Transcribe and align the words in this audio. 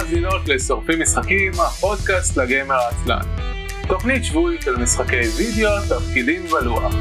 מאזינות 0.00 0.48
לשורפים 0.48 1.02
משחקים, 1.02 1.52
הפודקאסט 1.52 2.36
לגיימר 2.36 2.74
העצלן. 2.74 3.20
תוכנית 3.88 4.24
שבועית 4.24 4.68
על 4.68 4.76
משחקי 4.76 5.20
וידאו, 5.36 5.70
תפקידים 5.88 6.46
ולוח. 6.52 6.94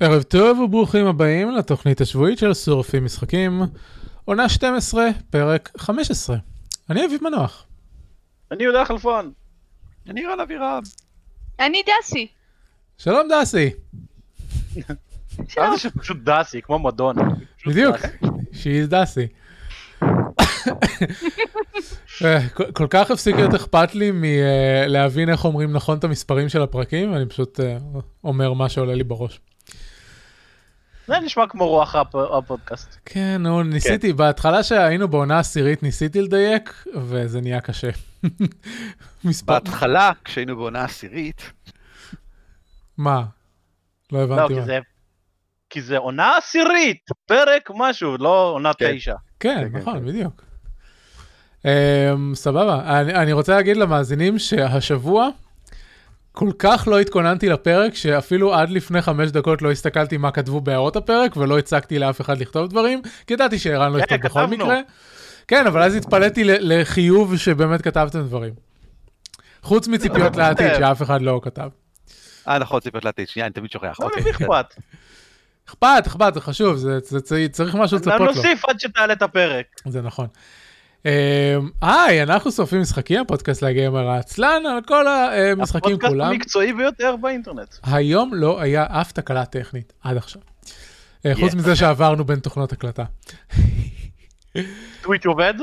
ערב 0.00 0.22
טוב 0.22 0.58
וברוכים 0.58 1.06
הבאים 1.06 1.50
לתוכנית 1.50 2.00
השבועית 2.00 2.38
של 2.38 2.54
שורפים 2.54 3.04
משחקים, 3.04 3.62
עונה 4.24 4.48
12, 4.48 5.08
פרק 5.30 5.70
15. 5.76 6.36
אני 6.90 7.06
אביב 7.06 7.24
מנוח. 7.24 7.66
אני 8.50 8.62
יהודה 8.62 8.84
חלפון. 8.84 9.32
אני 10.08 10.26
רן 10.26 10.40
אבירם. 10.40 10.82
אני 11.60 11.82
דסי. 11.82 12.26
שלום 12.98 13.28
דסי. 13.30 13.70
שלום. 15.48 15.72
זה 15.72 15.78
שפשוט 15.78 16.16
דסי, 16.24 16.62
כמו 16.62 16.78
מדונה. 16.78 17.22
בדיוק, 17.66 17.96
שהיא 18.52 18.84
דסי. 18.84 19.26
אה, 22.24 22.48
כל 22.72 22.86
כך 22.90 23.10
הפסיק 23.10 23.36
להיות 23.36 23.54
אכפת 23.54 23.94
לי 23.94 24.10
מלהבין 24.14 25.28
איך 25.28 25.44
אומרים 25.44 25.72
נכון 25.72 25.98
את 25.98 26.04
המספרים 26.04 26.48
של 26.48 26.62
הפרקים, 26.62 27.14
אני 27.14 27.26
פשוט 27.26 27.60
אה, 27.60 27.76
אומר 28.24 28.52
מה 28.52 28.68
שעולה 28.68 28.94
לי 28.94 29.04
בראש. 29.04 29.40
זה 31.06 31.14
נשמע 31.24 31.46
כמו 31.46 31.68
רוח 31.68 31.94
הפודקאסט. 32.34 32.96
כן, 33.04 33.42
נו, 33.42 33.62
ניסיתי, 33.62 34.12
בהתחלה 34.12 34.62
שהיינו 34.62 35.08
בעונה 35.08 35.38
עשירית 35.38 35.82
ניסיתי 35.82 36.22
לדייק, 36.22 36.84
וזה 36.96 37.40
נהיה 37.40 37.60
קשה. 37.60 37.90
בהתחלה, 39.44 40.10
כשהיינו 40.24 40.56
בעונה 40.56 40.84
עשירית... 40.84 41.52
מה? 42.98 43.24
לא 44.12 44.18
הבנתי 44.18 44.54
מה. 44.54 44.60
כי 44.60 44.66
זה 44.66 44.78
עונה 45.96 46.36
עשירית, 46.36 47.10
פרק 47.26 47.70
משהו, 47.74 48.16
לא 48.18 48.50
עונה 48.54 48.70
כן. 48.78 48.96
תשע. 48.96 49.14
כן, 49.40 49.68
כן 49.72 49.78
נכון, 49.78 49.98
כן. 49.98 50.06
בדיוק. 50.06 50.42
אמ, 51.64 52.34
סבבה, 52.34 53.00
אני 53.00 53.32
רוצה 53.32 53.54
להגיד 53.54 53.76
למאזינים 53.76 54.38
שהשבוע 54.38 55.28
כל 56.32 56.50
כך 56.58 56.88
לא 56.90 57.00
התכוננתי 57.00 57.48
לפרק, 57.48 57.94
שאפילו 57.94 58.54
עד 58.54 58.70
לפני 58.70 59.02
חמש 59.02 59.30
דקות 59.30 59.62
לא 59.62 59.70
הסתכלתי 59.70 60.16
מה 60.16 60.30
כתבו 60.30 60.60
בהערות 60.60 60.96
הפרק, 60.96 61.36
ולא 61.36 61.58
הצגתי 61.58 61.98
לאף 61.98 62.20
אחד 62.20 62.38
לכתוב 62.38 62.68
דברים, 62.68 63.02
כי 63.26 63.34
ידעתי 63.34 63.58
שערן 63.58 63.92
לא 63.92 63.98
יכתוב 63.98 64.18
בכל 64.20 64.46
מקרה. 64.46 64.80
כן, 65.48 65.66
אבל 65.66 65.82
אז 65.82 65.94
התפלאתי 65.94 66.44
לחיוב 66.44 67.36
שבאמת 67.36 67.82
כתבתם 67.82 68.20
דברים. 68.20 68.52
חוץ 69.62 69.88
מציפיות 69.88 70.36
לעתיד, 70.36 70.74
שאף 70.78 71.02
אחד 71.02 71.22
לא 71.22 71.40
כתב. 71.44 71.68
אה, 72.48 72.58
נכון, 72.58 72.80
ציפיות 72.80 73.04
לעתיד, 73.04 73.28
שנייה, 73.28 73.46
אני 73.46 73.52
תמיד 73.52 73.70
שוכח. 73.70 74.00
לא, 74.00 74.08
למי 74.20 74.30
אכפת? 74.30 74.74
אכפת, 75.68 76.02
אכפת, 76.06 76.34
זה 76.34 76.40
חשוב, 76.40 76.76
זה, 76.76 76.98
זה, 77.04 77.18
זה, 77.24 77.46
צריך 77.52 77.74
משהו 77.74 77.96
לצפות 77.96 78.20
לו. 78.20 78.26
נוסיף 78.26 78.64
עד 78.64 78.80
שתעלה 78.80 79.12
את 79.12 79.22
הפרק. 79.22 79.66
זה 79.86 80.02
נכון. 80.02 80.26
היי, 81.82 82.22
אנחנו 82.22 82.52
שורפים 82.52 82.80
משחקים, 82.80 83.20
הפודקאסט 83.20 83.62
לגיימר 83.62 84.08
העצלן, 84.08 84.62
על 84.66 84.82
כל 84.86 85.06
המשחקים 85.08 85.98
כולם. 85.98 86.12
הפודקאסט 86.12 86.30
המקצועי 86.30 86.72
ביותר 86.72 87.16
באינטרנט. 87.16 87.74
היום 87.82 88.34
לא 88.34 88.60
היה 88.60 88.86
אף 88.90 89.12
תקלה 89.12 89.44
טכנית, 89.44 89.92
עד 90.02 90.16
עכשיו. 90.16 90.42
חוץ 91.34 91.54
מזה 91.54 91.76
שעברנו 91.76 92.24
בין 92.24 92.38
תוכנות 92.38 92.72
הקלטה. 92.72 93.04
טוויץ' 95.02 95.26
עובד? 95.26 95.54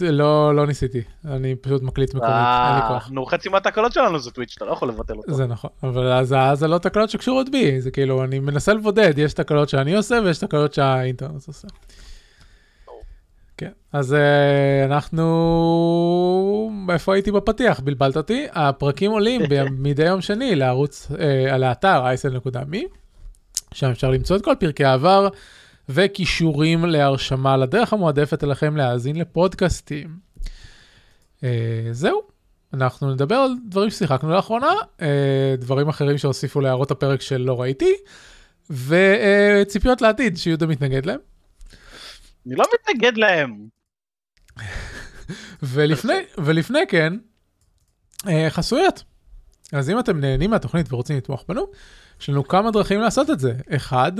לא, 0.00 0.56
לא 0.56 0.66
ניסיתי, 0.66 1.02
אני 1.24 1.54
פשוט 1.54 1.82
מקליט 1.82 2.14
מקומית, 2.14 2.34
אין 2.34 2.76
לי 2.76 2.88
כוח. 2.88 3.10
נו, 3.10 3.26
חצי 3.26 3.48
מהתקלות 3.48 3.92
שלנו 3.92 4.18
זה 4.18 4.30
טוויץ', 4.30 4.54
אתה 4.56 4.64
לא 4.64 4.72
יכול 4.72 4.88
לבטל 4.88 5.14
אותו. 5.14 5.34
זה 5.34 5.46
נכון, 5.46 5.70
אבל 5.82 6.12
אז 6.12 6.34
זה 6.54 6.68
לא 6.68 6.78
תקלות 6.78 7.10
שקשורות 7.10 7.48
בי, 7.48 7.80
זה 7.80 7.90
כאילו, 7.90 8.24
אני 8.24 8.38
מנסה 8.38 8.74
לבודד, 8.74 9.18
יש 9.18 9.32
תקלות 9.32 9.68
שאני 9.68 9.96
עושה 9.96 10.18
ויש 10.24 10.38
תקלות 10.38 10.74
שהאינטרנט 10.74 11.46
עושה. 11.46 11.68
כן, 13.58 13.70
אז 13.92 14.12
uh, 14.12 14.16
אנחנו... 14.92 15.26
איפה 16.92 17.14
הייתי 17.14 17.32
בפתיח? 17.32 17.80
בלבלת 17.80 18.16
אותי. 18.16 18.46
הפרקים 18.52 19.10
עולים 19.10 19.42
מדי 19.84 20.06
יום 20.06 20.20
שני 20.20 20.56
לערוץ, 20.56 21.10
על 21.50 21.62
האתר 21.62 22.04
isl.me, 22.14 22.78
שם 23.74 23.90
אפשר 23.90 24.10
למצוא 24.10 24.36
את 24.36 24.44
כל 24.44 24.54
פרקי 24.60 24.84
העבר 24.84 25.28
וכישורים 25.88 26.84
להרשמה 26.84 27.56
לדרך 27.56 27.92
המועדפת 27.92 28.44
אליכם 28.44 28.76
להאזין 28.76 29.16
לפודקאסטים. 29.16 30.18
Uh, 31.36 31.42
זהו, 31.92 32.22
אנחנו 32.74 33.14
נדבר 33.14 33.34
על 33.34 33.50
דברים 33.68 33.90
ששיחקנו 33.90 34.30
לאחרונה, 34.30 34.72
uh, 34.98 35.02
דברים 35.58 35.88
אחרים 35.88 36.18
שהוסיפו 36.18 36.60
להערות 36.60 36.90
הפרק 36.90 37.20
שלא 37.20 37.60
ראיתי, 37.60 37.92
וציפיות 38.70 39.98
uh, 40.02 40.04
לעתיד 40.04 40.36
שיהודה 40.36 40.66
מתנגד 40.66 41.06
להם. 41.06 41.18
אני 42.46 42.54
לא 42.54 42.64
מתנגד 42.74 43.16
להם. 43.16 43.68
ולפני, 45.62 46.14
ולפני 46.44 46.86
כן, 46.88 47.12
אה, 48.28 48.50
חסויות. 48.50 49.04
אז 49.72 49.90
אם 49.90 49.98
אתם 49.98 50.20
נהנים 50.20 50.50
מהתוכנית 50.50 50.92
ורוצים 50.92 51.16
לתמוך 51.16 51.44
בנו, 51.48 51.66
יש 52.20 52.28
לנו 52.28 52.48
כמה 52.48 52.70
דרכים 52.70 53.00
לעשות 53.00 53.30
את 53.30 53.40
זה. 53.40 53.52
אחד, 53.70 54.12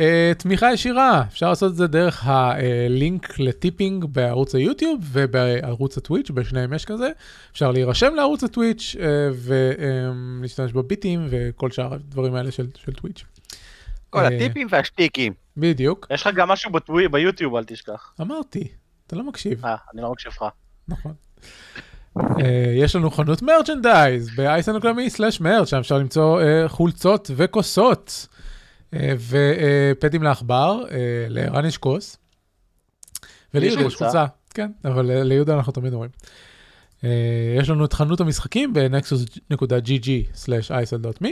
אה, 0.00 0.32
תמיכה 0.38 0.72
ישירה, 0.72 1.22
אפשר 1.28 1.48
לעשות 1.48 1.70
את 1.70 1.76
זה 1.76 1.86
דרך 1.86 2.26
הלינק 2.26 3.38
לטיפינג 3.38 4.04
בערוץ 4.04 4.54
היוטיוב 4.54 5.00
ובערוץ 5.12 5.98
הטוויץ', 5.98 6.30
בשניהם 6.30 6.72
יש 6.72 6.84
כזה. 6.84 7.10
אפשר 7.52 7.70
להירשם 7.70 8.14
לערוץ 8.14 8.44
הטוויץ' 8.44 8.96
אה, 9.00 9.06
ולהשתמש 10.40 10.72
בביטים 10.72 11.26
וכל 11.30 11.70
שאר 11.70 11.94
הדברים 11.94 12.34
האלה 12.34 12.50
של, 12.50 12.66
של 12.84 12.92
טוויץ'. 12.92 13.24
כל 14.10 14.24
הטיפים 14.24 14.66
והשטיקים. 14.70 15.32
בדיוק. 15.56 16.06
יש 16.10 16.26
לך 16.26 16.34
גם 16.34 16.48
משהו 16.48 16.72
בטווי, 16.72 17.08
ביוטיוב, 17.08 17.56
אל 17.56 17.64
תשכח. 17.64 18.12
אמרתי, 18.20 18.68
אתה 19.06 19.16
לא 19.16 19.24
מקשיב. 19.24 19.66
אה, 19.66 19.76
אני 19.94 20.02
לא 20.02 20.12
מקשיב 20.12 20.32
לך. 20.32 20.44
נכון. 20.88 21.12
יש 22.74 22.96
לנו 22.96 23.10
חנות 23.10 23.42
merchandise 23.42 24.30
merch 25.40 25.68
שם 25.68 25.76
אפשר 25.76 25.98
למצוא 25.98 26.40
חולצות 26.68 27.30
וכוסות 27.36 28.26
ופדים 28.94 30.22
לעכבר, 30.22 30.84
לערן 31.28 31.64
יש 31.64 31.78
כוס. 31.78 32.16
וליהודה 33.54 33.82
יש 33.82 33.94
חולצה. 33.94 34.26
כן, 34.54 34.70
אבל 34.84 35.22
ליהודה 35.22 35.54
אנחנו 35.54 35.72
תמיד 35.72 35.92
רואים. 35.92 36.10
יש 37.58 37.70
לנו 37.70 37.84
את 37.84 37.92
חנות 37.92 38.20
המשחקים 38.20 38.72
ב-nexus.gg/isl.me. 38.72 41.28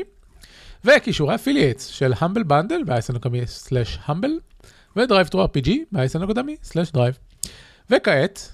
וקישורי 0.85 1.35
affiliates 1.35 1.87
של 1.87 2.13
Humble 2.19 2.43
Bundle 2.43 2.83
ב-isl.me/humble 2.87 4.57
ודרייב 4.97 5.27
טרו 5.27 5.45
RPG 5.45 5.71
ב-isl.me/drive. 5.93 7.47
וכעת, 7.91 8.53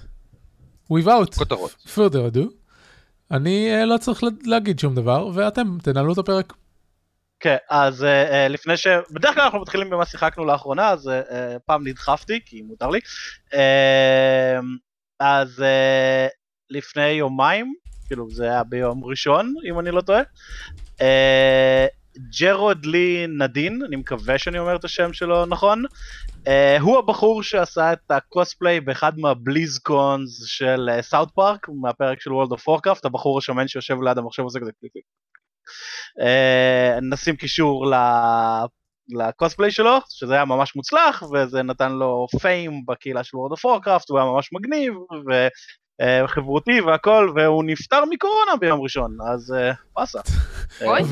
without 0.93 1.35
כותרות. 1.37 1.75
further 1.95 2.33
ado, 2.33 2.39
אני 3.31 3.69
לא 3.85 3.97
צריך 3.97 4.23
להגיד 4.45 4.79
שום 4.79 4.95
דבר 4.95 5.29
ואתם 5.33 5.77
תנהלו 5.83 6.13
את 6.13 6.17
הפרק. 6.17 6.53
כן, 7.41 7.55
אז 7.69 8.03
uh, 8.03 8.49
לפני 8.49 8.77
ש... 8.77 8.87
בדרך 9.11 9.33
כלל 9.33 9.43
אנחנו 9.43 9.61
מתחילים 9.61 9.89
במה 9.89 10.05
שיחקנו 10.05 10.45
לאחרונה, 10.45 10.89
אז 10.89 11.07
uh, 11.07 11.33
פעם 11.65 11.87
נדחפתי, 11.87 12.39
כי 12.45 12.61
מותר 12.61 12.89
לי. 12.89 12.99
Uh, 13.51 13.55
אז 15.19 15.59
uh, 15.59 16.31
לפני 16.69 17.07
יומיים, 17.07 17.73
כאילו 18.07 18.31
זה 18.31 18.43
היה 18.43 18.63
ביום 18.63 19.05
ראשון, 19.05 19.53
אם 19.69 19.79
אני 19.79 19.91
לא 19.91 20.01
טועה. 20.01 20.21
Uh, 20.97 21.03
ג'רוד 22.39 22.85
לי 22.85 23.25
נדין, 23.27 23.81
אני 23.87 23.95
מקווה 23.95 24.37
שאני 24.37 24.59
אומר 24.59 24.75
את 24.75 24.85
השם 24.85 25.13
שלו 25.13 25.45
נכון, 25.45 25.83
uh, 26.45 26.49
הוא 26.81 26.97
הבחור 26.97 27.43
שעשה 27.43 27.93
את 27.93 28.11
הקוספליי 28.11 28.79
באחד 28.79 29.19
מה 29.19 29.41
BlizzCons 29.41 30.43
של 30.45 30.89
South 31.01 31.29
uh, 31.29 31.31
Park, 31.31 31.67
מהפרק 31.81 32.21
של 32.21 32.33
World 32.33 32.51
of 32.51 32.67
Warcraft, 32.67 33.05
הבחור 33.05 33.37
השמן 33.37 33.67
שיושב 33.67 34.01
ליד 34.01 34.17
המחשב 34.17 34.45
הזה 34.45 34.59
כזה 34.59 34.71
קליק. 34.79 35.03
Uh, 36.19 37.01
נשים 37.01 37.35
קישור 37.35 37.87
ל... 37.87 37.95
לקוספליי 39.09 39.71
שלו, 39.71 39.97
שזה 40.09 40.33
היה 40.33 40.45
ממש 40.45 40.75
מוצלח, 40.75 41.23
וזה 41.23 41.63
נתן 41.63 41.91
לו 41.91 42.27
fame 42.41 42.85
בקהילה 42.87 43.23
של 43.23 43.37
World 43.37 43.51
of 43.51 43.65
Warcraft, 43.65 44.09
הוא 44.09 44.19
היה 44.19 44.27
ממש 44.27 44.49
מגניב, 44.53 44.93
ו... 45.27 45.47
חברותי 46.27 46.81
והכל, 46.81 47.33
והוא 47.35 47.63
נפטר 47.63 48.03
מקורונה 48.09 48.55
ביום 48.59 48.81
ראשון, 48.81 49.17
אז 49.33 49.55
באסה. 49.95 50.19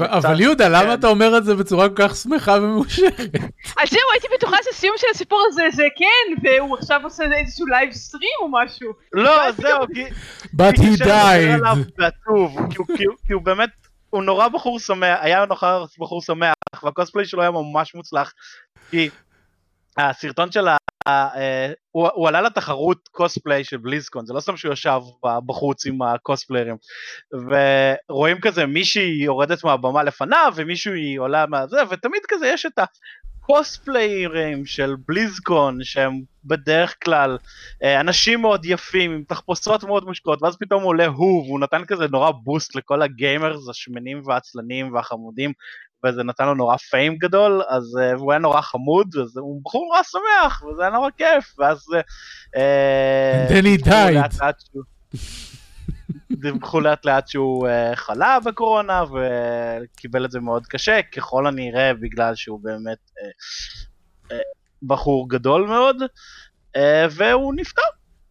אבל 0.02 0.42
יהודה, 0.42 0.70
למה 0.70 0.94
אתה 0.94 1.08
אומר 1.08 1.38
את 1.38 1.46
זה 1.46 1.56
בצורה 1.56 1.90
כל 1.90 1.96
כך 1.96 2.16
שמחה 2.16 2.52
ומאושרת? 2.52 3.36
אז 3.78 3.90
זהו, 3.90 4.02
הייתי 4.14 4.28
בטוחה 4.38 4.58
שהסיום 4.64 4.96
של 4.98 5.08
הסיפור 5.14 5.46
הזה 5.48 5.64
זה 5.74 5.84
כן, 5.96 6.48
והוא 6.50 6.78
עכשיו 6.78 7.02
עושה 7.04 7.24
איזשהו 7.24 7.66
live 7.66 7.92
stream 7.92 8.32
או 8.42 8.48
משהו. 8.52 8.92
לא, 9.14 9.52
זהו, 9.62 9.80
כי... 9.94 10.04
But 10.46 10.78
he 10.78 11.04
died. 11.04 11.86
כי 13.28 13.34
הוא 13.34 13.42
באמת, 13.42 13.70
הוא 14.10 14.24
נורא 14.24 14.48
בחור 14.48 14.80
שמח, 14.80 15.20
היה 15.22 15.46
נורא 15.46 15.86
בחור 16.00 16.22
שמח, 16.22 16.54
והקוספליי 16.84 17.26
שלו 17.26 17.42
היה 17.42 17.52
ממש 17.52 17.96
מוצלח, 17.96 18.34
כי 18.90 19.10
הסרטון 19.98 20.52
של 20.52 20.68
אה, 21.08 21.72
הוא, 21.92 22.08
הוא 22.14 22.28
עלה 22.28 22.42
לתחרות 22.42 23.08
קוספליי 23.12 23.64
של 23.64 23.78
BlizzCon, 23.78 24.26
זה 24.26 24.34
לא 24.34 24.40
סתם 24.40 24.58
שהוא 24.58 24.74
ישב 24.74 25.00
בחוץ 25.46 25.86
עם 25.86 26.02
הקוספליירים, 26.02 26.76
ורואים 28.10 28.42
כזה 28.42 28.66
מישהי 28.66 29.24
יורדת 29.24 29.64
מהבמה 29.64 30.04
לפניו 30.04 30.54
ומישהו 30.56 30.94
היא 30.94 31.20
עולה 31.20 31.46
מהזה, 31.46 31.78
ותמיד 31.90 32.22
כזה 32.28 32.48
יש 32.48 32.66
את 32.66 32.80
ה... 32.80 32.84
קוספליירים 33.52 34.66
של 34.66 34.96
בליזקון 35.08 35.84
שהם 35.84 36.22
בדרך 36.46 36.96
כלל 37.04 37.38
אה, 37.84 38.00
אנשים 38.00 38.42
מאוד 38.42 38.66
יפים 38.66 39.12
עם 39.12 39.24
תחפושות 39.28 39.84
מאוד 39.84 40.06
מושקעות 40.06 40.44
ואז 40.44 40.58
פתאום 40.60 40.84
עולה 40.84 41.06
הוא 41.06 41.46
והוא 41.46 41.60
נתן 41.60 41.86
כזה 41.86 42.08
נורא 42.12 42.32
בוסט 42.44 42.76
לכל 42.76 43.02
הגיימרס 43.02 43.70
השמנים 43.70 44.22
והעצלנים 44.26 44.94
והחמודים 44.94 45.54
וזה 46.06 46.24
נתן 46.24 46.46
לו 46.46 46.54
נורא 46.54 46.78
פיים 46.78 47.18
גדול 47.18 47.62
אז 47.70 47.98
uh, 48.00 48.20
הוא 48.20 48.32
היה 48.32 48.40
נורא 48.40 48.62
חמוד 48.62 49.16
אז 49.22 49.38
הוא 49.38 49.62
בחור 49.64 49.86
נורא 49.86 50.04
שמח 50.04 50.64
וזה 50.64 50.82
היה 50.82 50.92
נורא 50.92 51.10
כיף 51.18 51.60
ואז 51.60 51.86
אה, 52.56 53.48
And 53.48 53.56
then 53.56 53.66
he 53.66 53.78
died. 53.78 54.34
דיווחו 56.32 56.80
לאט 56.80 57.06
לאט 57.06 57.28
שהוא 57.28 57.68
uh, 57.68 57.96
חלה 57.96 58.38
בקורונה 58.46 59.04
וקיבל 59.04 60.26
את 60.26 60.32
זה 60.32 60.40
מאוד 60.40 60.68
קשה 60.68 61.02
ככל 61.02 61.48
הנראה 61.48 61.94
בגלל 61.94 62.36
שהוא 62.36 62.60
באמת 62.64 62.98
uh, 63.10 64.32
uh, 64.32 64.34
בחור 64.84 65.30
גדול 65.30 65.68
מאוד 65.68 65.98
uh, 66.78 66.80
והוא 67.12 67.54
נפטר. 67.56 67.82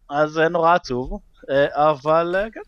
אז 0.09 0.29
זה 0.29 0.47
נורא 0.47 0.75
עצוב 0.75 1.19
uh, 1.41 1.51
אבל 1.73 2.35
uh, 2.47 2.53
כן, 2.53 2.61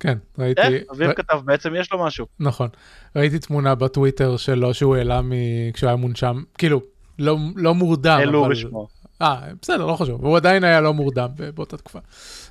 כן, 0.00 0.18
ראיתי, 0.38 0.60
אה, 0.60 0.78
אביב 0.90 1.10
ר- 1.10 1.14
כתב 1.14 1.40
בעצם 1.44 1.74
יש 1.74 1.92
לו 1.92 2.04
משהו. 2.04 2.26
נכון, 2.40 2.68
ראיתי 3.16 3.38
תמונה 3.38 3.74
בטוויטר 3.74 4.36
שלו 4.36 4.74
שהוא 4.74 4.96
העלה 4.96 5.20
מ- 5.22 5.72
כשהוא 5.72 5.88
היה 5.88 5.96
מונשם, 5.96 6.42
כאילו, 6.58 6.80
לא, 7.18 7.36
לא 7.56 7.74
מורדם, 7.74 8.18
העלו 8.18 8.44
אבל... 8.44 8.54
בשמו. 8.54 8.88
אה, 9.22 9.40
בסדר, 9.62 9.86
לא 9.86 9.96
חשוב, 9.96 10.24
הוא 10.24 10.36
עדיין 10.36 10.64
היה 10.64 10.80
לא 10.80 10.94
מורדם 10.94 11.28
באותה 11.54 11.76
תקופה, 11.76 11.98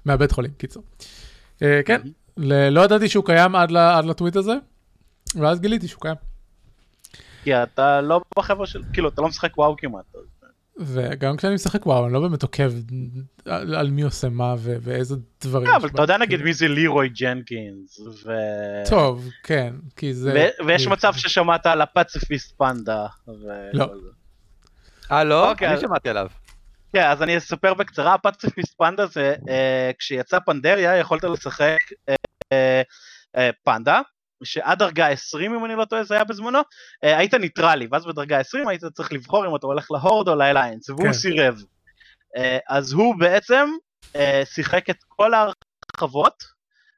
מהבית 0.05 0.31
חולים, 0.31 0.51
קיצור. 0.57 0.83
אה, 1.63 1.81
כן, 1.85 2.01
לא 2.71 2.81
ידעתי 2.81 3.09
שהוא 3.09 3.25
קיים 3.25 3.55
עד, 3.55 3.71
לטוויט 4.05 4.35
הזה, 4.35 4.53
ואז 5.35 5.59
גיליתי 5.59 5.87
שהוא 5.87 6.01
קיים. 6.01 6.15
כי 7.43 7.63
אתה 7.63 8.01
לא 8.01 8.21
בחבר'ה 8.37 8.67
של, 8.67 8.81
כאילו, 8.93 9.09
אתה 9.09 9.21
לא 9.21 9.27
משחק 9.27 9.57
וואו 9.57 9.75
כמעט. 9.77 10.05
וגם 10.77 11.37
כשאני 11.37 11.53
משחק 11.53 11.85
וואו, 11.85 12.05
אני 12.05 12.13
לא 12.13 12.19
באמת 12.19 12.43
עוקב 12.43 12.71
על, 13.45 13.75
על 13.75 13.91
מי 13.91 14.01
עושה 14.01 14.29
מה 14.29 14.55
ו- 14.57 14.75
ואיזה 14.81 15.15
דברים. 15.43 15.67
אה, 15.67 15.75
אבל 15.75 15.89
אתה 15.89 16.01
יודע 16.01 16.17
נגיד 16.17 16.29
כאילו. 16.29 16.43
מי 16.43 16.53
זה 16.53 16.67
לירוי 16.67 17.09
ג'נקינס, 17.09 17.99
ו... 18.25 18.31
טוב, 18.89 19.29
כן, 19.43 19.73
כי 19.95 20.13
זה... 20.13 20.49
ו- 20.59 20.65
ויש 20.67 20.87
מצב 20.87 21.13
ששמעת 21.13 21.65
על 21.65 21.81
הפציפיסט 21.81 22.57
פנדה. 22.57 23.05
ו- 23.27 23.69
לא. 23.73 23.85
אה, 25.11 25.23
לא? 25.23 25.51
אוקיי, 25.51 25.67
אני 25.67 25.81
שמעתי 25.81 26.09
עליו. 26.09 26.27
כן, 26.93 27.03
אז 27.03 27.21
אני 27.21 27.37
אספר 27.37 27.73
בקצרה, 27.73 28.13
הפציפיסט 28.13 28.77
פנדה 28.77 29.05
זה, 29.05 29.35
אה, 29.49 29.91
כשיצא 29.99 30.39
פנדריה 30.39 30.97
יכולת 30.97 31.23
לשחק 31.23 31.77
אה, 32.09 32.15
אה, 32.53 32.81
אה, 33.37 33.49
פנדה, 33.63 34.01
שעד 34.43 34.79
דרגה 34.79 35.07
20 35.07 35.55
אם 35.55 35.65
אני 35.65 35.75
לא 35.75 35.85
טועה 35.85 36.03
זה 36.03 36.15
היה 36.15 36.23
בזמנו, 36.23 36.59
אה, 37.03 37.17
היית 37.17 37.33
ניטרלי, 37.33 37.87
ואז 37.91 38.05
בדרגה 38.05 38.39
20 38.39 38.67
היית 38.67 38.85
צריך 38.85 39.13
לבחור 39.13 39.47
אם 39.47 39.55
אתה 39.55 39.67
הולך 39.67 39.91
להורד 39.91 40.27
או 40.27 40.35
לאליינס, 40.35 40.89
והוא 40.89 41.03
כן. 41.03 41.13
סירב. 41.13 41.61
אה, 42.37 42.57
אז 42.69 42.93
הוא 42.93 43.15
בעצם 43.19 43.69
אה, 44.15 44.41
שיחק 44.45 44.89
את 44.89 44.97
כל 45.07 45.31
ההרחבות, 45.33 46.43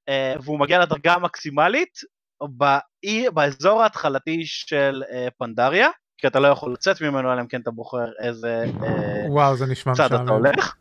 אה, 0.09 0.33
והוא 0.43 0.59
מגיע 0.59 0.79
לדרגה 0.79 1.13
המקסימלית 1.13 1.99
באי, 2.41 3.29
באזור 3.33 3.83
ההתחלתי 3.83 4.45
של 4.45 5.03
אה, 5.11 5.27
פנדריה, 5.37 5.89
כי 6.17 6.27
אתה 6.27 6.39
לא 6.39 6.47
יכול 6.47 6.73
לצאת 6.73 7.01
ממנו 7.01 7.33
אלא 7.33 7.41
אם 7.41 7.47
כן 7.47 7.61
אתה 7.61 7.71
בוחר 7.71 8.05
איזה... 8.19 8.65
אה, 8.83 9.25
וואו, 9.29 9.55
זה 9.55 9.65
נשמע 9.65 9.93
צד 9.93 10.13
אתה. 10.13 10.31
הולך. 10.31 10.75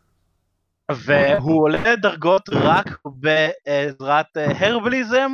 והוא 0.91 1.63
עולה 1.63 1.95
דרגות 1.95 2.49
רק 2.49 2.97
בעזרת 3.05 4.37
אה, 4.37 4.67
herbalism 4.67 5.31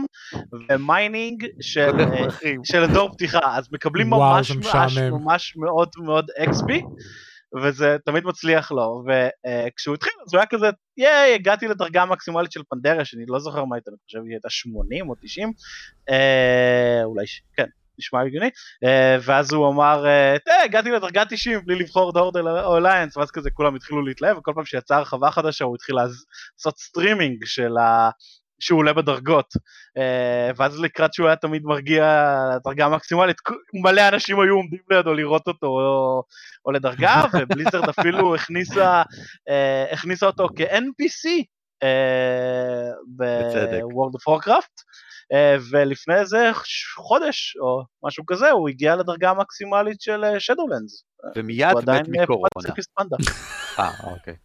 ו 0.70 0.81
mining 0.81 1.46
של, 1.62 2.00
אה. 2.00 2.28
של 2.64 2.84
אזור 2.84 3.12
פתיחה, 3.14 3.58
אז 3.58 3.68
מקבלים 3.72 4.14
וואו, 4.14 4.36
ממש 4.36 4.52
ממש. 4.52 4.98
ממש 4.98 5.58
מאוד 5.58 5.90
מאוד 5.98 6.26
XP, 6.40 6.86
וזה 7.62 7.98
תמיד 8.06 8.24
מצליח 8.26 8.72
לו, 8.72 9.04
וכשהוא 9.08 9.96
התחיל 9.96 10.14
אז 10.28 10.34
הוא 10.34 10.40
היה 10.40 10.48
כזה, 10.48 10.68
ייי, 10.98 11.34
הגעתי 11.34 11.68
לדרגה 11.68 12.02
המקסימלית 12.02 12.52
של 12.52 12.62
פנדריה, 12.70 13.06
שאני 13.06 13.26
לא 13.28 13.40
זוכר 13.40 13.66
מה 13.66 13.76
הייתה, 13.76 13.92
אני 13.92 13.98
חושב 14.06 14.20
שהיא 14.24 14.34
הייתה 14.34 14.50
80 14.50 15.10
או 15.10 15.16
90, 15.22 15.54
אה, 16.10 17.02
אולי, 17.04 17.26
כן, 17.56 17.68
נשמע 18.02 18.22
הגיוני, 18.22 18.50
אה, 18.84 19.18
ואז 19.22 19.54
הוא 19.54 19.70
אמר, 19.70 20.06
אה, 20.06 20.36
תראה, 20.46 20.64
הגעתי 20.64 20.92
לדרגה 20.92 21.24
90 21.30 21.60
בלי 21.66 21.76
לבחור 21.76 22.14
Horde 22.14 22.38
או 22.38 22.78
Alliance, 22.78 23.18
ואז 23.18 23.32
כזה 23.32 23.50
כולם 23.52 23.76
התחילו 23.76 24.06
להתלהב, 24.06 24.38
וכל 24.38 24.52
פעם 24.56 24.66
שיצאה 24.66 24.98
הרחבה 24.98 25.32
חדשה 25.32 25.66
הוא 25.66 25.76
התחיל 25.76 25.96
לעשות 25.96 26.78
סטרימינג 26.78 27.46
של 27.46 27.78
ה... 27.78 28.10
שהוא 28.62 28.80
עולה 28.80 28.94
בדרגות, 28.94 29.54
אה, 29.98 30.52
ואז 30.56 30.80
לקראת 30.80 31.14
שהוא 31.14 31.28
היה 31.28 31.36
תמיד 31.36 31.64
מרגיע 31.64 32.34
לדרגה 32.56 32.86
המקסימלית, 32.86 33.38
מלא 33.74 34.08
אנשים 34.08 34.40
היו 34.40 34.56
עומדים 34.56 34.80
לידו 34.90 35.14
לראות 35.14 35.48
אותו 35.48 35.68
או, 35.68 36.24
או 36.66 36.72
לדרגה, 36.72 37.24
ובליזרד 37.40 37.90
אפילו 37.90 38.36
הכניסה, 38.36 39.02
אה, 39.50 39.86
הכניסה 39.92 40.26
אותו 40.26 40.48
כ-NPC 40.56 41.30
אה, 41.84 42.92
בצדק. 43.18 43.82
of 43.82 44.34
Warcraft, 44.34 44.76
אה, 44.78 45.11
ולפני 45.72 46.16
איזה 46.16 46.52
חודש 46.96 47.58
או 47.62 47.84
משהו 48.04 48.26
כזה 48.26 48.52
הוא 48.52 48.70
הגיע 48.70 48.96
לדרגה 48.96 49.30
המקסימלית 49.30 50.02
של 50.02 50.24
אה, 50.24 50.38
Shadowlands. 50.38 51.04
ומיד 51.36 51.72
הוא 51.72 51.82
עדיין 51.82 52.04
מת 52.10 52.18
אה, 52.18 52.24
מקורונה. 52.24 52.48
פציפיסט 52.60 52.90
פנדה. 52.96 53.18
אה, 53.80 53.92
אוקיי. 54.04 54.36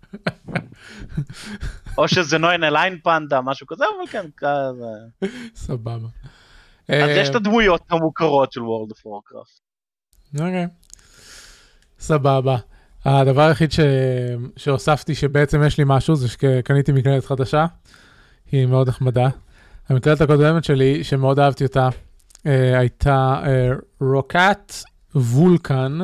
או 1.98 2.08
שזה 2.08 2.38
נויין 2.38 2.64
אליין 2.64 2.98
פנדה, 3.04 3.40
משהו 3.40 3.66
כזה, 3.66 3.84
אבל 3.84 4.06
כן, 4.10 4.26
כזה. 4.36 5.28
סבבה. 5.54 6.08
אז 6.88 7.08
אה, 7.08 7.20
יש 7.20 7.28
את 7.28 7.34
הדמויות 7.34 7.82
המוכרות 7.90 8.52
של 8.52 8.60
World 8.60 8.92
of 8.92 8.98
Warcraft. 8.98 9.60
אוקיי. 10.34 10.66
סבבה. 11.98 12.56
הדבר 13.04 13.42
היחיד 13.42 13.72
ש... 13.72 13.80
שהוספתי 14.56 15.14
שבעצם 15.14 15.62
יש 15.66 15.78
לי 15.78 15.84
משהו 15.86 16.16
זה 16.16 16.28
שקניתי 16.28 16.92
מקלדת 16.92 17.24
חדשה. 17.24 17.66
היא 18.52 18.66
מאוד 18.66 18.88
נחמדה. 18.88 19.28
המקלדת 19.88 20.20
הקודמת 20.20 20.64
שלי 20.64 21.04
שמאוד 21.04 21.38
אהבתי 21.38 21.64
אותה 21.64 21.88
אה, 22.46 22.78
הייתה 22.78 23.42
אה, 23.46 23.72
רוקאט 24.00 24.72
וולקן 25.14 25.98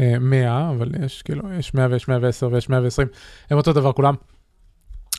אה, 0.00 0.14
100 0.20 0.70
אבל 0.70 0.88
יש 1.04 1.22
כאילו 1.22 1.42
יש 1.58 1.74
100 1.74 1.86
ויש 1.90 2.08
110 2.08 2.48
ויש 2.52 2.68
120 2.68 3.08
הם 3.50 3.56
אותו 3.56 3.72
דבר 3.72 3.92
כולם. 3.92 4.14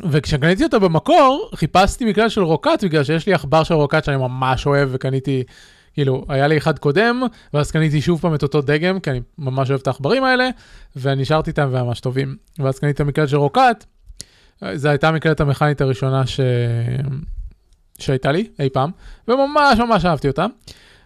וכשקניתי 0.09 0.63
אותה 0.63 0.79
במקור 0.79 1.49
חיפשתי 1.55 2.05
מקלדת 2.05 2.31
של 2.31 2.41
רוקאט 2.41 2.83
בגלל 2.83 3.03
שיש 3.03 3.27
לי 3.27 3.33
עכבר 3.33 3.63
של 3.63 3.73
רוקאט 3.73 4.03
שאני 4.03 4.17
ממש 4.17 4.67
אוהב 4.67 4.89
וקניתי 4.91 5.43
כאילו, 5.93 6.25
היה 6.29 6.47
לי 6.47 6.57
אחד 6.57 6.79
קודם, 6.79 7.21
ואז 7.53 7.71
קניתי 7.71 8.01
שוב 8.01 8.21
פעם 8.21 8.35
את 8.35 8.43
אותו 8.43 8.61
דגם, 8.61 8.99
כי 8.99 9.09
אני 9.09 9.21
ממש 9.37 9.69
אוהב 9.69 9.81
את 9.81 9.87
העכברים 9.87 10.23
האלה, 10.23 10.49
ונשארתי 10.95 11.49
איתם 11.49 11.69
והם 11.71 11.85
ממש 11.85 11.99
טובים. 11.99 12.35
ואז 12.59 12.79
קניתי 12.79 12.95
את 12.95 12.99
המקלדת 12.99 13.29
של 13.29 13.37
רוקאט, 13.37 13.85
זו 14.73 14.89
הייתה 14.89 15.09
המקלדת 15.09 15.39
המכנית 15.39 15.81
הראשונה 15.81 16.27
ש... 16.27 16.39
שהייתה 18.05 18.31
לי 18.31 18.47
אי 18.59 18.69
פעם, 18.69 18.91
וממש 19.27 19.79
ממש 19.79 20.05
אהבתי 20.05 20.27
אותה. 20.27 20.45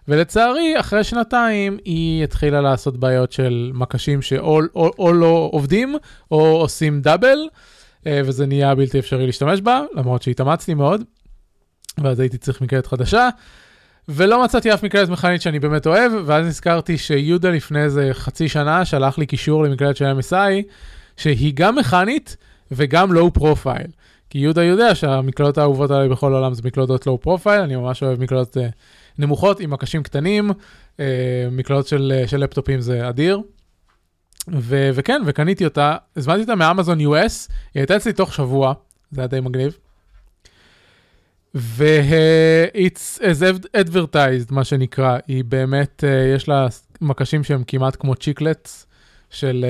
ולצערי, 0.08 0.80
אחרי 0.80 1.04
שנתיים 1.04 1.78
היא 1.84 2.24
התחילה 2.24 2.60
לעשות 2.60 2.96
בעיות 2.96 3.32
של 3.32 3.70
מקשים 3.74 4.22
שאו 4.22 4.60
או, 4.74 4.90
או 4.98 5.12
לא 5.12 5.48
עובדים, 5.52 5.96
או 6.30 6.46
עושים 6.46 7.00
דאבל, 7.00 7.38
אה, 8.06 8.20
וזה 8.24 8.46
נהיה 8.46 8.74
בלתי 8.74 8.98
אפשרי 8.98 9.26
להשתמש 9.26 9.60
בה, 9.60 9.82
למרות 9.94 10.22
שהתאמצתי 10.22 10.74
מאוד, 10.74 11.04
ואז 11.98 12.20
הייתי 12.20 12.38
צריך 12.38 12.60
מקלדת 12.60 12.86
חדשה. 12.86 13.28
ולא 14.08 14.44
מצאתי 14.44 14.74
אף 14.74 14.82
מקלדת 14.82 15.08
מכנית 15.08 15.42
שאני 15.42 15.58
באמת 15.58 15.86
אוהב, 15.86 16.12
ואז 16.26 16.46
נזכרתי 16.46 16.98
שיהודה 16.98 17.50
לפני 17.50 17.82
איזה 17.82 18.10
חצי 18.12 18.48
שנה 18.48 18.84
שלח 18.84 19.18
לי 19.18 19.26
קישור 19.26 19.64
למקלדת 19.64 19.96
של 19.96 20.04
MSI, 20.20 20.72
שהיא 21.16 21.52
גם 21.54 21.76
מכנית 21.76 22.36
וגם 22.72 23.12
low 23.12 23.32
profile. 23.32 23.86
כי 24.30 24.38
יהודה 24.38 24.64
יודע 24.64 24.94
שהמקלדות 24.94 25.58
האהובות 25.58 25.90
עליי 25.90 26.08
בכל 26.08 26.32
העולם 26.32 26.54
זה 26.54 26.62
מקלדות 26.64 27.06
low 27.06 27.20
profile, 27.20 27.60
אני 27.60 27.76
ממש 27.76 28.02
אוהב 28.02 28.20
מקלדות 28.20 28.56
uh, 28.56 28.60
נמוכות 29.18 29.60
עם 29.60 29.70
מקשים 29.70 30.02
קטנים, 30.02 30.50
uh, 30.50 31.00
מקלדות 31.50 31.86
של, 31.86 32.12
uh, 32.24 32.28
של 32.28 32.36
לפטופים 32.36 32.80
זה 32.80 33.08
אדיר. 33.08 33.40
ו- 34.52 34.90
וכן, 34.94 35.22
וקניתי 35.26 35.64
אותה, 35.64 35.96
הזמנתי 36.16 36.40
אותה 36.40 36.54
מאמזון 36.54 37.00
US, 37.00 37.02
היא 37.74 37.80
הייתה 37.80 37.96
אצלי 37.96 38.12
תוך 38.12 38.34
שבוע, 38.34 38.74
זה 39.10 39.20
היה 39.20 39.28
די 39.28 39.40
מגניב. 39.40 39.78
ו-it's 41.54 43.18
as 43.18 43.66
advertised, 43.76 44.50
מה 44.50 44.64
שנקרא, 44.64 45.18
היא 45.26 45.44
באמת, 45.44 46.04
uh, 46.06 46.36
יש 46.36 46.48
לה 46.48 46.66
מקשים 47.00 47.44
שהם 47.44 47.62
כמעט 47.66 47.96
כמו 48.00 48.14
צ'יקלטס 48.14 48.86
של, 49.30 49.66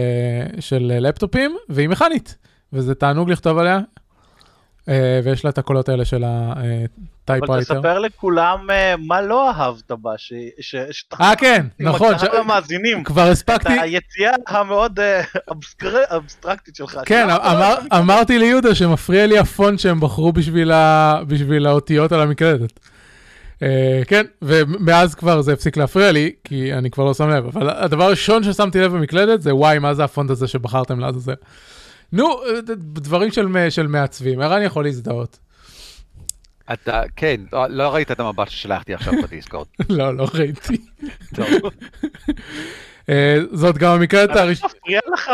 uh, 0.57 0.61
של 0.61 0.93
uh, 0.97 1.00
לפטופים, 1.00 1.57
והיא 1.69 1.88
מכנית, 1.88 2.37
וזה 2.73 2.95
תענוג 2.95 3.31
לכתוב 3.31 3.59
עליה, 3.59 3.79
ויש 5.25 5.45
לה 5.45 5.50
את 5.50 5.59
הקולות 5.59 5.88
האלה 5.88 6.04
של 6.04 6.25
הטייפ 6.26 7.45
אבל. 7.45 7.61
תספר 7.61 7.99
לכולם 7.99 8.71
אה, 8.71 8.95
מה 8.99 9.23
לא 9.23 9.50
אהבת 9.50 9.90
בה, 9.90 10.14
אה, 11.21 11.37
כן, 11.37 11.66
נכון, 11.80 12.14
למאזינים. 12.33 13.04
כבר 13.04 13.26
את 13.26 13.33
הספקתי, 13.33 13.73
היציאה 13.80 14.33
המאוד 14.49 15.00
אה, 15.00 15.23
אבסטרקטית 16.16 16.76
שלך. 16.76 17.00
כן, 17.07 17.28
אמרתי 17.92 18.38
ליהודה 18.38 18.75
שמפריע 18.75 19.26
לי 19.26 19.38
הפונט 19.38 19.78
שהם 19.78 20.00
בחרו 20.00 20.33
בשביל, 20.33 21.66
האותיות 21.66 22.12
על 22.12 22.21
המקלדת. 22.21 22.80
אה, 23.62 24.00
כן, 24.07 24.25
ומאז 24.42 25.14
כבר 25.14 25.40
זה 25.40 25.52
הפסיק 25.52 25.76
להפריע 25.76 26.12
לי, 26.12 26.33
כי 26.45 26.75
אני 26.75 26.90
כבר 26.90 27.04
לא 27.04 27.14
שם 27.14 27.28
לב, 27.28 27.47
אבל 27.47 27.71
הדבר 27.71 28.04
הראשון 28.04 28.42
ששמתי 28.45 28.80
לב 28.80 28.92
במקלדת 28.92 29.42
זה 29.42 29.54
וואי, 29.54 29.78
מה 29.78 29.95
זה 29.95 30.04
הפונט 30.04 30.30
הזה 30.30 30.49
שבחרתם 30.49 31.00
לעזאזל. 31.00 31.35
נו, 32.12 32.43
אה, 32.45 32.61
דברים 32.77 33.31
של, 33.33 33.47
של 33.71 33.87
מעצבים, 33.87 34.41
ערן 34.41 34.62
יכול 34.62 34.85
להזדהות. 34.85 35.38
אתה, 36.73 37.03
כן, 37.17 37.41
לא- 37.53 37.67
לא 37.71 37.95
ראית 37.95 38.11
את 38.11 38.21
המבט 38.21 38.49
ששלחתי 38.49 38.95
עכשיו 38.95 39.12
בדיסקורד. 39.23 39.67
לא, 39.88 40.15
לא 40.17 40.27
ראיתי. 40.35 40.77
טוב. 41.35 41.47
אה, 43.09 43.38
זאת 43.53 43.79
גם 43.79 43.93
המקלדת 43.93 44.37
הראשונה. 44.37 44.73
מפריע 44.83 45.00
לך 45.12 45.31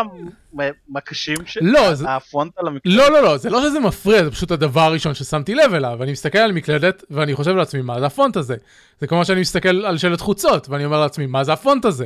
מקשים 0.89 1.37
ש... 1.47 1.59
לא, 1.61 1.81
הפונט 2.09 2.53
על 2.57 2.67
המקלדת? 2.67 2.97
לא, 2.97 3.11
לא, 3.11 3.23
לא, 3.23 3.37
זה 3.37 3.51
לא 3.51 3.63
שזה 3.63 3.81
מפריע, 3.81 4.25
זה 4.25 4.31
פשוט 4.31 4.51
הדבר 4.51 4.81
הראשון 4.81 5.15
ששמתי 5.15 5.55
לב 5.55 5.75
אליו. 5.75 6.03
אני 6.03 6.13
מסתכל 6.13 6.39
על 6.39 6.53
מקלדת, 6.53 7.05
ואני 7.11 7.35
חושב 7.35 7.57
לעצמי, 7.57 7.83
מה 7.83 8.01
זה 8.01 8.07
הפונט 8.07 8.37
הזה? 8.37 8.57
זה 9.01 9.07
כמו 9.07 9.25
שאני 9.25 9.41
מסתכל 9.41 9.85
על 9.87 9.99
שלט 9.99 10.21
חוצות, 10.21 10.69
ואני 10.69 10.85
אומר 10.85 11.01
לעצמי, 11.01 11.27
מה 11.27 11.45
זה 11.45 11.53
הפונט 11.53 11.85
הזה? 11.85 12.05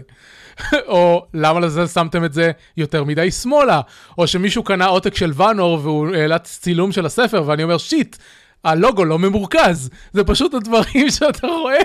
או 0.89 1.27
למה 1.35 1.61
לזה 1.61 1.87
שמתם 1.87 2.25
את 2.25 2.33
זה 2.33 2.51
יותר 2.77 3.05
מדי 3.05 3.31
שמאלה? 3.31 3.81
או 4.19 4.27
שמישהו 4.27 4.63
קנה 4.63 4.87
עותק 4.87 5.15
של 5.15 5.33
ואנור 5.35 5.79
והוא 5.83 6.15
העלה 6.15 6.39
צילום 6.39 6.93
של 6.93 7.07
הספר, 7.07 7.43
ואני 7.47 7.63
אומר, 7.63 7.79
שיט, 7.79 8.17
הלוגו 8.65 9.05
לא 9.05 9.19
ממורכז. 9.19 9.91
זה 10.13 10.25
פשוט 10.25 10.55
הדברים 10.55 11.11
שאתה 11.19 11.47
רואה 11.47 11.79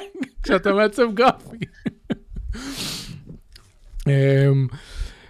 כשאתה 0.44 0.74
מעצב 0.74 1.13
גרפי. 1.13 1.58
אמ, 4.07 4.67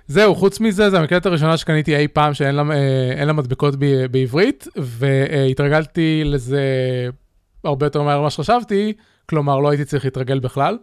זהו, 0.08 0.36
חוץ 0.36 0.60
מזה, 0.60 0.90
זו 0.90 0.98
המקלדת 0.98 1.26
הראשונה 1.26 1.58
שקניתי 1.58 1.96
אי 1.98 2.08
פעם 2.08 2.34
שאין 2.34 2.56
לה, 2.56 2.64
אה, 3.20 3.26
לה 3.26 3.34
מדבקות 3.34 3.76
ב, 3.80 4.06
בעברית, 4.12 4.68
והתרגלתי 4.76 6.22
לזה 6.26 6.62
הרבה 7.64 7.86
יותר 7.86 8.02
מהר 8.02 8.20
ממה 8.22 8.30
שחשבתי, 8.30 8.94
כלומר, 9.30 9.60
לא 9.60 9.70
הייתי 9.70 9.86
צריך 9.86 10.06
להתרגל 10.06 10.40
בכלל. 10.40 10.78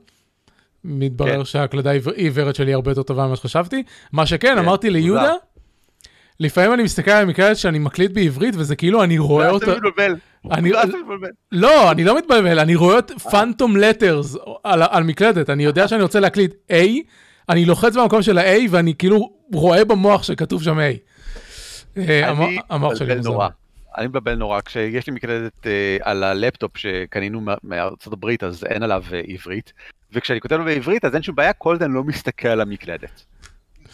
מתברר 0.85 1.39
כן. 1.39 1.45
שההקלדה 1.45 1.91
העיוורת 1.91 2.55
שלי 2.55 2.75
הרבה 2.75 2.91
יותר 2.91 3.03
טובה 3.03 3.27
ממה 3.27 3.37
שחשבתי. 3.37 3.83
מה 4.13 4.27
שכן, 4.27 4.49
כן, 4.49 4.59
אמרתי 4.59 4.91
ליהודה. 4.91 5.33
לפעמים 6.41 6.75
אני 6.75 6.83
מסתכל 6.83 7.11
על 7.11 7.23
המקלדת 7.23 7.57
שאני 7.57 7.79
מקליט 7.79 8.11
בעברית, 8.13 8.55
וזה 8.59 8.77
כאילו 8.77 9.03
אני 9.05 9.19
רואה 9.19 9.45
אתה 9.47 9.55
אותה... 9.55 9.67
אני- 10.51 10.71
מתבלבל. 10.71 11.29
לא, 11.53 11.91
אני 11.91 12.05
לא 12.05 12.19
מתבלבל, 12.19 12.59
אני 12.59 12.75
רואה 12.77 12.99
את 12.99 13.11
פאנטום 13.31 13.77
לטרס 13.77 14.37
על, 14.65 14.83
על 14.91 15.03
מקלדת, 15.03 15.51
אני 15.51 15.65
יודע 15.65 15.89
שאני 15.89 16.03
רוצה 16.03 16.21
להקליט 16.21 16.55
A, 16.73 16.75
אני 17.51 17.65
לוחץ 17.65 17.97
במקום 17.97 18.23
של 18.23 18.39
ה-A 18.39 18.59
ואני 18.71 18.95
כאילו 18.95 19.31
רואה 19.53 19.85
במוח 19.85 20.23
שכתוב 20.23 20.63
שם 20.63 20.79
A. 20.79 20.83
אה, 21.99 22.31
אני 22.31 22.59
מבלבל. 22.71 23.21
נורא. 23.21 23.49
אני 23.99 24.07
מבלבל 24.07 24.35
נורא, 24.35 24.61
כשיש 24.61 25.07
לי 25.07 25.13
מקלדת 25.13 25.67
אה, 25.67 25.97
על 26.03 26.25
הלפטופ 26.25 26.77
שקנינו 26.77 27.41
מארצות 27.65 28.13
הברית, 28.13 28.45
אז 28.45 28.65
אין 28.65 28.83
עליו 28.83 29.05
אה, 29.13 29.21
עברית, 29.29 29.73
וכשאני 30.13 30.41
כותב 30.41 30.57
לו 30.57 30.65
בעברית, 30.65 31.05
אז 31.05 31.15
אין 31.15 31.23
שום 31.23 31.35
בעיה, 31.35 31.53
כל 31.53 31.77
עוד 31.81 31.91
לא 31.91 32.05
מסתכל 32.05 32.49
על 32.49 32.61
המקלדת. 32.61 33.25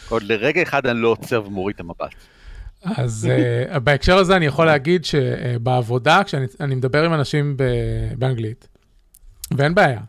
עוד 0.09 0.23
לרגע 0.23 0.61
אחד 0.61 0.85
אני 0.85 0.99
לא 0.99 1.07
עוצר 1.07 1.43
ומוריד 1.45 1.73
את 1.73 1.79
המבט. 1.79 2.15
אז 2.83 3.29
uh, 3.75 3.79
בהקשר 3.79 4.17
הזה 4.17 4.35
אני 4.35 4.45
יכול 4.45 4.65
להגיד 4.65 5.05
שבעבודה, 5.05 6.21
כשאני 6.23 6.45
אני 6.59 6.75
מדבר 6.75 7.03
עם 7.03 7.13
אנשים 7.13 7.57
באנגלית, 8.17 8.67
ואין 9.57 9.75
בעיה, 9.75 9.99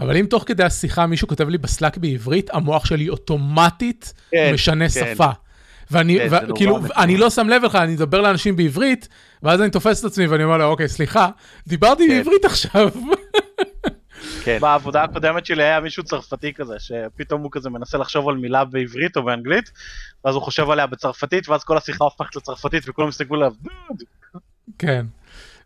אבל 0.00 0.16
אם 0.16 0.26
תוך 0.26 0.44
כדי 0.46 0.64
השיחה 0.64 1.06
מישהו 1.06 1.28
כותב 1.28 1.48
לי 1.48 1.58
בסלאק 1.58 1.96
בעברית, 1.96 2.50
המוח 2.52 2.86
שלי 2.86 3.08
אוטומטית 3.08 4.14
כן, 4.30 4.50
משנה 4.54 4.88
כן. 4.88 5.14
שפה. 5.14 5.30
ואני, 5.90 6.18
כן, 6.18 6.28
וכאילו, 6.50 6.76
מטורף. 6.76 6.98
אני 6.98 7.16
לא 7.16 7.30
שם 7.30 7.48
לב 7.48 7.64
בכלל, 7.64 7.82
אני 7.82 7.92
מדבר 7.92 8.20
לאנשים 8.20 8.56
בעברית, 8.56 9.08
ואז 9.42 9.60
אני 9.60 9.70
תופס 9.70 10.00
את 10.00 10.04
עצמי 10.04 10.26
ואני 10.26 10.44
אומר 10.44 10.56
לו, 10.56 10.64
אוקיי, 10.64 10.88
סליחה, 10.88 11.28
דיברתי 11.66 12.08
כן. 12.08 12.16
בעברית 12.18 12.44
עכשיו. 12.44 12.88
כן, 14.44 14.58
בעבודה 14.60 15.02
הקודמת 15.02 15.46
שלי 15.46 15.62
היה 15.62 15.80
מישהו 15.80 16.04
צרפתי 16.04 16.52
כזה, 16.54 16.74
שפתאום 16.78 17.42
הוא 17.42 17.50
כזה 17.52 17.70
מנסה 17.70 17.98
לחשוב 17.98 18.28
על 18.28 18.36
מילה 18.36 18.64
בעברית 18.64 19.16
או 19.16 19.22
באנגלית, 19.22 19.70
ואז 20.24 20.34
הוא 20.34 20.42
חושב 20.42 20.70
עליה 20.70 20.86
בצרפתית, 20.86 21.48
ואז 21.48 21.64
כל 21.64 21.76
השיחה 21.76 22.04
הופכת 22.04 22.36
לצרפתית, 22.36 22.82
וכולם 22.86 23.08
מסתכלו 23.08 23.36
עליו, 23.36 23.52
"דוד". 23.62 24.02
כן. 24.78 25.06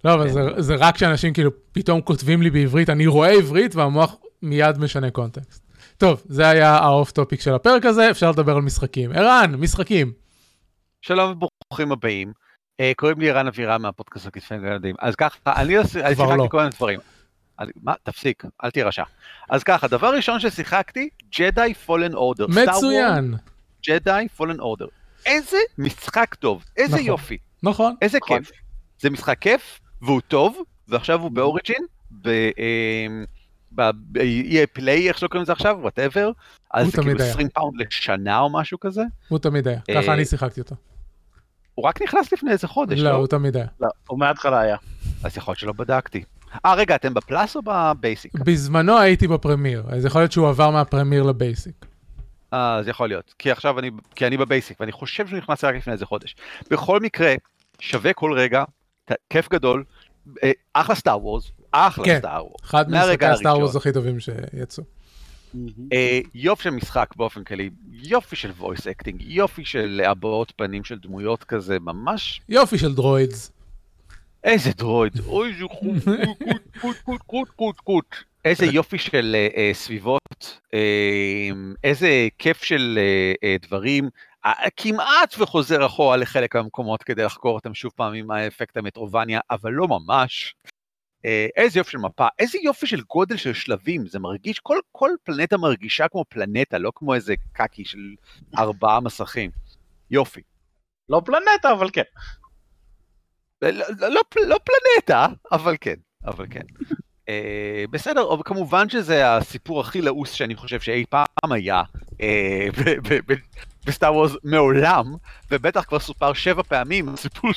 לא, 0.04 0.14
אבל 0.14 0.28
זה, 0.28 0.40
זה 0.58 0.74
רק 0.78 0.98
שאנשים 0.98 1.32
כאילו 1.32 1.50
פתאום 1.72 2.00
כותבים 2.00 2.42
לי 2.42 2.50
בעברית, 2.50 2.90
אני 2.90 3.06
רואה 3.06 3.30
עברית 3.30 3.74
והמוח 3.74 4.16
מיד 4.42 4.78
משנה 4.78 5.10
קונטקסט. 5.10 5.64
טוב, 5.98 6.22
זה 6.28 6.48
היה 6.48 6.74
ה 6.76 6.85
off 6.85 7.10
topic 7.10 7.40
של 7.40 7.54
הפרק 7.54 7.86
הזה, 7.86 8.10
אפשר 8.10 8.30
לדבר 8.30 8.56
על 8.56 8.62
משחקים. 8.62 9.12
ערן, 9.12 9.54
משחקים. 9.58 10.12
שלום 11.02 11.30
וברוכים 11.30 11.92
הבאים. 11.92 12.32
אה, 12.80 12.92
קוראים 12.96 13.20
לי 13.20 13.30
ערן 13.30 13.46
אבירם 13.46 13.82
מהפודקאסט 13.82 14.26
הכתפי 14.26 14.54
ילדים. 14.54 14.94
אז 14.98 15.14
ככה, 15.16 15.36
אני 15.46 15.74
כבר 15.74 16.24
לא. 16.24 16.30
שיחקתי 16.30 16.48
כל 16.50 16.58
מיני 16.58 16.70
דברים. 16.70 17.00
מה? 17.82 17.94
תפסיק, 18.02 18.44
אל 18.64 18.70
תהיה 18.70 18.86
רשע. 18.86 19.02
אז 19.50 19.62
ככה, 19.62 19.88
דבר 19.88 20.14
ראשון 20.14 20.40
ששיחקתי, 20.40 21.08
Jedi 21.38 21.74
Fallen 21.74 22.14
Order. 22.14 22.46
מצוין. 22.46 23.34
Jedi 23.88 24.26
Fallen 24.36 24.60
Order. 24.60 24.86
איזה 25.26 25.56
משחק 25.78 26.34
טוב, 26.34 26.64
איזה 26.76 26.94
נכון. 26.94 27.06
יופי, 27.06 27.38
נכון. 27.62 27.94
איזה 28.02 28.18
נכון. 28.22 28.38
כיף. 28.38 28.50
זה 29.00 29.10
משחק 29.10 29.38
כיף, 29.38 29.80
והוא 30.04 30.20
טוב, 30.28 30.56
ועכשיו 30.88 31.20
הוא 31.20 31.30
ב 31.30 31.37
Origin, 31.37 31.84
אמ, 32.26 33.24
ב-EA 33.72 34.66
Play, 34.72 35.08
איך 35.08 35.18
שלא 35.18 35.28
קוראים 35.28 35.42
לזה 35.42 35.52
עכשיו, 35.52 35.76
whatever. 35.80 36.30
אז 36.74 36.86
זה 36.86 36.92
כאילו 36.92 37.04
תמיד 37.04 37.20
היה. 37.20 37.30
20 37.30 37.48
pound 37.48 37.80
לשנה 37.80 38.38
או 38.38 38.52
משהו 38.52 38.80
כזה. 38.80 39.02
הוא 39.28 39.38
תמיד 39.38 39.68
היה, 39.68 39.80
אה, 39.90 40.02
ככה 40.02 40.14
אני 40.14 40.24
שיחקתי 40.24 40.60
אותו. 40.60 40.76
הוא 41.74 41.84
רק 41.84 42.02
נכנס 42.02 42.32
לפני 42.32 42.50
איזה 42.50 42.68
חודש, 42.68 42.98
לא, 42.98 43.10
לא? 43.10 43.16
הוא 43.16 43.26
תמיד 43.26 43.56
היה. 43.56 43.66
לא, 43.80 43.88
הוא 44.08 44.18
מההתחלה 44.18 44.60
היה. 44.60 44.76
אז 45.24 45.36
יכול 45.36 45.52
להיות 45.52 45.58
שלא 45.58 45.72
בדקתי. 45.72 46.24
אה, 46.66 46.74
רגע, 46.74 46.94
אתם 46.94 47.14
בפלאס 47.14 47.56
או 47.56 47.60
ב 47.64 47.74
basic? 47.74 48.32
בזמנו 48.34 48.98
הייתי 48.98 49.28
ב 49.28 49.35
premier, 49.35 49.84
אז 49.88 50.04
יכול 50.04 50.20
להיות 50.20 50.32
שהוא 50.32 50.48
עבר 50.48 50.70
מה 50.70 50.82
premier 50.82 51.22
ל 51.22 51.31
basic. 51.31 51.86
אה, 52.52 52.76
אז 52.76 52.88
יכול 52.88 53.08
להיות. 53.08 53.34
כי 53.38 53.50
עכשיו 53.50 53.78
אני, 53.78 53.90
כי 54.14 54.26
אני 54.26 54.36
ב 54.36 54.43
basic, 54.43 54.80
ואני 54.80 54.92
חושב 54.92 55.26
שהוא 55.26 55.38
נכנס 55.38 55.64
רק 55.64 55.74
לפני 55.74 55.92
איזה 55.92 56.06
חודש. 56.06 56.36
בכל 56.70 57.00
מקרה, 57.00 57.34
שווה 57.78 58.12
כל 58.12 58.32
רגע, 58.32 58.64
כיף 59.30 59.48
גדול, 59.48 59.84
אה, 60.42 60.50
אחלה 60.72 60.94
Star 60.94 61.24
Wars, 61.24 61.50
אחלה 61.72 62.04
כן. 62.04 62.18
Star 62.18 62.44
Wars. 62.46 62.64
אחד 62.64 62.90
מהרגע 62.90 63.06
ממשחקי 63.10 63.26
ה 63.26 63.31
Star 63.31 63.50
הראשון. 63.50 63.62
Wars 63.62 63.76
הכי 63.76 63.92
טובים 63.92 64.20
שיצאו. 64.20 64.84
אה, 65.92 66.20
יופי 66.34 66.62
של 66.62 66.70
משחק 66.70 67.10
באופן 67.16 67.44
כללי, 67.44 67.70
יופי 67.92 68.36
של 68.36 68.50
voice 68.60 68.82
acting, 68.82 69.16
יופי 69.20 69.64
של 69.64 70.02
הבעות 70.06 70.52
פנים 70.56 70.84
של 70.84 70.98
דמויות 70.98 71.44
כזה, 71.44 71.78
ממש 71.78 72.40
יופי 72.48 72.78
של 72.78 72.94
דרואידס. 72.94 73.52
איזה 74.44 74.70
דרויד, 74.76 75.20
אוי 75.26 75.54
חוט, 75.68 76.04
קוט, 76.80 76.96
קוט, 77.04 77.22
קוט, 77.26 77.48
קוט, 77.48 77.80
קוט. 77.80 78.16
איזה 78.44 78.66
יופי 78.66 78.98
של 78.98 79.36
אה, 79.56 79.70
סביבות, 79.72 80.60
איזה 81.84 82.28
כיף 82.38 82.62
של 82.62 82.98
דברים, 83.62 84.08
כמעט 84.76 85.34
וחוזר 85.38 85.86
אחורה 85.86 86.16
לחלק 86.16 86.56
מהמקומות 86.56 87.02
כדי 87.02 87.24
לחקור 87.24 87.54
אותם 87.54 87.74
שוב 87.74 87.92
פעם 87.96 88.14
עם 88.14 88.30
האפקט 88.30 88.76
המטרובניה, 88.76 89.40
אבל 89.50 89.72
לא 89.72 89.88
ממש. 89.88 90.54
אה, 91.24 91.46
איזה 91.56 91.78
יופי 91.78 91.90
של 91.90 91.98
מפה, 91.98 92.26
איזה 92.38 92.58
יופי 92.62 92.86
של 92.86 93.00
גודל 93.00 93.36
של 93.36 93.52
שלבים, 93.52 94.06
זה 94.06 94.18
מרגיש, 94.18 94.58
כל, 94.58 94.78
כל 94.92 95.10
פלנטה 95.22 95.56
מרגישה 95.56 96.08
כמו 96.08 96.24
פלנטה, 96.28 96.78
לא 96.78 96.92
כמו 96.94 97.14
איזה 97.14 97.34
קקי 97.52 97.84
של 97.84 98.14
ארבעה 98.58 99.00
מסכים. 99.00 99.50
יופי. 100.10 100.40
לא 101.08 101.22
פלנטה, 101.24 101.72
אבל 101.72 101.90
כן. 101.92 102.02
לא, 103.62 103.70
לא, 103.70 104.08
לא, 104.08 104.20
לא 104.46 104.56
פלנטה, 104.64 105.26
אבל 105.52 105.76
כן, 105.80 105.94
אבל 106.24 106.46
כן. 106.50 106.62
אה, 107.28 107.84
בסדר, 107.90 108.32
אבל 108.34 108.42
כמובן 108.44 108.88
שזה 108.88 109.36
הסיפור 109.36 109.80
הכי 109.80 110.00
לעוס 110.00 110.32
שאני 110.32 110.56
חושב 110.56 110.80
שאי 110.80 111.04
פעם 111.10 111.52
היה 111.52 111.82
ב- 112.84 113.32
בסטאר 113.86 114.14
וורס 114.14 114.32
מעולם, 114.44 115.14
ובטח 115.50 115.84
כבר 115.84 115.98
סופר 115.98 116.32
שבע 116.32 116.62
פעמים 116.62 117.08
הסיפור 117.08 117.50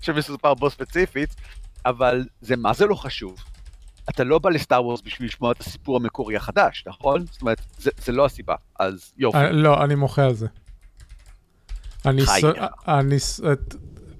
שמסופר 0.00 0.54
בו 0.54 0.70
ספציפית, 0.70 1.34
אבל 1.86 2.24
זה 2.40 2.56
מה 2.56 2.72
זה 2.74 2.86
לא 2.86 2.94
חשוב. 2.94 3.36
אתה 4.10 4.24
לא 4.24 4.38
בא 4.38 4.50
לסטאר 4.50 4.84
וורס 4.84 5.00
בשביל 5.04 5.28
לשמוע 5.28 5.52
את 5.52 5.60
הסיפור 5.60 5.96
המקורי 5.96 6.36
החדש, 6.36 6.84
נכון? 6.86 7.24
זאת 7.30 7.40
אומרת, 7.42 7.60
זה, 7.78 7.90
זה 8.04 8.12
לא 8.12 8.24
הסיבה, 8.26 8.54
אז 8.80 9.12
יופי. 9.16 9.38
אה, 9.38 9.50
לא, 9.52 9.84
אני 9.84 9.94
מוחה 9.94 10.24
על 10.24 10.34
זה. 10.34 10.46
אני. 12.06 12.26
ס- 12.26 12.44
אני 12.88 13.16
את- 13.52 13.74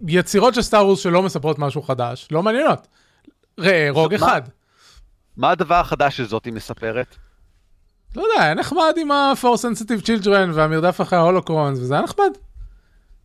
יצירות 0.08 0.54
של 0.54 0.62
Star 0.62 0.86
Wars 0.86 1.00
שלא 1.00 1.22
מספרות 1.22 1.58
משהו 1.58 1.82
חדש, 1.82 2.28
לא 2.30 2.42
מעניינות. 2.42 2.86
ראה, 3.60 3.86
Rogue 3.90 4.10
מה? 4.14 4.16
אחד. 4.26 4.42
מה 5.36 5.50
הדבר 5.50 5.74
החדש 5.74 6.16
שזאתי 6.16 6.50
מספרת? 6.50 7.16
לא 8.16 8.22
יודע, 8.22 8.42
היה 8.44 8.54
נחמד 8.54 8.94
עם 8.96 9.10
ה- 9.10 9.23
force 9.23 9.56
sensitive 9.56 10.04
children 10.06 10.50
והמרדף 10.54 11.00
אחרי 11.00 11.18
ה 11.18 11.24
holocrons, 11.24 11.78
וזה 11.78 11.94
היה 11.94 12.02
נחמד. 12.02 12.30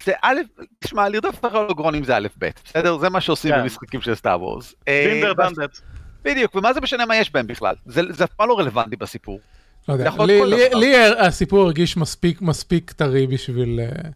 זה 0.03 0.11
א', 0.21 0.35
תשמע, 0.79 1.09
לרדוף 1.09 1.45
אחרי 1.45 1.59
הולוקרונים 1.59 2.03
זה 2.03 2.15
א' 2.17 2.27
ב', 2.39 2.49
בסדר? 2.65 2.97
זה 2.97 3.09
מה 3.09 3.21
שעושים 3.21 3.51
כן. 3.51 3.61
במשחקים 3.61 4.01
של 4.01 4.15
Star 4.15 4.41
Wars. 4.41 4.73
אה, 4.87 5.05
been 5.07 5.19
there 5.19 5.33
done 5.33 5.53
that. 5.53 5.79
בדיוק, 6.23 6.55
ומה 6.55 6.73
זה 6.73 6.81
משנה 6.81 7.05
מה 7.05 7.15
יש 7.15 7.31
בהם 7.31 7.47
בכלל? 7.47 7.75
זה 7.85 8.01
זה 8.09 8.23
אף 8.23 8.29
פעם 8.33 8.49
לא 8.49 8.59
רלוונטי 8.59 8.95
בסיפור. 8.95 9.39
לא 9.87 9.93
יודע, 9.93 10.11
לי- 10.25 10.41
לי-. 10.45 10.69
לי 10.75 10.95
הסיפור 11.19 11.63
הרגיש 11.65 11.97
מספיק 11.97 12.41
מספיק 12.41 12.91
טרי 12.91 13.27
בשביל... 13.27 13.79
אה, 13.79 14.09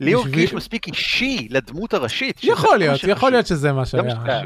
לי 0.00 0.12
הוא 0.12 0.22
הרגיש 0.24 0.54
מספיק 0.54 0.86
אישי 0.86 1.48
לדמות 1.50 1.94
הראשית. 1.94 2.40
יכול 2.42 2.78
להיות. 2.78 3.00
יכול 3.04 3.30
להיות 3.30 3.46
שזה 3.46 3.72
מה 3.72 3.84
זה 3.84 4.02
מה 4.02 4.10
שהיה. 4.10 4.42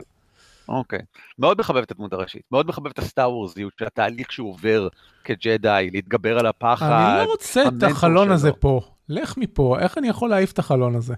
אוקיי. 0.68 0.98
מאוד 1.38 1.58
מחבב 1.58 1.82
את 1.82 1.90
הדמות 1.90 2.12
הראשית, 2.12 2.42
מאוד 2.52 2.66
מחבב 2.66 2.86
את 2.86 2.98
הסטאר 2.98 3.32
וורזיות 3.32 3.82
התהליך 3.82 4.32
שהוא 4.32 4.50
עובר 4.50 4.88
כג'די, 5.24 5.88
להתגבר 5.92 6.38
על 6.38 6.46
הפחד. 6.46 6.90
אני 6.90 7.24
לא 7.24 7.30
רוצה 7.30 7.62
את 7.68 7.82
החלון 7.82 8.30
הזה 8.30 8.48
שלו. 8.48 8.60
פה. 8.60 8.80
לך 9.08 9.36
מפה, 9.36 9.78
איך 9.80 9.98
אני 9.98 10.08
יכול 10.08 10.30
להעיף 10.30 10.52
את 10.52 10.58
החלון 10.58 10.94
הזה? 10.94 11.14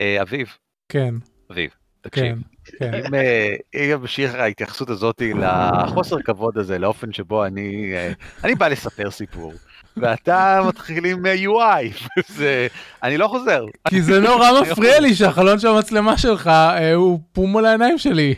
אה, 0.00 0.22
אביב, 0.22 0.48
כן, 0.88 1.14
אביב, 1.50 1.70
תקשיב. 2.00 2.42
כן, 2.64 2.78
כן. 2.78 2.94
אם 2.94 3.14
אה, 3.14 3.54
ימשיך 3.74 4.34
ההתייחסות 4.34 4.90
הזאת 4.90 5.22
לחוסר 5.84 6.22
כבוד 6.22 6.58
הזה, 6.58 6.78
לאופן 6.78 7.12
שבו 7.12 7.44
אני, 7.44 7.92
אה, 7.94 8.12
אני 8.44 8.54
בא 8.54 8.68
לספר 8.68 9.10
סיפור, 9.10 9.52
ואתה 10.00 10.60
מתחיל 10.68 11.04
עם 11.04 11.26
אה, 11.26 11.34
UI, 11.34 12.02
וזה, 12.18 12.66
אני 13.02 13.16
לא 13.18 13.28
חוזר. 13.28 13.64
כי 13.88 14.02
זה 14.02 14.20
נורא 14.20 14.48
מפריע 14.62 15.00
לי 15.00 15.14
שהחלון 15.14 15.58
של 15.58 15.68
המצלמה 15.68 16.18
שלך 16.18 16.46
אה, 16.46 16.94
הוא 16.94 17.20
פום 17.32 17.56
על 17.56 17.64
העיניים 17.64 17.98
שלי. 17.98 18.34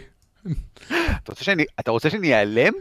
אתה 0.87 0.93
רוצה 1.29 1.45
שאני, 1.45 1.64
אתה 1.81 1.90
רוצה 1.90 2.11
שאני 2.11 2.35
אעלם? 2.35 2.73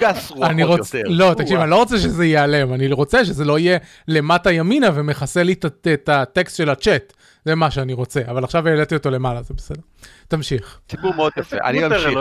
גס 0.00 0.30
רוחות 0.30 0.50
אני 0.50 0.64
רוצה, 0.64 0.98
יותר. 0.98 1.10
לא, 1.10 1.34
תקשיב, 1.38 1.60
אני 1.60 1.70
לא 1.70 1.76
רוצה 1.76 1.98
שזה 1.98 2.24
ייעלם, 2.24 2.74
אני 2.74 2.92
רוצה 2.92 3.24
שזה 3.24 3.44
לא 3.44 3.58
יהיה 3.58 3.78
למטה 4.08 4.52
ימינה 4.52 4.88
ומכסה 4.94 5.42
לי 5.42 5.52
את- 5.52 5.64
את- 5.64 5.86
את 5.94 6.08
הטקסט 6.08 6.56
של 6.56 6.70
הצ'אט. 6.70 7.12
זה 7.44 7.54
מה 7.54 7.70
שאני 7.70 7.92
רוצה, 7.92 8.20
אבל 8.30 8.44
עכשיו 8.44 8.68
העליתי 8.68 8.94
אותו 8.94 9.10
למעלה, 9.10 9.42
זה 9.42 9.54
בסדר. 9.54 9.80
תמשיך. 10.28 10.80
סיפור 10.90 11.14
מאוד 11.14 11.32
יפה, 11.38 11.56
אני 11.64 11.86
אמשיך. 11.86 12.18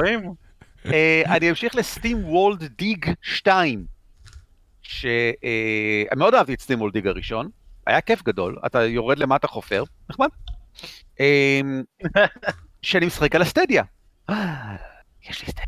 אה, 0.85 1.21
אני 1.25 1.49
אמשיך 1.49 1.75
ל 1.75 2.25
SteamWorld 2.25 2.63
Dig 2.77 3.05
2, 3.21 3.85
שאני 4.87 6.15
מאוד 6.15 6.33
אהבתי 6.33 6.53
את 6.53 6.61
SteamWorld 6.61 6.93
Dig 6.93 7.07
הראשון, 7.07 7.49
היה 7.87 8.01
כיף 8.01 8.23
גדול, 8.23 8.57
אתה 8.65 8.85
יורד 8.85 9.19
למטה 9.19 9.47
חופר, 9.47 9.83
נחמד. 10.09 10.27
אה, 11.19 11.61
שאני 12.81 13.05
משחק 13.05 13.35
על 13.35 13.41
ה 13.41 13.47
Stadia. 13.47 13.83
אה, 14.29 14.75
יש 15.29 15.41
לי 15.41 15.47
Stadia. 15.47 15.65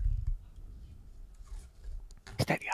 Stadia. 2.41 2.71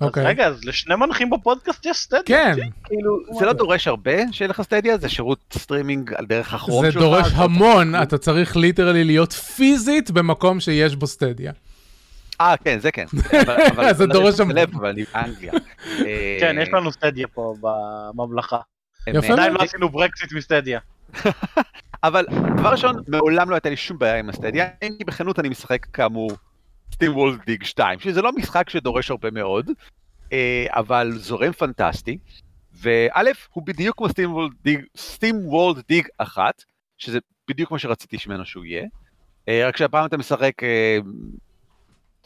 אז 0.00 0.06
אוקיי. 0.06 0.26
רגע, 0.26 0.46
אז 0.46 0.64
לשני 0.64 0.94
מנחים 0.96 1.30
בפודקאסט 1.30 1.86
יש 1.86 1.96
Stadia. 1.96 2.22
כן, 2.24 2.54
כאילו, 2.84 3.18
זה 3.38 3.46
לא 3.46 3.52
דורש 3.52 3.88
הרבה 3.88 4.32
שיהיה 4.32 4.48
לך 4.48 4.62
Stadia, 4.62 4.98
זה 4.98 5.08
שירות 5.08 5.54
סטרימינג 5.58 6.14
על 6.14 6.26
דרך 6.26 6.54
ה 6.54 6.58
Chrome 6.58 6.84
זה 6.84 6.92
שלך. 6.92 7.02
דורש 7.02 7.26
אז 7.26 7.38
לא 7.38 7.44
המון, 7.44 7.94
אתה 8.02 8.18
צריך 8.18 8.56
literally 8.56 9.04
להיות 9.04 9.32
פיזית 9.32 10.10
במקום 10.10 10.60
שיש 10.60 10.96
בו 10.96 11.06
Stadia. 11.06 11.52
אה, 12.40 12.56
כן, 12.64 12.78
זה 12.78 12.92
כן. 12.92 13.06
זה 13.98 14.06
דורש 14.06 14.36
שם 14.36 14.50
אבל 14.50 14.88
אני 14.88 15.04
באנגליה. 15.14 15.52
אה, 16.06 16.36
כן, 16.40 16.56
יש 16.62 16.68
לנו 16.68 16.92
Stadia 16.92 17.26
פה 17.28 17.54
בממלכה. 17.60 18.58
יפה 19.06 19.32
עדיין. 19.32 19.52
לא 19.52 19.62
עשינו 19.62 19.88
ברקסיט 19.88 20.32
מ 20.32 20.38
Stadia. 20.38 20.80
אבל 22.04 22.26
דבר 22.56 22.68
ראשון, 22.68 23.02
מעולם 23.08 23.50
לא 23.50 23.54
הייתה 23.54 23.70
לי 23.70 23.76
שום 23.76 23.98
בעיה 23.98 24.18
עם 24.18 24.28
ה 24.28 24.33
Stadia, 24.33 24.68
אם 24.82 24.94
כי 24.98 25.04
בכנות 25.04 25.38
אני 25.38 25.48
משחק 25.48 25.86
כאמור 25.92 26.30
SteamWorld 26.92 27.38
Dig 27.46 27.64
2, 27.64 27.98
שזה 27.98 28.22
לא 28.22 28.32
משחק 28.32 28.70
שדורש 28.70 29.10
הרבה 29.10 29.30
מאוד, 29.30 29.70
אה, 30.32 30.66
אבל 30.70 31.12
זורם 31.12 31.52
פנטסטי, 31.52 32.18
וא', 32.72 33.22
הוא 33.52 33.66
בדיוק 33.66 33.96
כמו 33.96 34.08
SteamWorld 34.08 34.52
Dig, 34.62 34.80
SteamWorld 34.96 35.82
Dig 35.88 36.08
1, 36.18 36.64
שזה 36.98 37.18
בדיוק 37.48 37.70
מה 37.70 37.78
שרציתי 37.78 38.18
ממנו 38.18 38.46
שהוא 38.46 38.64
יהיה, 38.64 38.86
אה, 39.48 39.68
רק 39.68 39.76
שהפעם 39.76 40.06
אתה 40.06 40.16
משחק 40.16 40.52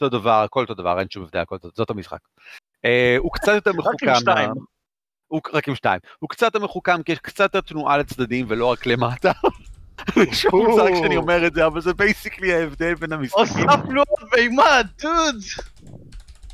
אותו 0.01 0.19
דבר, 0.19 0.43
הכל 0.43 0.61
אותו 0.61 0.73
דבר, 0.73 0.99
אין 0.99 1.07
שום 1.09 1.23
הבדל, 1.23 1.39
הכל 1.39 1.55
אותו, 1.55 1.69
זה 1.75 1.81
אותו 1.81 1.93
משחק. 1.93 2.19
אה, 2.85 3.15
הוא 3.19 3.31
קצת 3.33 3.51
יותר 3.55 3.71
מחוכם. 3.73 4.07
הוא 5.27 5.41
רק 5.53 5.67
עם 5.67 5.75
שתיים. 5.75 5.99
הוא 6.19 6.29
קצת 6.29 6.41
יותר 6.41 6.59
מחוכם 6.59 7.03
כי 7.03 7.11
יש 7.11 7.19
קצת 7.19 7.43
יותר 7.43 7.61
תנועה 7.61 7.97
לצדדים 7.97 8.45
ולא 8.49 8.65
רק 8.65 8.85
למטה. 8.85 9.31
שום 10.31 10.65
מושג 10.65 10.91
שאני 11.01 11.15
אומר 11.15 11.47
את 11.47 11.53
זה, 11.53 11.65
אבל 11.65 11.81
זה 11.81 11.93
basically 11.93 12.53
ההבדל 12.53 12.95
בין 12.95 13.13
המשחקים. 13.13 13.69
הוספנו 13.69 14.01
עוד 14.07 14.29
מימד, 14.37 14.87
dudes. 15.01 15.59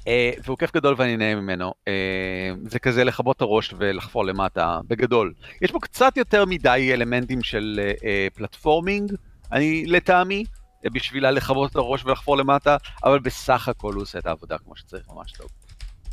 אה, 0.08 0.32
והוא 0.44 0.58
כיף 0.58 0.74
גדול 0.74 0.96
ואני 0.98 1.18
נהנה 1.18 1.42
ממנו. 1.42 1.74
אה, 1.88 2.52
זה 2.68 2.80
כזה 2.80 3.04
לכבות 3.04 3.36
את 3.36 3.42
הראש 3.42 3.74
ולחפור 3.78 4.26
למטה, 4.26 4.80
בגדול. 4.88 5.34
יש 5.62 5.72
בו 5.72 5.80
קצת 5.80 6.18
יותר 6.18 6.46
מדי 6.46 6.90
אלמנטים 6.94 7.44
של 7.44 7.80
אה, 8.04 8.28
פלטפורמינג, 8.34 9.14
אני 9.52 9.86
לטעמי, 9.86 10.44
אה, 10.88 10.92
בשביל 10.94 11.30
לכבות 11.30 11.72
את 11.72 11.76
הראש 11.76 12.06
ולחפור 12.06 12.38
למטה, 12.38 12.78
אבל 13.04 13.20
בסך 13.20 13.68
הכל 13.68 13.94
הוא 13.94 14.02
עושה 14.02 14.20
את 14.20 14.26
העבודה 14.26 14.58
כמו 14.58 14.76
שצריך, 14.76 15.08
ממש 15.10 15.32
טוב. 15.32 15.50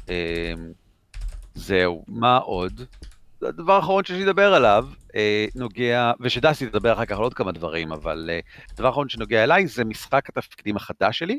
אה, 0.08 0.52
זהו, 1.54 2.04
מה 2.08 2.36
עוד? 2.36 2.80
הדבר 3.42 3.72
האחרון 3.72 4.04
שיש 4.04 4.16
לי 4.16 4.24
לדבר 4.24 4.54
עליו, 4.54 4.88
אה, 5.14 5.46
נוגע, 5.54 6.12
ושדסי 6.20 6.66
תדבר 6.66 6.92
אחר 6.92 7.04
כך 7.04 7.16
על 7.16 7.22
עוד 7.22 7.34
כמה 7.34 7.52
דברים, 7.52 7.92
אבל 7.92 8.30
אה, 8.32 8.40
הדבר 8.72 8.86
האחרון 8.86 9.08
שנוגע 9.08 9.44
אליי 9.44 9.66
זה 9.66 9.84
משחק 9.84 10.28
התפקידים 10.28 10.76
החדש 10.76 11.18
שלי, 11.18 11.38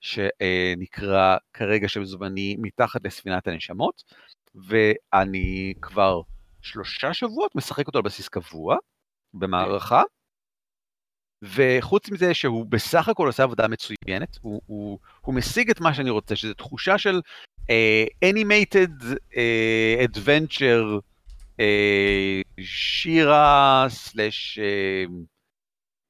שנקרא 0.00 1.36
כרגע 1.52 1.88
שם 1.88 2.04
זמני 2.04 2.56
מתחת 2.58 3.00
לספינת 3.04 3.46
הנשמות, 3.46 4.02
ואני 4.54 5.74
כבר 5.82 6.20
שלושה 6.62 7.14
שבועות 7.14 7.54
משחק 7.54 7.86
אותו 7.86 7.98
על 7.98 8.04
בסיס 8.04 8.28
קבוע 8.28 8.76
במערכה, 9.34 10.02
וחוץ 11.42 12.10
מזה 12.10 12.34
שהוא 12.34 12.66
בסך 12.68 13.08
הכל 13.08 13.26
עושה 13.26 13.42
עבודה 13.42 13.68
מצוינת, 13.68 14.38
הוא, 14.40 14.60
הוא, 14.66 14.98
הוא 15.20 15.34
משיג 15.34 15.70
את 15.70 15.80
מה 15.80 15.94
שאני 15.94 16.10
רוצה, 16.10 16.36
שזו 16.36 16.54
תחושה 16.54 16.98
של 16.98 17.20
uh, 17.60 18.28
animated 18.30 19.02
uh, 19.32 20.08
adventure 20.08 21.00
אה, 21.60 22.40
שירה 22.60 23.86
סלאש 23.88 24.58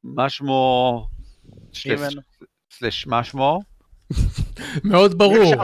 מה 0.05 0.29
שמו. 0.29 1.07
סלאש 2.71 3.07
מה 3.07 3.25
שמו 3.25 3.61
מאוד 4.85 5.18
ברור. 5.18 5.55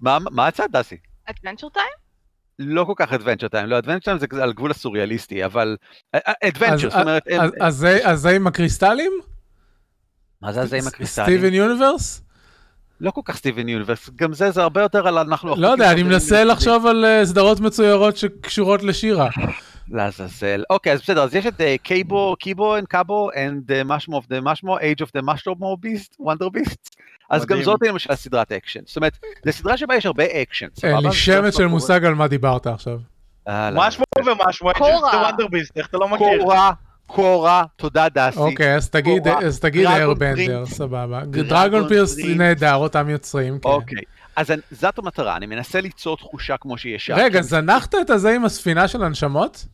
מה 0.00 0.18
מה 0.30 0.46
הצד 0.46 0.68
דסי? 0.72 0.96
אדוונצ'ר 1.24 1.68
טיים? 1.68 2.05
לא 2.58 2.84
כל 2.84 2.92
כך 2.96 3.12
אדוונצ'ר 3.12 3.48
טיים, 3.48 3.66
לא 3.66 3.78
אדוונצ'ר 3.78 4.04
טיים 4.04 4.18
זה 4.18 4.42
על 4.42 4.52
גבול 4.52 4.70
הסוריאליסטי, 4.70 5.44
אבל 5.44 5.76
אדוונצ'ר, 6.44 6.74
אז- 6.86 6.92
זאת 6.92 7.00
אומרת, 7.02 7.22
אז- 7.60 7.74
זה- 7.76 8.00
זה 8.14 8.30
עם 8.30 8.46
הקריסטלים? 8.46 9.12
מה 10.42 10.52
זה 10.52 10.60
הזה 10.60 10.76
עם 10.76 10.86
הקריסטלים? 10.86 11.26
סטיבן 11.38 11.54
יוניברס? 11.54 12.22
לא 13.00 13.10
כל 13.10 13.20
כך 13.24 13.36
סטיבן 13.36 13.68
יוניברס, 13.68 14.10
גם 14.16 14.32
זה 14.32 14.50
זה 14.50 14.62
הרבה 14.62 14.82
יותר 14.82 15.08
על 15.08 15.18
אנחנו... 15.18 15.56
לא 15.56 15.68
יודע, 15.68 15.92
אני 15.92 16.02
מנסה. 16.02 16.44
לחשוב 16.44 16.86
על 16.86 17.04
אה, 17.04 17.26
סדרות 17.26 17.60
מצוירות 17.60 18.16
שקשורות 18.16 18.82
לשירה. 18.82 19.28
לעזאזל. 19.88 20.62
אוקיי, 20.70 20.92
אז 20.92 21.00
בסדר, 21.02 21.22
אז 21.22 21.34
יש 21.34 21.46
את 21.46 21.60
אה, 21.60 21.76
קייבו, 21.82 22.36
קיבו 22.38 22.76
אנד 22.78 22.86
קאבו 22.86 23.30
and 23.32 23.72
משמו 23.84 24.18
of 24.20 24.24
the 24.24 24.40
משמו, 24.42 24.78
age 24.78 25.02
of 25.04 25.08
the 25.18 25.22
משמו 25.22 25.76
beast, 25.86 26.14
wonder 26.22 26.58
beast. 26.58 26.96
אז 27.30 27.46
גם. 27.46 27.62
זאת 27.62 27.80
למשל 27.82 28.14
סדרת 28.14 28.52
אקשן. 28.52 28.80
זאת 28.86 28.96
אומרת, 28.96 29.18
זו 29.44 29.52
סדרה 29.52 29.76
שבה 29.76 29.96
יש 29.96 30.06
הרבה 30.06 30.24
אקשן, 30.42 30.66
אין? 30.82 30.96
לי 30.96 31.12
שמץ 31.12 31.56
של 31.56 31.66
מושג 31.66 32.04
על 32.04 32.14
מה 32.14 32.28
דיברת 32.28 32.66
עכשיו. 32.66 32.98
משמו 33.48 34.04
ומשמו, 34.26 34.70
קורה. 34.78 35.30
איך 35.76 35.86
אתה 35.86 35.96
לא 35.98 36.08
מכיר? 36.08 36.42
קורה, 36.42 36.72
קורה, 37.06 37.64
תודה 37.76 38.08
דסי. 38.08 38.38
אוקיי, 38.38 38.74
אז 38.74 38.90
תגיד. 38.90 39.28
אז 39.28 39.60
תגיד 39.60 39.86
איירבנדר. 39.86 40.66
סבבה. 40.66 41.22
דרגון 41.24 41.88
פירס. 41.88 42.16
נהדר, 42.18 42.74
אותם 42.74 43.08
יוצרים, 43.08 43.58
כן. 43.58 43.68
אוקיי, 43.68 44.02
אז 44.36 44.52
זאת 44.70 44.98
המטרה, 44.98 45.36
אני 45.36 45.46
מנסה 45.46 45.80
ליצור 45.80 46.16
תחושה 46.16 46.56
כמו 46.56 46.78
שיש 46.78 47.06
שם. 47.06 47.14
רגע, 47.14 47.42
זנחת 47.42 47.94
את 48.00 48.10
הזה 48.10 48.34
עם 48.34 48.44
הספינה 48.44 48.88
של 48.88 49.04
הנשמות? 49.04 49.66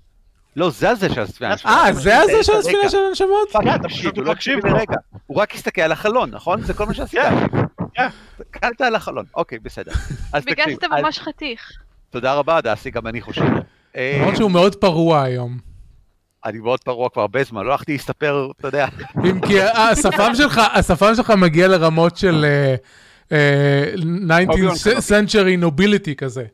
לא, 0.57 0.71
זה 0.71 0.91
הזה 0.91 1.09
של 1.15 1.21
הספינה. 1.21 1.55
אה, 1.67 1.93
זה 1.93 2.19
הזה 2.19 2.43
של. 2.45 2.53
הספינה 2.57 2.89
של 2.89 2.99
הנשמות? 3.09 3.53
כן, 3.65 3.79
תקשיב, 3.83 4.11
הוא 4.17 4.25
לא 4.25 4.33
הקשיב 4.33 4.67
לו. 4.67 4.73
לרגע. 4.75 4.97
הוא 5.27 5.37
רק 5.37 5.55
הסתכל 5.55 5.81
על 5.83 5.93
החלון, 5.93 6.31
נכון? 6.31 6.63
זה 6.63 6.75
כל 6.75 6.87
מה 6.87 6.95
שעשית. 6.95 7.21
כן, 7.95 8.07
הסתכלת 8.41 8.81
על 8.81 8.95
החלון. 8.95 9.25
אוקיי, 9.35 9.59
בסדר. 9.59 9.93
אז 10.33 10.45
בגלל 10.45 10.55
תקשיב, 10.65 10.75
שאתה 10.81 10.87
אז- 10.97 11.03
ממש 11.03 11.19
חתיך. 11.19 11.61
תודה 12.11 12.35
רבה, 12.35 12.61
דסי, 12.61 12.91
גם 12.91 13.07
אני 13.07 13.21
חושב. 13.21 13.45
אה, 13.97 14.17
למרות 14.21 14.37
שהוא 14.37 14.51
מאוד 14.51 14.75
פרוע 14.75 15.23
היום. 15.23 15.59
אני 16.45 16.59
מאוד 16.59 16.81
פרוע 16.85 17.09
כבר 17.11 17.23
הרבה 17.23 17.45
זמן, 17.45 17.65
לא 17.65 17.73
הלכתי 17.73 17.93
להסתפר, 17.93 18.49
אתה 18.59 18.69
יודע. 18.69 18.87
אם 19.25 19.41
כי 19.41 19.61
השפם 19.63 20.35
שלך, 20.35 20.61
השפם 20.75 21.15
שלך 21.17 21.31
מגיע 21.31 21.69
לרמות 21.69 22.17
של 22.17 22.45
אה, 22.45 22.75
אה, 23.33 23.95
19th 24.45 25.09
century 25.09 25.65
nobility 25.65 26.15
כזה. 26.17 26.45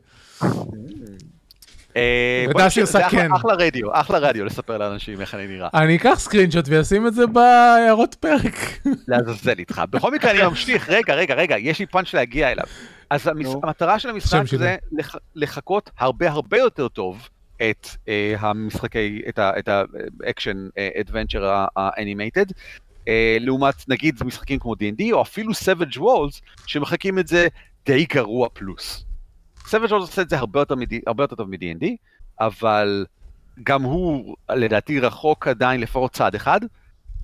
אה, 1.99 2.45
ודסי 2.65 2.81
עושה 2.81 3.09
כן. 3.09 3.33
אחלה 3.33 3.53
רדיו, 3.53 3.87
אחלה 3.91 4.17
רדיו 4.17 4.45
לספר 4.45 4.77
לאנשים 4.77 5.21
איך 5.21 5.35
אני 5.35 5.47
נראה. 5.47 5.69
אני 5.73 5.95
אקח 5.95 6.13
screenshot 6.19 6.65
ואשים 6.69 7.07
את 7.07 7.13
זה 7.13 7.27
בהערות 7.27 8.15
פרק. 8.19 8.55
לעזאזל 9.07 9.59
איתך. 9.59 9.81
בכל 9.89 10.11
מקרה 10.11 10.31
אני 10.31 10.41
ממשיך, 10.43 10.89
רגע, 10.89 11.13
רגע, 11.15 11.35
רגע, 11.35 11.57
יש 11.57 11.79
לי 11.79 11.85
פאנץ' 11.85 12.13
להגיע 12.13 12.51
אליו. 12.51 12.65
אז. 13.09 13.27
המטרה 13.63 13.99
של 13.99 14.09
המשחק. 14.09 14.41
זה 14.57 14.75
לח- 14.91 15.15
לחקות 15.35 15.89
הרבה 15.99 16.29
הרבה 16.31 16.57
יותר 16.57 16.87
טוב 16.87 17.29
את 17.69 17.87
אה, 18.07 18.35
המשחקי, 18.39 19.21
את 19.59 19.69
ה 19.69 19.83
action 19.83 20.67
adventure 20.99 21.43
ה 21.75 21.82
animated. 21.82 22.45
לעומת 23.39 23.75
נגיד 23.87 24.15
משחקים 24.25 24.59
כמו 24.59 24.73
D&D 24.73 25.03
או 25.11 25.21
אפילו 25.21 25.51
Savage 25.51 25.97
Worlds 25.97 26.41
שמחקים 26.67 27.19
את 27.19 27.27
זה 27.27 27.47
די 27.85 28.05
גרוע 28.13 28.47
פלוס. 28.53 29.05
Savage 29.71 29.89
Worlds 29.89 29.93
עושה 29.93 30.21
את 30.21 30.29
זה 30.29 30.37
הרבה 30.37 30.59
יותר, 30.59 30.75
מ- 30.75 31.07
הרבה 31.07 31.23
יותר 31.23 31.35
טוב 31.35 31.49
מ-D&D, 31.49 31.85
אבל 32.39 33.05
גם 33.63 33.81
הוא 33.83 34.35
לדעתי 34.49 34.99
רחוק 34.99 35.47
עדיין 35.47 35.81
לפחות 35.81 36.11
צעד 36.13 36.35
אחד, 36.35 36.59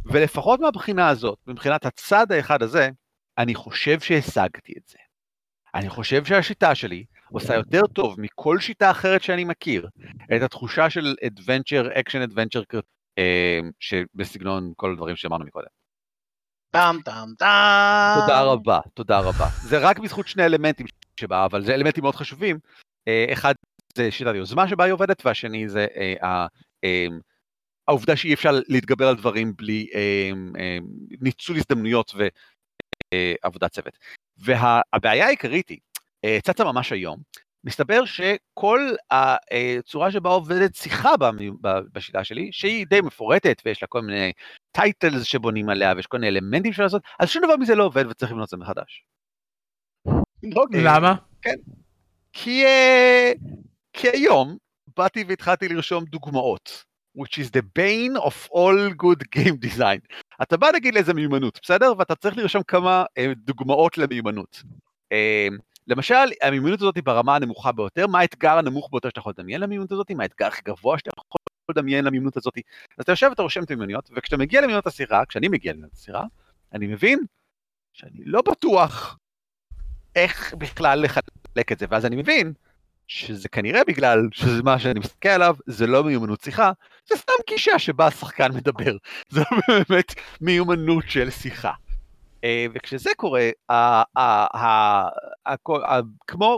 ולפחות 0.06 0.60
מהבחינה 0.60 1.10
הזאת, 1.10 1.38
מבחינת 1.48 1.86
הצד 1.86 2.32
האחד 2.32 2.64
הזה, 2.64 2.90
אני 3.38 3.56
חושב 3.56 4.00
שהשגתי 4.00 4.74
את 4.78 4.88
זה. 4.88 4.98
אני 5.76 5.90
חושב 5.90 6.26
שהשיטה 6.26 6.76
שלי 6.76 7.06
עושה 7.32 7.56
יותר 7.56 7.82
טוב 7.94 8.16
מכל 8.22 8.60
שיטה 8.60 8.92
אחרת 8.92 9.22
שאני 9.24 9.44
מכיר, 9.44 9.88
את 10.36 10.42
התחושה 10.42 10.90
של 10.90 11.16
adventure, 11.26 11.94
action 11.96 12.30
adventure, 12.32 12.80
אה, 13.18 13.60
שבסגנון 13.80 14.74
כל 14.76 14.92
הדברים 14.92 15.16
שאמרנו 15.16 15.46
מקודם. 15.46 15.68
טאם 16.72 17.02
טאם 17.02 17.34
טאם. 17.38 18.22
תודה 18.22 18.42
רבה, 18.42 18.80
תודה 18.94 19.20
רבה. 19.20 19.48
זה 19.62 19.78
רק 19.78 20.00
בזכות 20.00 20.28
שני 20.28 20.46
אלמנטים 20.46 20.86
שבה, 21.20 21.46
אבל 21.46 21.66
זה 21.66 21.74
אלמנטים 21.74 22.04
מאוד 22.04 22.16
חשובים. 22.16 22.60
אה, 23.08 23.26
אחד 23.34 23.54
זה 23.98 24.12
שיטת 24.12 24.34
היוזמה 24.34 24.68
שבה 24.68 24.84
היא 24.84 24.94
עובדת, 24.94 25.26
והשני 25.26 25.70
זה 25.70 25.88
אה, 25.96 26.48
אה, 26.84 27.08
העובדה 27.88 28.16
שאי 28.16 28.34
אפשר 28.34 28.52
להתגבר 28.68 29.08
על 29.08 29.16
דברים 29.16 29.54
בלי 29.56 29.88
ניצול 31.22 31.58
הזדמנויות 31.58 32.12
ועבודת 33.44 33.72
צוות. 33.72 33.98
והבעיה 34.38 35.26
העיקרית 35.26 35.70
היא, 35.70 35.80
צצה 36.44 36.64
ממש 36.64 36.92
היום, 36.92 37.20
מסתבר 37.64 38.06
שכל 38.06 38.90
הצורה 39.12 40.12
שבה 40.12 40.30
עובדת 40.30 40.76
שיחה 40.76 41.12
בשיטה 41.94 42.24
שלי, 42.24 42.50
שהיא 42.52 42.86
די 42.90 43.02
מפורטת 43.02 43.62
ויש 43.66 43.82
לה 43.82 43.88
כל 43.88 44.02
מיני 44.02 44.32
טייטלס 44.72 45.24
שבונים 45.24 45.70
עליה 45.70 45.94
ויש 45.96 46.08
כל 46.08 46.18
מיני 46.18 46.28
אלמנטים 46.28 46.74
של 46.74 46.84
לעשות, 46.84 47.02
אז 47.20 47.30
שום 47.30 47.44
דבר 47.44 47.58
מזה 47.58 47.76
לא 47.76 47.84
עובד 47.84 48.06
וצריך 48.10 48.32
לבנות 48.32 48.46
את 48.46 48.50
זה 48.50 48.58
מחדש. 48.58 49.06
אוקיי. 50.56 50.84
למה? 50.84 51.16
כן. 51.42 51.56
כי, 52.34 52.66
אה, 52.66 53.32
כי 53.94 54.10
היום 54.10 54.58
באתי 54.98 55.24
והתחלתי 55.28 55.68
לרשום 55.68 56.06
דוגמאות, 56.06 56.84
which 57.18 57.38
is 57.38 57.50
the 57.50 57.62
bane 57.80 58.22
of 58.22 58.50
all 58.52 58.94
good 59.04 59.40
game 59.40 59.58
design. 59.68 60.00
אתה 60.42 60.58
בא 60.58 60.68
נגיד 60.76 60.94
לאיזה 60.94 61.14
מיומנות, 61.14 61.60
בסדר? 61.64 61.94
ואתה 61.98 62.16
צריך 62.16 62.38
לרשום 62.38 62.64
כמה 62.64 63.06
אה, 63.18 63.34
דוגמאות 63.36 63.98
למיומנות. 63.98 64.64
אה, 65.12 65.48
למשל, 65.88 66.16
המיומנות 66.42 66.82
הזאת 66.82 66.96
היא 66.96 67.04
ברמה 67.04 67.36
הנמוכה 67.36 67.72
ביותר, 67.72 68.08
מה 68.08 68.20
האתגר 68.20 68.58
הנמוך 68.58 68.90
ביותר 68.92 69.10
שאתה 69.10 69.20
יכול 69.20 69.34
לדמיין 69.38 69.62
למיומנות 69.62 69.92
הזאת, 69.92 70.12
מה 70.12 70.24
האתגר 70.24 70.48
הכי 70.48 70.62
גבוה 70.66 70.98
שאתה 70.98 71.12
יכול 71.28 71.40
לדמיין 71.70 72.06
למיומנות 72.06 72.38
הזאת. 72.38 72.54
אז 72.98 73.04
אתה 73.04 73.12
יושב 73.12 73.28
ואתה 73.30 73.42
רושם 73.42 73.64
את 73.64 73.72
המיומנויות, 73.72 74.10
וכשאתה 74.16 74.38
מגיע 74.38 74.62
למיומנות 74.62 74.88
הסירה, 74.88 75.26
כשאני 75.26 75.48
מגיע 75.48 75.72
למיומנות 75.72 75.94
הסירה, 75.94 76.26
אני 76.74 76.88
מבין 76.88 77.20
שאני 77.94 78.26
לא 78.26 78.42
בטוח 78.42 79.18
איך 80.16 80.54
בכלל 80.54 81.02
לחלק 81.02 81.72
את 81.72 81.80
זה, 81.80 81.86
ואז 81.90 82.06
אני 82.06 82.16
מבין 82.16 82.54
שזה 83.08 83.50
כנראה 83.50 83.82
בגלל 83.88 84.28
שזה 84.32 84.64
מה 84.64 84.80
שאני 84.80 85.00
מסתכל 85.00 85.30
עליו, 85.30 85.56
זה 85.66 85.88
לא 85.88 86.04
מיומנות 86.04 86.42
שיחה, 86.42 86.72
זה 87.10 87.16
סתם 87.16 87.34
גישה 87.50 87.80
שבה 87.80 88.08
השחקן 88.08 88.52
מדבר, 88.52 88.98
זה 89.30 89.42
באמת 89.68 90.14
מיומנות 90.42 91.04
של 91.08 91.30
שיחה. 91.30 91.72
אה, 92.44 92.66
וכשזה 92.74 93.10
קורה, 93.18 93.50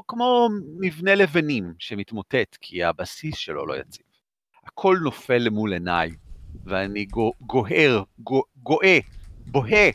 כמו 0.07 0.49
מבנה 0.79 1.15
לבנים 1.15 1.73
שמתמוטט 1.79 2.57
כי 2.61 2.83
הבסיס 2.83 3.35
שלו 3.35 3.65
לא 3.65 3.77
יציב. 3.77 4.03
הכל 4.65 4.97
נופל 5.03 5.37
למול 5.37 5.73
עיניי, 5.73 6.09
ואני 6.65 7.05
גוהר, 7.41 8.03
גואה, 8.63 8.99
בוהה 9.45 9.89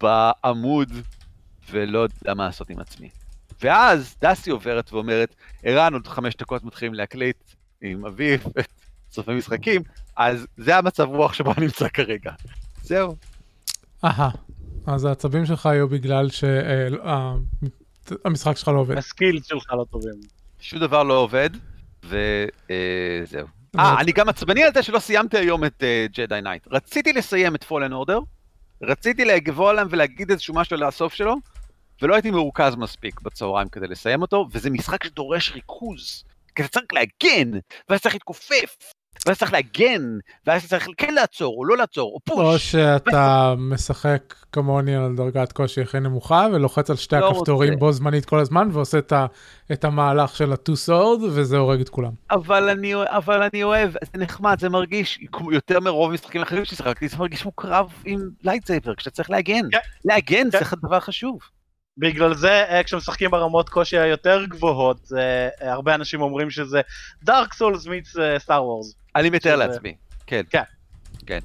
בעמוד, 0.00 0.92
ולא 1.70 1.98
יודע 1.98 2.34
מה 2.34 2.46
לעשות 2.46 2.70
עם 2.70 2.78
עצמי. 2.78 3.08
ואז 3.62 4.16
דסי 4.22 4.50
עוברת 4.50 4.92
ואומרת, 4.92 5.34
ערן, 5.62 5.92
עוד 5.92 6.06
חמש 6.06 6.36
דקות 6.36 6.64
מתחילים 6.64 6.94
להקליט 6.94 7.36
עם 7.80 8.06
אביב 8.06 8.44
את 8.60 8.68
סופי 9.10 9.34
משחקים, 9.34 9.82
אז 10.16 10.46
זה 10.56 10.76
המצב 10.76 11.04
רוח 11.04 11.32
שבו 11.32 11.52
אני 11.52 11.66
נמצא 11.66 11.88
כרגע. 11.88 12.32
זהו. 12.82 13.16
אהה, 14.04 14.30
אז 14.86 15.04
העצבים 15.04 15.46
שלך 15.46 15.66
היו 15.66 15.88
בגלל 15.88 16.28
שהמשחק 16.30 18.50
אה, 18.50 18.56
שלך 18.56 18.68
לא 18.68 18.78
עובד. 18.78 18.98
ה 18.98 19.05
skills 19.05 19.46
שלך 19.46 19.72
לא 19.72 19.84
טובים. 19.90 20.20
שום 20.60 20.78
דבר 20.78 21.02
לא 21.02 21.14
עובד, 21.14 21.50
וזהו. 22.04 23.46
אה, 23.78 24.00
אני 24.00 24.12
גם 24.12 24.28
עצבני 24.28 24.64
על 24.64 24.72
זה 24.74 24.82
שלא 24.82 24.98
סיימתי 24.98 25.38
היום 25.38 25.64
את 25.64 25.82
Jedi 26.12 26.38
אה, 26.38 26.40
Knight. 26.40 26.68
רציתי 26.70 27.12
לסיים 27.12 27.54
את 27.54 27.64
Fallen 27.64 27.92
Order, 27.92 28.18
רציתי 28.82 29.24
לגבוה 29.24 29.70
עליהם 29.70 29.88
ולהגיד 29.90 30.30
איזשהו 30.30 30.54
משהו 30.54 30.76
לסוף 30.76 31.14
שלו, 31.14 31.36
ולא 32.02 32.14
הייתי 32.14 32.30
מרוכז 32.30 32.76
מספיק 32.76 33.20
בצהריים 33.20 33.68
כדי 33.68 33.86
לסיים 33.86 34.22
אותו, 34.22 34.46
וזה 34.52 34.70
משחק 34.70 35.04
שדורש 35.04 35.52
ריכוז, 35.52 36.24
כי 36.54 36.62
אתה 36.62 36.70
צריך 36.70 36.86
להגן, 36.92 37.58
ואז 37.88 38.00
צריך 38.00 38.14
להתכופף, 38.14 38.76
ואז 39.26 39.38
צריך 39.38 39.52
להגן, 39.52 40.18
ואז 40.46 40.68
צריך 40.68 40.88
כן 40.96 41.14
לעצור, 41.14 41.54
או 41.58 41.64
לא 41.64 41.76
לעצור, 41.76 42.12
או 42.14 42.20
push. 42.24 42.38
או 42.38 42.58
שאתה 42.58 43.54
משחק 43.58 44.34
כמוני 44.52 44.96
על 44.96 45.14
דרגת 45.16 45.52
קושי 45.52 45.80
הכי 45.80 46.00
נמוכה, 46.00 46.46
ולוחץ 46.52 46.90
על 46.90 46.96
שתי 46.96 47.16
לא 47.16 47.30
הכפתורים 47.30 47.78
בו 47.78 47.92
זמנית 47.92 48.24
כל 48.24 48.38
הזמן, 48.38 48.68
ועושה 48.72 48.98
את, 48.98 49.12
ה, 49.12 49.26
את 49.72 49.84
המהלך 49.84 50.36
של 50.36 50.52
ה-2 50.52 50.88
sword, 50.88 51.22
וזה 51.22 51.56
הורג 51.56 51.80
את 51.80 51.88
כולם. 51.88 52.12
אבל 52.30 52.68
אני, 52.68 52.94
אבל 52.94 53.42
אני 53.42 53.62
אוהב, 53.62 53.90
זה 53.90 54.18
נחמד, 54.18 54.56
זה 54.60 54.68
מרגיש, 54.68 55.18
יותר 55.52 55.80
מרוב 55.80 56.12
משחקים 56.12 56.42
אחרים 56.42 56.64
ששיחקתי, 56.64 57.08
זה 57.08 57.16
מרגיש 57.16 57.42
כמו 57.42 57.52
קרב 57.52 57.92
עם 58.04 58.20
lightsaber, 58.42 58.94
כשאתה 58.94 59.10
צריך 59.10 59.30
להגן. 59.30 59.70
כן. 59.70 59.78
להגן 60.04 60.50
כן. 60.50 60.50
זה 60.50 60.76
דבר 60.82 61.00
חשוב. 61.00 61.38
בגלל 61.98 62.34
זה 62.34 62.64
אה, 62.68 62.82
כשמשחקים 62.82 63.30
ברמות 63.30 63.68
קושי 63.68 63.98
היותר 63.98 64.44
גבוהות, 64.44 65.08
אה, 65.18 65.72
הרבה 65.72 65.94
אנשים 65.94 66.20
אומרים 66.20 66.50
שזה 66.50 66.80
Dark 67.22 67.54
Souls 67.54 67.86
meets 67.86 68.12
Star 68.38 68.64
Wars. 68.64 68.94
אני 69.16 69.30
מתאר 69.30 69.56
לעצמי, 69.56 69.94
כן. 70.26 70.42
כן. 70.50 70.62
כן. 71.26 71.38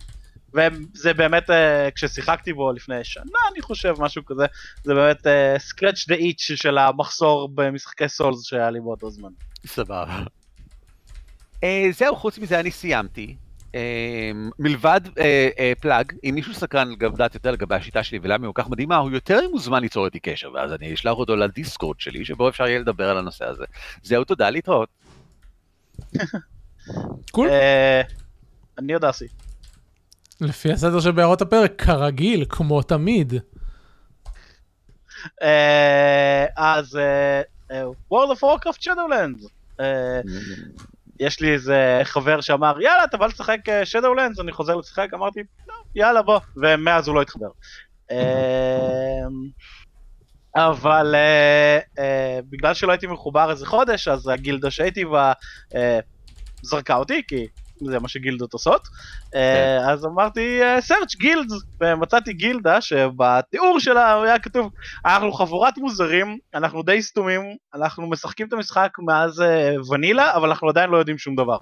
וזה 0.53 1.13
באמת, 1.13 1.49
אה, 1.50 1.54
כששיחקתי 1.95 2.53
בו 2.53 2.71
לפני 2.71 3.03
שנה, 3.03 3.39
אני 3.51 3.62
חושב, 3.62 3.93
משהו 3.99 4.25
כזה, 4.25 4.45
זה 4.83 4.93
באמת 4.93 5.27
scratch 5.69 6.12
the 6.12 6.17
itch 6.17 6.55
של 6.55 6.77
המחסור 6.77 7.49
במשחקי 7.55 8.10
Souls 8.10 8.43
שהיה 8.43 8.69
לי 8.69 8.79
באותו 8.79 9.10
זמן. 9.10 9.29
סבבה. 9.65 10.23
זהו, 11.91 12.15
חוץ 12.15 12.38
מזה 12.38 12.60
אני 12.60 12.71
סיימתי. 12.71 13.36
אה, 13.78 14.54
מלבד 14.60 15.02
uh, 15.06 15.10
uh, 15.10 15.82
פלאג, 15.82 16.13
אם 16.24 16.36
מישהו 16.36 16.54
סקרן 16.54 16.90
לדעת 17.02 17.34
יותר 17.34 17.52
לגבי 17.52 17.76
השיטה 17.76 18.04
שלי 18.04 18.20
ולמה 18.22 18.48
היא 18.48 18.54
כל 18.54 18.62
כך 18.62 18.70
מדהימה, 18.70 18.98
הוא 18.98 19.12
יותר 19.12 19.40
מוזמן 19.52 19.82
ליצור 19.82 20.06
איתי 20.06 20.20
קשר, 20.20 20.52
ואז 20.54 20.74
אני 20.74 20.94
אשלח 20.94 21.13
אותו 21.13 21.36
ל 21.36 21.43
Discord 21.43 22.00
שלי, 22.00 22.26
שבו 22.26 22.50
אפשר 22.50 22.68
יהיה 22.68 22.80
לדבר 22.80 23.10
על 23.10 23.18
הנושא 23.18 23.46
הזה. 23.46 23.63
זהו, 24.04 24.24
תודה, 24.24 24.50
להתראות. 24.50 24.90
קול. 27.32 27.50
אני 28.78 28.94
יודע 28.94 29.12
סי. 29.12 29.28
לפי 30.42 30.72
הסדר 30.72 31.00
של 31.00 31.12
בהערות 31.12 31.42
הפרק, 31.42 31.84
כרגיל, 31.84 32.46
כמו 32.50 32.82
תמיד. 32.82 33.34
אז 36.56 37.00
World 38.12 38.32
of 38.32 38.42
Warcraft 38.42 38.82
Shadowlands. 38.82 39.48
יש 41.19 41.39
לי 41.39 41.53
איזה 41.53 42.01
חבר 42.03 42.41
שאמר 42.41 42.82
יאללה 42.82 43.03
אתה 43.03 43.17
בא 43.17 43.25
לשחק 43.25 43.60
Shadowlands 43.93 44.41
אני 44.41 44.51
חוזר 44.51 44.75
לשחק 44.75 45.08
אמרתי 45.13 45.39
לא, 45.67 45.73
יאללה 45.95 46.21
בוא 46.21 46.39
ומאז 46.58 47.08
הוא 47.08 47.15
לא 47.15 47.21
התחבר. 47.21 47.49
אבל 50.56 51.15
בגלל 52.49 52.73
שלא 52.73 52.91
הייתי 52.91 53.08
מחובר 53.08 53.51
איזה 53.51 53.65
חודש 53.65 54.08
אז 54.08 54.27
הגילדה 54.27 54.71
שהייתי 54.71 55.06
בה 55.06 55.34
זרקה 56.62 56.95
אותי 56.95 57.21
כי 57.27 57.47
זה 57.86 58.00
מה 58.00 58.08
שגילדות 58.08 58.54
עושות. 58.54 58.88
כן. 59.32 59.38
אה, 59.38 59.92
אז 59.92 60.06
אמרתי 60.06 60.62
search 60.88 61.18
גילדס 61.18 61.54
ומצאתי 61.82 62.34
גילדה 62.34 62.82
שבתיאור 62.82 63.80
שלה 63.80 64.24
היה 64.24 64.40
כתוב 64.40 64.72
אנחנו 65.06 65.32
חבורת 65.32 65.78
מוזרים 65.78 66.38
אנחנו 66.54 66.84
די 66.84 67.02
סתומים 67.02 67.42
אנחנו 67.74 68.10
משחקים 68.10 68.48
את 68.48 68.54
המשחק 68.54 68.92
מאז 69.00 69.42
אה, 69.42 69.76
ונילה 69.92 70.36
אבל 70.36 70.50
אנחנו 70.50 70.70
עדיין 70.70 70.90
לא 70.90 70.98
יודעים 70.98 71.18
שום 71.18 71.36
דבר. 71.36 71.58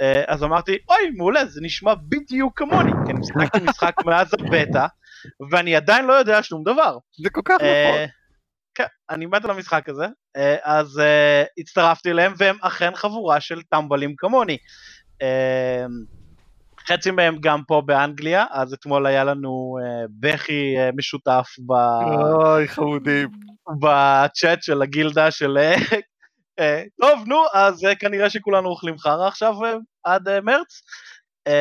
אה, 0.00 0.22
אז 0.26 0.42
אמרתי 0.42 0.78
אוי 0.88 1.10
מעולה 1.16 1.46
זה 1.46 1.60
נשמע 1.62 1.94
בדיוק 2.08 2.58
כמוני 2.58 2.92
כי 3.06 3.12
אני 3.12 3.20
משחקתי 3.20 3.58
משחק 3.70 3.94
מאז 4.04 4.34
הבטא 4.34 4.86
ואני 5.50 5.76
עדיין 5.76 6.04
לא 6.04 6.12
יודע 6.12 6.42
שום 6.42 6.64
דבר. 6.64 6.98
זה 7.22 7.30
כל 7.30 7.40
כך 7.44 7.54
נכון. 7.54 8.06
כן, 8.74 8.84
אני 9.10 9.26
מת 9.26 9.44
על 9.44 9.50
המשחק 9.50 9.88
הזה, 9.88 10.06
אז 10.62 11.02
הצטרפתי 11.58 12.10
אליהם 12.10 12.32
והם 12.36 12.56
אכן 12.60 12.94
חבורה 12.94 13.40
של 13.40 13.62
טמבלים 13.62 14.14
כמוני. 14.16 14.56
אמ, 15.22 16.14
חצי 16.88 17.10
מהם 17.10 17.36
גם 17.40 17.62
פה 17.66 17.82
באנגליה, 17.86 18.44
אז 18.50 18.72
אתמול 18.72 19.06
היה 19.06 19.24
לנו 19.24 19.78
uh, 19.80 20.08
בכי 20.20 20.74
uh, 20.76 20.96
משותף 20.96 21.48
ב... 21.66 21.72
אוי, 21.72 22.68
חמודים. 22.68 23.28
בצ'אט 23.80 24.62
של 24.62 24.82
הגילדה 24.82 25.30
של... 25.30 25.58
uh, 26.60 26.64
טוב, 27.00 27.24
נו, 27.26 27.44
אז 27.54 27.86
כנראה 27.98 28.30
שכולנו 28.30 28.68
אוכלים 28.68 28.98
חרא 28.98 29.28
עכשיו 29.28 29.54
עד 30.04 30.40
מרץ. 30.40 30.82
אה, 31.48 31.52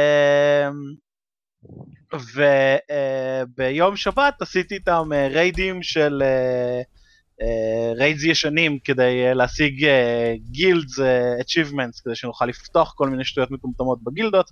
וביום 3.56 3.96
שבת 3.96 4.42
עשיתי 4.42 4.76
איתם 4.76 5.10
ריידים 5.32 5.84
של... 5.84 6.24
אה, 6.24 7.03
raids 7.98 8.24
ישנים 8.24 8.80
כדי 8.80 9.32
אה, 9.32 9.34
להשיג 9.34 9.88
guilds 10.52 11.00
אה, 11.00 11.04
achievements 11.42 12.04
כדי 12.04 12.16
שנוכל 12.16 12.46
לפתוח 12.46 12.94
כל 12.98 13.10
מיני 13.10 13.26
שטויות 13.26 13.52
מטומטמות 13.52 14.04
בגילדות. 14.04 14.50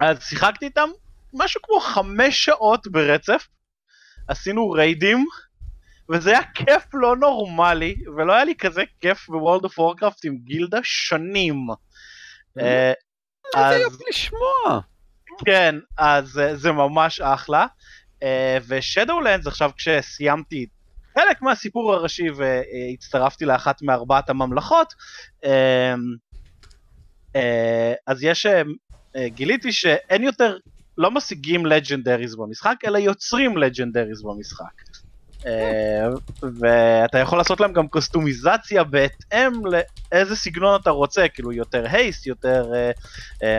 אז 0.00 0.22
שיחקתי 0.22 0.64
איתם 0.64 0.88
משהו 1.34 1.60
כמו 1.62 1.80
חמש 1.80 2.44
שעות 2.44 2.86
ברצף, 2.86 3.48
עשינו 4.28 4.70
ריידים, 4.70 5.26
וזה 6.10 6.30
היה 6.30 6.42
כיף 6.54 6.84
לא 6.94 7.16
נורמלי, 7.16 7.96
ולא 8.16 8.32
היה 8.32 8.44
לי 8.44 8.54
כזה 8.54 8.82
כיף 9.00 9.28
ב 9.28 9.34
World 9.34 9.64
of 9.64 9.78
Warcraft 9.78 10.24
עם 10.24 10.36
גילדה 10.36 10.78
שנים. 10.82 11.66
אה, 12.60 12.92
איזה 13.56 13.82
יופי 13.82 14.04
לשמוע. 14.08 14.80
כן, 15.44 15.74
אז 15.98 16.38
אה, 16.38 16.56
זה 16.56 16.72
ממש 16.72 17.20
אחלה. 17.20 17.66
ושדולנדס 18.68 19.46
עכשיו 19.46 19.70
כשסיימתי 19.76 20.66
חלק 21.18 21.42
מהסיפור 21.42 21.92
הראשי 21.92 22.26
והצטרפתי 22.30 23.44
לאחת 23.44 23.82
מארבעת 23.82 24.30
הממלכות, 24.30 24.94
אה, 25.44 25.94
אה, 27.36 27.92
אז 28.06 28.22
יש, 28.22 28.46
אה, 28.46 28.62
אה, 29.16 29.28
גיליתי 29.28 29.72
שאין 29.72 30.22
יותר, 30.22 30.58
לא 30.98 31.10
משיגים 31.10 31.66
לג'נדריז 31.66 32.36
במשחק, 32.36 32.76
אלא 32.86 32.98
יוצרים 32.98 33.56
לג'נדריז 33.56 34.22
במשחק. 34.22 34.72
אה, 35.46 36.08
ואתה 36.60 37.18
יכול 37.18 37.38
לעשות 37.38 37.60
להם 37.60 37.72
גם 37.72 37.88
קוסטומיזציה 37.88 38.84
בהתאם 38.84 39.52
לאיזה 40.12 40.36
סגנון 40.36 40.80
אתה 40.80 40.90
רוצה, 40.90 41.28
כאילו 41.28 41.52
יותר 41.52 41.84
haste, 41.88 42.26
יותר 42.26 42.72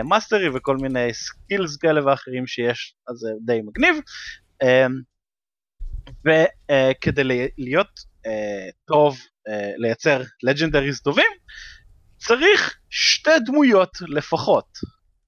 mastery 0.04 0.48
וכל 0.54 0.76
מיני 0.76 1.14
skills 1.14 1.76
כאלה 1.76 2.06
ואחרים 2.06 2.46
שיש, 2.46 2.94
אז 3.08 3.16
זה 3.16 3.28
די 3.40 3.60
מגניב. 3.64 3.96
אה, 4.64 4.86
וכדי 6.24 7.24
להיות 7.58 8.00
אה, 8.26 8.68
טוב, 8.84 9.18
אה, 9.48 9.70
לייצר 9.76 10.22
legendaries 10.42 11.00
טובים, 11.00 11.32
צריך 12.16 12.76
שתי 12.90 13.30
דמויות 13.46 13.98
לפחות. 14.08 14.68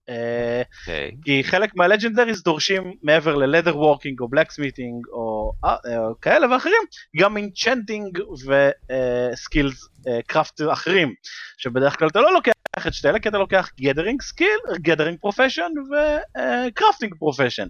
אה, 0.09 0.62
אוקיי. 0.81 1.11
כי 1.25 1.44
חלק 1.44 1.77
מה 1.77 1.87
legendaries 1.87 2.43
דורשים 2.42 2.94
מעבר 3.03 3.35
ל 3.35 3.40
leather 3.40 3.79
working 3.79 4.21
או 4.20 4.29
blacksmithing 4.29 5.07
או, 5.07 5.53
או 5.64 6.20
כאלה 6.20 6.53
ואחרים, 6.53 6.83
גם 7.16 7.37
enchanting 7.37 8.19
ו 8.47 8.67
skills 8.67 9.89
craft 10.27 10.61
אחרים, 10.72 11.14
שבדרך 11.59 11.99
כלל 11.99 12.09
אתה 12.09 12.20
לא 12.20 12.35
לוקח 12.35 12.53
את 12.87 12.94
שתי 12.94 13.09
אלה, 13.09 13.18
כי 13.18 13.29
אתה 13.29 13.38
לוקח 13.38 13.70
gathering 13.81 14.23
skill, 14.23 14.59
gathering 14.81 15.19
profession 15.21 15.71
ו 15.91 16.04
crafting 16.04 17.15
profession. 17.19 17.67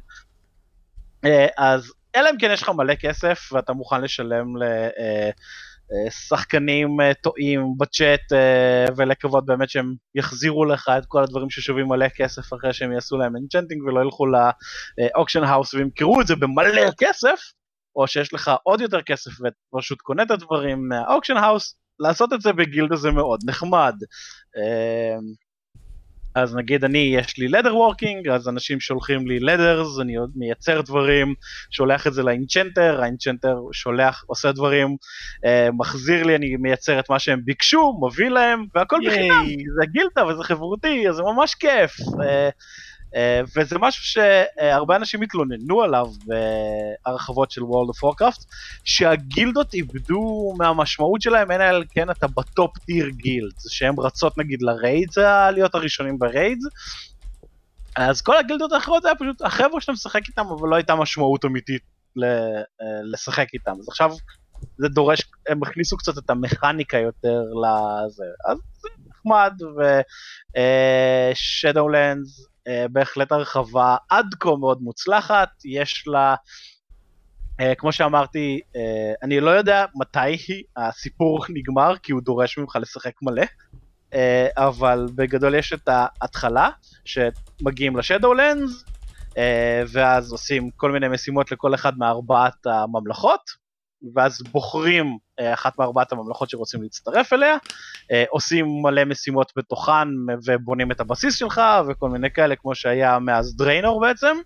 אז 1.59 1.93
אלא 2.17 2.31
אם 2.31 2.39
כן 2.39 2.51
יש 2.53 2.63
לך 2.63 2.69
מלא 2.69 2.95
כסף 2.95 3.53
ואתה 3.53 3.73
מוכן 3.73 4.01
לשלם 4.01 4.47
לשחקנים 6.07 6.99
טועים 7.23 7.75
בצ'אט 7.79 8.21
ולקוות 8.97 9.47
באמת 9.47 9.71
שהם 9.71 9.95
יחזירו 10.15 10.65
לך 10.65 10.91
את 10.99 11.03
כל 11.09 11.23
הדברים 11.23 11.51
ששווים 11.51 11.87
מלא 11.87 12.09
כסף 12.09 12.43
אחרי 12.53 12.73
שהם 12.73 12.93
יעשו 12.93 13.17
להם 13.17 13.37
enchanting 13.37 13.83
ולא 13.83 14.01
ילכו 14.01 14.27
לאוקשן 14.27 15.45
האוס 15.45 15.75
וימכרו 15.75 16.21
את 16.21 16.27
זה 16.27 16.37
במלא 16.37 16.91
כסף, 16.99 17.41
או 17.97 18.07
שיש 18.07 18.35
לך 18.35 18.51
עוד 18.63 18.81
יותר 18.81 19.03
כסף 19.03 19.31
ופשוט 19.75 20.01
קונה 20.01 20.23
את 20.23 20.31
הדברים 20.31 20.89
מהאוקשן 20.89 21.37
האוס, 21.37 21.75
לעשות 22.01 22.33
את 22.33 22.41
זה 22.41 22.53
בגילדה 22.53 22.97
זה 22.97 23.11
מאוד 23.11 23.41
נחמד. 23.47 23.95
אז 26.37 26.57
נגיד 26.57 26.85
אני, 26.85 26.99
יש 27.19 27.39
לי 27.39 27.49
leather 27.49 27.77
working, 27.77 28.29
אז 28.29 28.49
אנשים 28.49 28.81
שולחים 28.81 29.27
לי 29.27 29.41
leathers, 29.41 30.01
אני 30.01 30.17
עוד 30.17 30.31
מייצר 30.37 30.81
דברים, 30.81 31.35
שולח 31.71 32.07
את 32.07 32.15
זה 32.15 32.23
ל 32.23 32.30
enchanter, 32.30 33.01
ה 33.03 33.08
enchanter 33.08 33.57
שולח, 33.73 34.25
עושה 34.27 34.53
דברים, 34.53 34.97
אה, 35.45 35.69
מחזיר 35.79 36.25
לי, 36.25 36.37
אני 36.37 36.57
מייצר 36.57 36.99
את 36.99 37.11
מה 37.11 37.19
שהם 37.19 37.41
ביקשו, 37.45 38.01
מביא 38.03 38.29
להם, 38.29 38.65
והכל 38.75 38.99
בחינם, 39.07 39.45
זה 39.81 39.87
גילדה 39.87 40.27
וזה 40.27 40.45
חברותי, 40.45 41.09
אז 41.09 41.15
זה 41.15 41.23
ממש 41.23 41.55
כיף. 41.55 41.97
אה, 42.23 42.49
וזה 43.57 43.79
משהו 43.79 44.05
שהרבה 44.05 44.97
אנשים 44.97 45.23
התלוננו 45.23 45.83
עליו 45.83 46.07
בהרחבות 47.07 47.51
של 47.51 47.61
World 47.61 47.91
of 47.91 48.09
Warcraft, 48.09 48.45
שהגילדות 48.85 49.75
איבדו 49.75 50.55
מהמשמעות 50.59 51.23
שלהם, 51.23 51.51
אין 51.51 51.61
אלא 51.61 51.85
כן 51.91 52.11
אתה 52.11 52.27
ב 52.27 52.40
top 52.40 52.79
tier 52.79 53.09
guild, 53.09 53.53
שהן 53.69 53.95
רצות 53.99 54.39
נגיד 54.39 54.63
ל 54.63 54.71
raids, 54.71 55.19
להיות 55.53 55.75
הראשונים 55.75 56.19
ב 56.19 56.25
raids, 56.25 56.65
אז 57.97 58.23
כל 58.23 58.37
הגילדות 58.37 58.73
האחרות 58.73 59.03
זה 59.03 59.09
היה 59.09 59.17
פשוט 59.17 59.43
החבר'ה 59.43 59.81
שאתה 59.81 59.93
משחק 59.93 60.29
איתם, 60.29 60.47
אבל 60.59 60.69
לא 60.69 60.77
הייתה 60.77 60.95
משמעות 60.95 61.45
אמיתית 61.45 61.83
לשחק 63.13 63.47
איתם, 63.55 63.73
אז 63.81 63.89
עכשיו 63.89 64.11
זה 64.79 64.89
דורש, 64.89 65.23
הם 65.49 65.63
הכניסו 65.63 65.97
קצת 65.97 66.19
את 66.19 66.31
המכניקה 66.31 66.99
יותר 66.99 67.41
לזה, 67.63 68.25
אז 68.49 68.59
זה 68.73 68.89
נחמד, 69.09 69.53
ושדולנדס, 71.33 72.47
בהחלט 72.91 73.33
הרחבה 73.33 73.97
עד 74.09 74.27
כה 74.41 74.51
מאוד 74.61 74.83
מוצלחת, 74.83 75.49
יש 75.65 76.05
לה, 76.07 76.35
uh, 77.61 77.75
כמו 77.79 77.93
שאמרתי, 77.93 78.61
uh, 78.67 78.79
אני 79.23 79.41
לא 79.41 79.51
יודע 79.51 79.85
מתי 79.95 80.63
הסיפור 80.77 81.45
נגמר, 81.57 81.97
כי 82.03 82.13
הוא 82.13 82.23
דורש 82.23 82.59
ממך 82.59 82.79
לשחק 82.81 83.13
מלא, 83.23 83.45
אבל 84.57 85.07
בגדול 85.15 85.55
יש 85.55 85.73
את 85.73 85.89
ההתחלה, 85.89 86.71
שמגיעים 87.05 87.97
לשדולנדס, 87.97 88.85
ואז 89.89 90.33
עושים 90.33 90.71
כל 90.77 90.93
מיני 90.93 91.09
משימות 91.09 91.53
לכל 91.53 91.75
אחד 91.75 91.99
מארבעת 91.99 92.67
הממלכות, 92.67 93.66
ואז 94.15 94.43
בוחרים 94.53 95.19
אה, 95.41 95.55
אחת 95.55 95.79
מארבעת 95.79 96.13
הממלכות 96.13 96.51
שרוצים 96.51 96.83
להצטרף 96.83 97.33
אליה, 97.33 97.57
אה, 98.13 98.25
עושים 98.31 98.67
מלא 98.83 99.05
משימות 99.05 99.53
בתוכן 99.57 100.09
ובונים 100.47 100.93
את 100.93 101.01
הבסיס 101.01 101.37
שלך 101.37 101.61
וכל 101.89 102.11
מיני 102.11 102.31
כאלה 102.31 102.57
כמו 102.57 102.75
שהיה 102.75 103.19
מאז 103.19 103.57
דריינור 103.57 104.01
בעצם, 104.01 104.37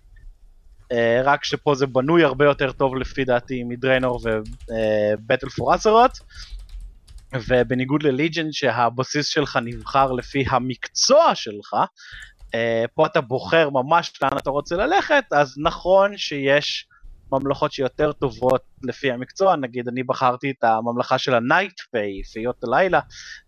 אה, 0.91 1.21
רק 1.23 1.43
שפה 1.43 1.75
זה 1.75 1.87
בנוי 1.87 2.23
הרבה 2.23 2.45
יותר 2.45 2.71
טוב 2.71 2.95
לפי 2.95 3.25
דעתי 3.25 3.63
מדריינור 3.63 4.19
ובטל 4.23 5.49
פור 5.49 5.75
אסרות, 5.75 6.19
ובניגוד 7.47 8.03
לליג'ן 8.03 8.51
שהבסיס 8.51 9.27
שלך 9.27 9.59
נבחר 9.63 10.11
לפי 10.11 10.43
המקצוע 10.49 11.35
שלך, 11.35 11.75
פה 12.95 13.05
אתה 13.05 13.21
בוחר 13.21 13.69
ממש 13.69 14.13
לאן 14.21 14.37
אתה 14.37 14.49
רוצה 14.49 14.75
ללכת, 14.75 15.23
אז 15.31 15.55
נכון 15.57 16.17
שיש 16.17 16.87
ממלכות 17.31 17.71
שיותר 17.71 18.11
טובות 18.11 18.61
לפי 18.83 19.11
המקצוע, 19.11 19.55
נגיד 19.55 19.87
אני 19.87 20.03
בחרתי 20.03 20.51
את 20.51 20.63
הממלכה 20.63 21.17
של 21.17 21.35
הנייט 21.35 21.79
פיי, 21.91 22.23
פיות 22.23 22.63
הלילה, 22.63 22.99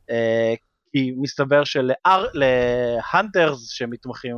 אה, 0.10 0.54
כי 0.92 1.12
מסתבר 1.22 1.64
של 1.64 2.26
hunters 2.26 3.70
שמתמחים 3.70 4.36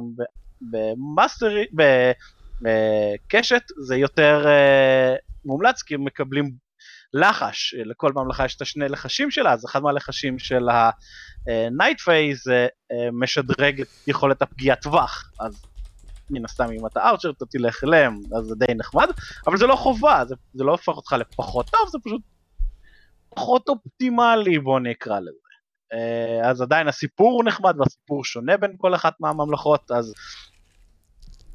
ב 0.62 0.73
mastery, 0.73 1.66
בקשת, 2.62 3.64
זה 3.86 3.96
יותר 3.96 4.48
אה, 4.48 5.16
מומלץ 5.46 5.82
כי 5.82 5.96
הם 5.96 6.06
מקבלים 6.06 6.52
לחש, 7.14 7.76
לכל 7.86 8.12
ממלכה 8.16 8.46
יש 8.46 8.56
את 8.56 8.62
השני 8.62 8.90
לחשים 8.90 9.32
שלה, 9.32 9.54
אז 9.54 9.66
אחד 9.66 9.84
מהלחשים 9.84 10.40
של 10.40 10.68
ה 11.48 11.56
Night 11.56 12.00
Fae 12.00 12.36
זה 12.36 12.68
אה, 12.92 13.10
משדרג 13.14 13.82
את 13.82 13.88
יכולת 14.08 14.42
הפגיעת 14.42 14.82
טווח, 14.82 15.32
אז 15.40 15.75
מן 16.30 16.46
הסתם 16.46 16.72
אם 16.80 16.86
אתה 16.86 17.10
archer 17.10 17.30
אתה 17.30 17.46
תלך 17.46 17.84
אליהם, 17.84 18.20
אז 18.38 18.46
זה 18.46 18.56
די 18.56 18.74
נחמד, 18.76 19.08
אבל 19.48 19.58
זה 19.58 19.68
לא 19.68 19.76
חובה, 19.76 20.24
זה, 20.28 20.36
זה 20.54 20.64
לא 20.64 20.72
הופך 20.72 20.88
אותך 20.96 21.14
לפחות 21.20 21.70
טוב, 21.70 21.90
זה 21.90 21.98
פשוט 22.04 22.22
פחות 23.30 23.70
אופטימלי 23.70 24.60
בוא 24.60 24.80
נקרא 24.80 25.20
לזה. 25.20 25.46
אה, 25.94 26.50
אז 26.50 26.62
עדיין 26.62 26.88
הסיפור 26.88 27.32
הוא 27.32 27.44
נחמד 27.44 27.76
והסיפור 27.80 28.26
שונה 28.26 28.58
בין 28.58 28.76
כל 28.78 28.96
אחת 28.96 29.14
מהממלכות, 29.20 29.92
אז 29.92 30.14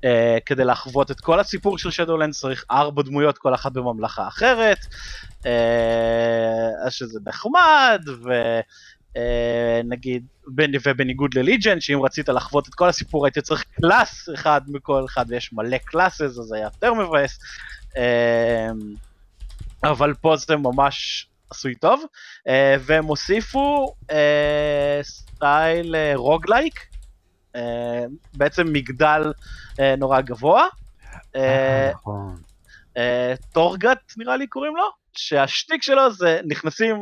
אה, 0.00 0.40
כדי 0.46 0.64
לחוות 0.64 1.10
את 1.10 1.20
כל 1.20 1.40
הסיפור 1.40 1.78
של 1.78 1.90
Shadowlands 1.90 2.34
צריך 2.34 2.64
ארבע 2.70 3.02
דמויות, 3.02 3.38
כל 3.38 3.54
אחת 3.54 3.72
בממלכה 3.72 4.28
אחרת, 4.28 4.78
אה, 5.38 6.90
שזה 6.90 7.20
נחמד, 7.26 8.02
ו... 8.24 8.30
נגיד, 9.84 10.26
ובניגוד 10.84 11.34
ל 11.34 11.40
Legion, 11.40 11.80
שאם 11.80 12.00
רצית 12.02 12.28
לחוות 12.28 12.68
את 12.68 12.74
כל 12.74 12.88
הסיפור 12.88 13.26
היית 13.26 13.38
צריך 13.38 13.64
class 13.80 14.28
אחד 14.34 14.60
מכל 14.68 15.04
אחד, 15.04 15.24
ויש 15.28 15.52
מלא 15.52 15.78
classes, 15.78 16.20
אז 16.20 16.34
זה 16.34 16.56
היה 16.56 16.64
יותר 16.64 16.94
מבאס. 16.94 17.38
אה, 17.90 17.96
אבל 19.84 20.14
פה 20.14 20.36
זה 20.36 20.56
ממש 20.56 21.28
עשוי 21.50 21.74
טוב, 21.74 22.04
אה, 22.48 22.50
והם 22.80 23.04
הוסיפו 23.04 23.94
אה, 24.02 24.14
סטייל 25.02 25.94
אה, 25.94 26.18
roguelike, 26.18 26.86
אה, 27.56 27.58
בעצם 28.34 28.72
מגדל 28.72 29.32
אה, 29.72 29.80
נורא 29.98 30.20
גבוה. 30.20 30.66
נכון. 31.92 32.36
Torghast 33.52 34.12
נראה 34.16 34.36
לי 34.36 34.46
קוראים 34.46 34.76
לו, 34.76 34.84
שהשטיק 35.12 35.82
שלו 35.82 36.12
זה 36.12 36.40
נכנסים, 36.44 36.96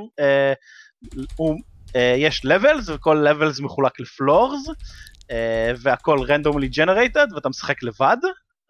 הוא 1.36 1.60
יש 1.94 2.46
levels 2.46 2.92
וכל 2.92 3.26
levels 3.28 3.62
מחולק 3.62 4.00
ל 4.00 4.10
floors 4.10 4.68
אה, 4.68 5.24
והכל 5.82 6.18
randomly 6.28 6.68
generated 6.74 7.34
ואתה 7.34 7.48
משחק 7.48 7.82
לבד, 7.82 8.16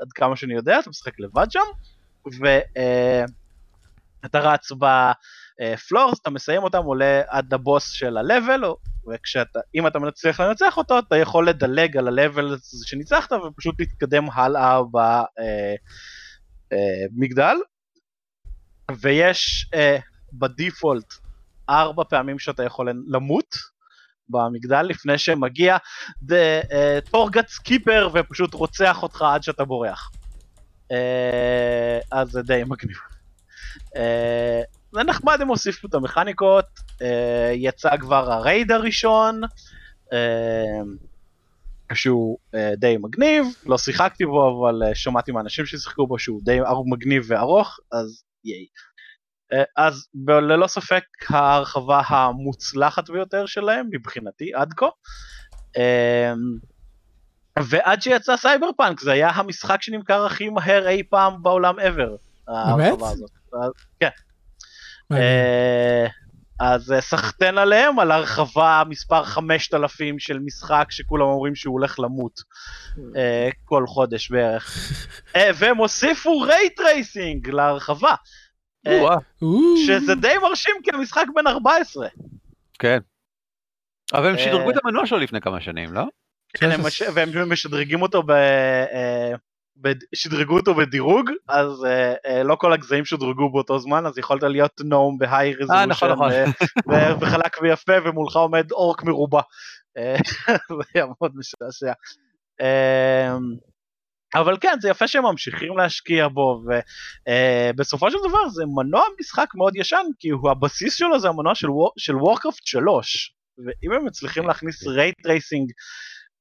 עד 0.01 0.13
כמה 0.15 0.37
שאני 0.37 0.55
יודע, 0.55 0.79
אתה 0.79 0.91
משחק 0.91 1.21
לבד 1.21 1.47
שם 1.51 1.61
ואתה 2.41 4.39
uh, 4.39 4.43
רץ 4.43 4.73
בפלורס, 4.73 6.21
אתה 6.23 6.31
מסיים 6.31 6.63
אותם, 6.63 6.85
עולה 6.85 7.23
עד 7.29 7.55
הבוס 7.55 7.91
של 7.91 8.17
ה-level 8.17 8.65
ואם 9.07 9.87
אתה 9.87 9.99
מצליח 9.99 10.41
לנצח 10.41 10.77
אותו, 10.77 10.99
אתה 10.99 11.17
יכול 11.17 11.49
לדלג 11.49 11.97
על 11.97 12.09
ה-level 12.09 12.57
שניצחת 12.87 13.33
ופשוט 13.33 13.75
להתקדם 13.79 14.25
הלאה 14.33 14.81
במגדל. 17.13 17.57
ויש 19.01 19.71
בדיפולט 20.33 21.15
ארבע 21.69 22.05
פעמים 22.05 22.39
שאתה 22.39 22.65
יכול 22.65 22.89
למות 23.09 23.57
במגדל 24.29 24.83
לפני 24.83 25.19
שמגיע 25.19 25.77
טורגץ 27.11 27.59
קיפר 27.59 28.09
ופשוט 28.15 28.55
רוצח 28.55 29.03
אותך 29.03 29.23
עד 29.23 29.43
שאתה 29.43 29.65
בורח. 29.65 30.11
Uh, 30.93 32.07
אז 32.13 32.31
זה 32.31 32.43
די 32.43 32.63
מגניב. 32.67 32.97
Uh, 33.87 33.99
זה 34.93 35.03
נחמד 35.03 35.41
הם 35.41 35.49
הוסיפו 35.49 35.89
את 35.89 35.95
המכניקות, 35.95 36.65
יצא 37.55 37.97
כבר 37.97 38.33
הרייד 38.33 38.73
הראשון, 38.73 39.41
שהוא 41.95 42.39
די 42.77 42.97
מגניב, 42.97 43.47
לא 43.67 43.79
שיחקתי 43.79 44.27
בו 44.27 44.49
אבל 44.49 44.95
שמעתי 44.95 45.33
מאנשים 45.33 45.67
ששיחקו 45.67 46.07
בו 46.07 46.19
שהוא 46.19 46.41
די 46.45 46.59
מגניב 46.87 47.25
וארוך, 47.29 47.79
אז 47.93 48.23
ייי. 48.45 48.67
Uh, 49.55 49.57
אז 49.77 50.09
ללא 50.29 50.67
ספק 50.67 51.05
ההרחבה 51.29 52.03
המוצלחת 52.07 53.11
ביותר 53.11 53.47
שלהם 53.47 53.87
מבחינתי 53.93 54.55
עד 54.55 54.73
כה. 54.77 54.87
אה, 55.77 55.81
ועד 57.63 58.03
שיצא 58.03 58.37
סייבר 58.37 58.67
פאנק 58.77 59.01
זה 59.01 59.13
היה 59.13 59.29
המשחק 59.29 59.83
שנמכר 59.83 60.27
הכי 60.27 60.49
מהר 60.49 60.89
אי 60.89 61.03
פעם 61.03 61.43
בעולם 61.43 61.79
ever. 61.79 62.17
באמת? 62.77 62.99
כן. 64.01 64.09
אז 66.61 66.95
סחטיין 67.01 67.59
עליהם 67.59 67.99
על 67.99 68.11
הרחבה 68.11 68.83
מספר 68.89 69.25
5000 69.25 70.19
של 70.19 70.39
משחק 70.39 70.87
שכולם 70.91 71.27
אומרים 71.27 71.55
שהוא 71.55 71.73
הולך 71.73 71.99
למות 71.99 72.41
כל 73.65 73.87
חודש 73.87 74.31
בערך. 74.31 74.93
והם 75.59 75.77
הוסיפו 75.77 76.41
ray 76.41 76.81
tracing 76.81 77.49
להרחבה. 77.49 78.15
שזה 79.87 80.15
די 80.15 80.35
מרשים 80.43 80.75
כי 80.85 80.91
המשחק 80.95 81.25
בן 81.35 81.47
14. 81.47 82.09
כן. 82.79 82.99
אבל 84.15 84.27
הם 84.27 84.39
שדרגו 84.39 84.71
את 84.71 84.77
המנוע 84.85 85.07
שלו 85.07 85.19
לפני 85.19 85.41
כמה 85.41 85.61
שנים, 85.61 85.93
לא? 85.93 86.05
כן, 86.55 86.81
והם 87.15 87.53
משדרגים 87.53 88.03
אותו 88.03 88.23
ב... 88.23 88.33
שדרגו 90.15 90.57
אותו 90.57 90.75
בדירוג, 90.75 91.31
אז 91.49 91.87
לא 92.45 92.55
כל 92.55 92.73
הגזעים 92.73 93.05
שודרגו 93.05 93.53
באותו 93.53 93.79
זמן, 93.79 94.07
אז 94.07 94.19
יכולת 94.19 94.43
להיות 94.43 94.81
נום 94.85 95.19
בהיי 95.19 95.55
רזולושן, 95.55 96.15
וחלק 97.21 97.59
ויפה, 97.63 97.93
ומולך 98.05 98.37
עומד 98.37 98.73
אורק 98.73 99.03
מרובע. 99.03 99.41
זה 100.69 100.85
היה 100.95 101.07
מאוד 101.07 101.33
משעשע. 101.35 101.93
אבל 104.35 104.57
כן, 104.61 104.77
זה 104.81 104.89
יפה 104.89 105.09
שהם 105.09 105.25
ממשיכים 105.25 105.77
להשקיע 105.77 106.29
בו, 106.29 106.63
ובסופו 106.65 108.11
של 108.11 108.19
דבר 108.29 108.49
זה 108.49 108.65
מנוע 108.67 109.03
משחק 109.21 109.47
מאוד 109.55 109.77
ישן, 109.77 110.05
כי 110.19 110.29
הבסיס 110.51 110.95
שלו 110.95 111.21
זה 111.21 111.29
המנוע 111.29 111.55
של 111.97 112.17
Warcraft 112.17 112.67
3, 112.67 113.35
ואם 113.59 113.93
הם 113.93 114.05
מצליחים 114.07 114.47
להכניס 114.47 114.87
ray 114.87 115.27
tracing 115.27 115.73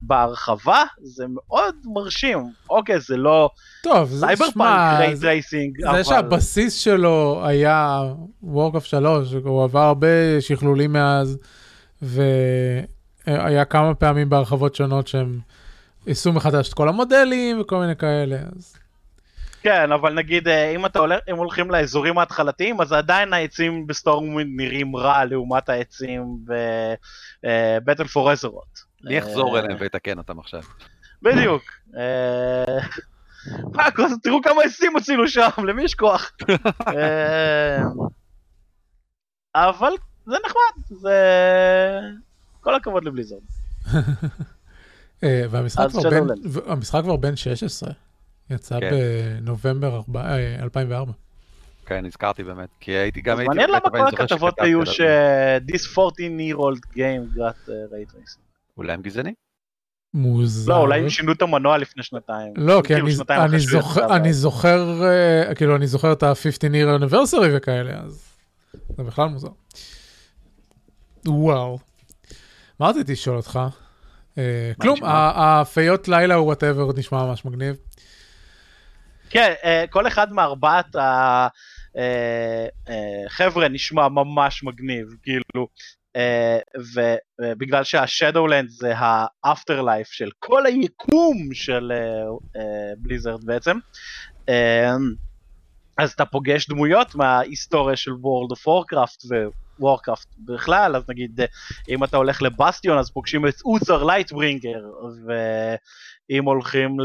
בהרחבה 0.02 0.84
זה 1.02 1.26
מאוד 1.30 1.76
מרשים. 1.94 2.40
אוקיי 2.70 3.00
זה 3.00 3.18
לא 3.18 3.50
טוב 3.84 4.10
זה 4.10 4.26
Cyberpunk 4.26 5.00
ray 5.00 5.24
tracing 5.24 5.78
זה 5.92 6.04
שהבסיס 6.04 6.74
שלו 6.80 7.42
היה 7.46 8.04
Warcraft 8.42 8.86
3 8.86 9.34
הוא 9.34 9.64
עבר 9.64 9.80
הרבה 9.80 10.42
שכלולים 10.42 10.94
מאז 10.94 11.38
והיה 12.02 13.66
כמה 13.66 13.96
פעמים 13.96 14.30
בהרחבות 14.30 14.76
שונות 14.76 15.08
שהם 15.08 15.40
עשו 16.08 16.34
מחדש 16.34 16.70
את 16.70 16.74
כל 16.74 16.90
המודלים 16.90 17.62
וכל 17.62 17.78
מיני 17.78 17.96
כאלה 17.96 18.38
אז. 18.58 18.76
כן 19.62 19.92
אבל 19.92 20.14
נגיד 20.14 20.48
אם 20.48 20.86
אתה 20.86 21.00
הולך 21.00 21.20
אם 21.32 21.36
הולכים 21.36 21.72
לאזורים 21.72 22.18
ההתחלתיים 22.18 22.82
אז 22.82 22.92
עדיין 22.92 23.34
העצים 23.34 23.88
ב 23.88 23.95
Stormwind 23.95 24.62
נראים 24.62 24.96
רע 24.96 25.26
לעומת 25.26 25.70
העצים 25.70 26.38
בבטל 27.44 28.08
פור 28.08 28.32
אזרות. 28.32 28.80
אני 29.06 29.20
אחזור 29.20 29.60
אליהם 29.60 29.78
ואתקן 29.80 30.18
אותם 30.18 30.40
עכשיו. 30.40 30.62
בדיוק. 31.22 31.64
תראו 34.24 34.42
כמה 34.44 34.62
עצים 34.66 34.94
הוצאנו 34.96 35.28
שם, 35.28 35.50
למי 35.68 35.84
יש 35.84 35.96
כוח? 35.96 36.32
אבל 39.56 39.92
זה 40.26 40.36
נחמד, 40.46 41.00
זה... 41.00 41.20
כל 42.62 42.76
הכבוד 42.76 43.06
לבליזרד. 43.06 43.42
והמשחק 45.24 47.02
כבר 47.04 47.16
בן 47.16 47.36
16, 47.36 47.90
יצא 48.50 48.80
בנובמבר 48.80 50.02
2004. 50.62 51.12
כן, 51.86 52.06
נזכרתי 52.06 52.44
באמת, 52.44 52.70
כי 52.80 52.92
הייתי 52.92 53.22
גם 53.22 53.40
הייתי... 53.40 53.48
מעניין 53.50 53.70
למה 53.70 53.90
כל 53.90 54.08
הכתבות 54.08 54.54
היו 54.60 54.86
ש- 54.86 55.02
this 55.72 56.00
14 56.00 56.26
year 56.26 56.56
old 56.58 56.96
game 56.96 57.38
got 57.38 57.70
ray 57.70 58.14
tracing. 58.14 58.40
אולי 58.78 58.94
הם 58.94 59.02
גזענים? 59.02 59.34
מוזר. 60.14 60.72
לא, 60.72 60.78
אולי 60.78 61.00
הם 61.00 61.10
שינו 61.10 61.32
את 61.32 61.42
המנוע 61.42 61.78
לפני 61.78 62.04
שנתיים. 62.04 62.54
לא, 62.58 62.82
כי 62.86 62.96
אני 64.16 64.34
זוכר, 64.34 65.02
כאילו, 65.56 65.76
אני 65.76 65.88
זוכר 65.88 66.14
את 66.14 66.24
ה-15 66.24 66.62
year 66.62 67.02
anniversary 67.02 67.48
וכאלה, 67.54 68.00
אז 68.06 68.30
זה 68.98 69.04
בכלל 69.04 69.28
מוזר. 69.30 69.50
וואו. 71.28 71.80
מה 72.80 72.90
רציתי 72.90 73.12
לשאול 73.12 73.38
אותך? 73.38 73.60
כלום, 74.82 75.00
הפיות 75.04 76.08
לילה 76.08 76.36
או 76.36 76.46
וואטאבר 76.46 76.90
נשמע 76.98 77.26
ממש 77.26 77.46
מגניב. 77.46 77.76
כן, 79.30 79.54
כל 79.90 80.08
אחד 80.08 80.32
מארבעת 80.34 80.96
החבר'ה 83.28 83.68
נשמע 83.68 84.08
ממש 84.08 84.64
מגניב, 84.64 85.08
כאילו. 85.24 85.68
ובגלל 87.42 87.84
שה 87.84 88.02
Shadowlands 88.02 88.70
זה 88.70 88.94
ה 89.44 89.82
afterlife 89.82 90.08
של 90.08 90.30
כל 90.40 90.66
היקום 90.66 91.54
של 91.54 91.92
Blizzard 92.98 93.46
בעצם, 93.46 93.78
אז 95.98 96.12
אתה 96.12 96.26
פוגש 96.26 96.70
דמויות 96.70 97.16
מההיסטוריה 97.16 97.96
של 97.96 98.12
World 98.12 98.56
of 98.56 98.60
Warcraft 98.60 99.28
ו 99.80 99.85
Warcraft 99.85 100.28
בכלל, 100.46 100.96
אז 100.96 101.04
נגיד 101.10 101.42
אה, 101.42 101.44
אם 101.90 102.04
אתה 102.04 102.18
הולך 102.18 102.42
לבסטיון 102.42 102.98
אז 102.98 103.12
פוגשים 103.12 103.48
את 103.48 103.62
Uther 103.66 104.04
Lightbringer, 104.04 104.80
ואם 105.26 106.46
הולכים 106.46 106.98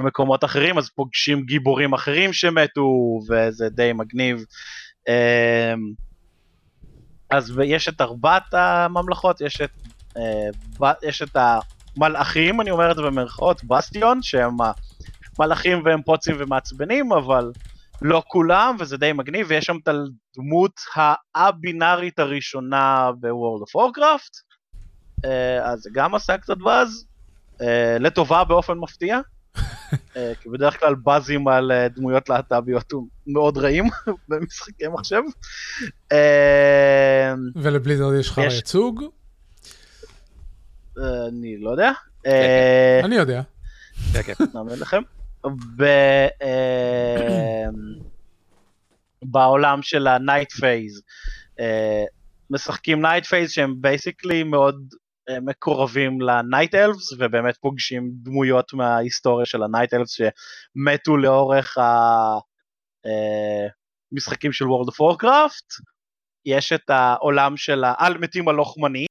למקומות 0.00 0.44
uh, 0.44 0.46
אחרים 0.46 0.78
אז 0.78 0.90
פוגשים 0.90 1.42
גיבורים 1.42 1.92
אחרים 1.92 2.32
שמתו, 2.32 3.20
וזה 3.28 3.68
די 3.68 3.92
מגניב. 3.92 4.44
Uh, 5.08 5.12
אז 7.30 7.60
יש 7.64 7.88
את 7.88 8.00
ארבעת 8.00 8.54
הממלכות, 8.54 9.40
יש 9.40 9.60
את, 9.60 9.70
אה, 10.16 10.92
יש 11.02 11.22
את 11.22 11.36
המלאכים, 11.96 12.60
אני 12.60 12.70
אומר 12.70 12.90
את 12.90 12.96
זה 12.96 13.02
במרכאות, 13.02 13.64
בסטיון, 13.64 14.22
שהם 14.22 14.56
המלאכים 15.38 15.82
והם 15.84 16.02
פוצים 16.02 16.36
ומעצבנים, 16.38 17.12
אבל 17.12 17.52
לא 18.02 18.22
כולם, 18.26 18.76
וזה 18.80 18.96
די 18.96 19.12
מגניב, 19.12 19.46
ויש 19.50 19.64
שם 19.64 19.76
את 19.82 19.88
הדמות 19.88 20.80
הא-בינארית 20.94 22.18
הראשונה 22.18 23.10
of 23.10 23.80
Warcraft, 23.80 24.54
אה, 25.24 25.72
אז 25.72 25.80
זה 25.80 25.90
גם 25.92 26.14
עשה 26.14 26.38
קצת 26.38 26.56
באז, 26.56 27.06
אה, 27.60 27.98
לטובה 28.00 28.44
באופן 28.44 28.78
מפתיע. 28.78 29.20
כי 30.40 30.48
בדרך 30.48 30.80
כלל 30.80 30.94
באזים 30.94 31.48
על 31.48 31.72
דמויות 31.96 32.28
להט"ביות 32.28 32.92
מאוד 33.26 33.58
רעים 33.58 33.84
במשחקי 34.28 34.84
מחשב. 34.88 35.22
ול 37.56 37.68
Blizzard 37.68 38.14
יש 38.20 38.28
לך 38.28 38.38
ייצוג? 38.38 39.04
אני 40.98 41.56
לא 41.60 41.70
יודע. 41.70 41.90
אני 43.04 43.16
יודע. 43.16 43.42
נאמר 44.54 44.74
לכם. 44.80 45.02
בעולם 49.22 49.82
של 49.82 50.06
ה 50.06 50.14
Night 50.14 50.52
Fae. 50.52 51.02
משחקים 52.50 53.02
Night 53.02 53.26
Fae 53.26 53.50
שהם 53.50 53.74
basically 53.80 54.42
מאוד 54.42 54.76
מקורבים 55.42 56.20
ל 56.20 56.29
Night 56.29 56.74
Elves 56.74 57.12
ובאמת 57.18 57.56
פוגשים 57.56 58.10
דמויות 58.14 58.72
מההיסטוריה 58.72 59.46
של 59.46 59.62
ה 59.62 59.67
Night 59.67 59.94
Elves 59.94 60.10
שמתו 60.10 61.16
לאורך 61.16 61.76
המשחקים 64.12 64.52
של 64.52 64.64
World 64.64 64.88
of 64.88 64.94
Warcraft. 64.94 65.82
יש 66.46 66.72
את 66.72 66.90
העולם 66.90 67.56
של 67.56 67.84
האל 67.84 68.18
מתים 68.18 68.48
הלוחמניים, 68.48 69.06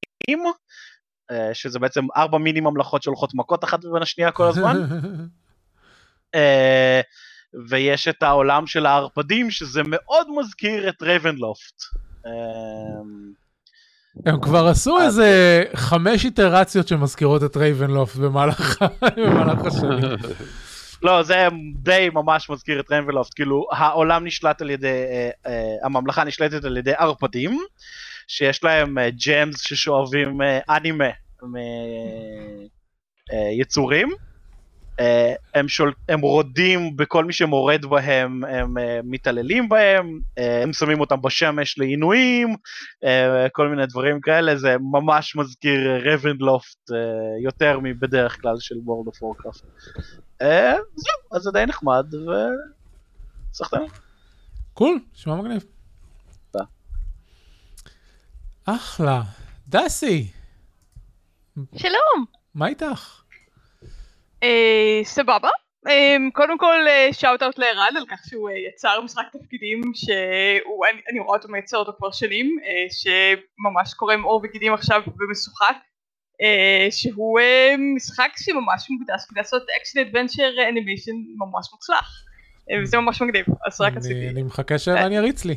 שזה 1.52 1.78
בעצם 1.78 2.04
ארבע 2.16 2.38
מיני 2.38 2.60
ממלכות 2.60 3.02
שהולכות 3.02 3.30
מכות 3.34 3.64
אחת 3.64 3.84
בין 3.84 4.02
השנייה 4.02 4.30
כל 4.30 4.44
הזמן. 4.44 4.76
ויש 7.68 8.08
את 8.08 8.22
העולם 8.22 8.66
של 8.66 8.86
הערפדים 8.86 9.50
שזה 9.50 9.82
מאוד 9.86 10.26
מזכיר 10.38 10.88
את 10.88 11.02
Ravenloft. 11.02 11.82
הם 14.26 14.40
כבר 14.40 14.66
עשו 14.66 15.00
איזה 15.00 15.62
חמש 15.74 16.24
איטרציות 16.24 16.88
שמזכירות 16.88 17.44
את 17.44 17.56
Ravenloft 17.56 18.16
במהלך 18.22 18.78
השנים. 19.66 20.16
לא, 21.04 21.22
זה 21.22 21.48
די 21.74 22.08
ממש 22.12 22.50
מזכיר 22.50 22.80
את 22.80 22.92
Ravenloft, 22.92 23.34
כאילו 23.34 23.66
העולם 23.72 24.26
נשלט 24.26 24.62
על 24.62 24.70
ידי, 24.70 24.88
אה, 24.88 25.30
אה, 25.46 25.74
הממלכה 25.82 26.24
נשלטת 26.24 26.64
על 26.64 26.76
ידי 26.76 26.92
ערפדים, 26.98 27.58
שיש 28.28 28.64
להם 28.64 28.98
אה, 28.98 29.08
gems 29.10 29.60
ששואבים 29.60 30.42
אה, 30.42 30.76
אנימה 30.76 31.08
מיצורים. 33.32 34.08
אה, 35.00 35.34
הם, 35.54 35.68
שול, 35.68 35.92
הם 36.08 36.20
רודים 36.20 36.96
בכל 36.96 37.24
מי 37.24 37.32
שמורד 37.32 37.86
בהם, 37.86 38.44
הם 38.44 38.78
אה, 38.78 39.00
מתעללים 39.04 39.68
בהם, 39.68 40.20
אה, 40.38 40.62
הם 40.62 40.72
שמים 40.72 41.00
אותם 41.00 41.22
בשמש 41.22 41.78
לעינויים, 41.78 42.56
כל 43.52 43.68
מיני 43.68 43.86
דברים 43.86 44.20
כאלה, 44.20 44.56
זה 44.56 44.76
ממש 44.92 45.36
מזכיר 45.36 45.80
Ravenloft 46.12 46.90
אה, 46.92 46.96
יותר 47.44 47.78
מבדרך 47.82 48.40
כלל 48.40 48.54
של 48.58 48.74
World 48.84 49.06
of 49.06 49.22
Warcraft. 49.22 49.64
זהו, 50.96 51.36
אז 51.36 51.42
זה 51.42 51.50
די 51.52 51.64
נחמד, 51.66 52.14
ו... 52.14 52.30
סחתיין. 53.52 53.88
cool, 54.74 55.00
נשמע 55.14 55.34
מגניב. 55.34 55.64
תודה. 56.50 56.64
אחלה. 58.64 59.22
דסי, 59.68 60.30
שלום. 61.76 62.24
מה 62.54 62.66
איתך? 62.66 63.23
אה, 64.44 65.00
סבבה. 65.04 65.50
אה, 65.88 66.16
קודם 66.32 66.58
כל 66.58 66.86
shout 67.12 67.42
out 67.42 67.58
לערן 67.58 67.96
על 67.96 68.06
כך 68.10 68.20
שהוא 68.28 68.50
אה, 68.50 68.54
יצר 68.68 69.00
משחק 69.00 69.24
תפקידים 69.32 69.80
שהוא, 69.94 70.86
אני, 70.86 71.00
אני 71.10 71.20
רואה 71.20 71.36
אותו 71.36 71.48
מייצר 71.48 71.76
אותו 71.76 71.92
כבר 71.98 72.10
שנים, 72.10 72.58
אה, 72.64 72.86
שממש 72.90 73.94
קורם 73.94 74.22
עור 74.22 74.40
וגידים 74.44 74.74
עכשיו 74.74 75.02
ומשוחק, 75.20 75.76
אה, 76.42 76.86
שהוא 76.90 77.40
אה, 77.40 77.74
משחק 77.96 78.30
שממש 78.36 78.90
מוקדש 78.90 79.24
כדי 79.28 79.40
לעשות 79.40 79.62
action 79.80 79.98
adventure 79.98 80.68
animation 80.68 81.12
ממש 81.36 81.68
מוצלח. 81.72 82.24
אה, 82.70 82.82
וזה 82.82 82.96
ממש 82.96 83.22
מגניב, 83.22 83.46
אז 83.66 83.80
רק 83.80 83.96
רציתי. 83.96 84.28
אני 84.28 84.42
מחכה 84.42 84.78
שערן 84.78 85.12
יריץ 85.12 85.44
לי. 85.44 85.56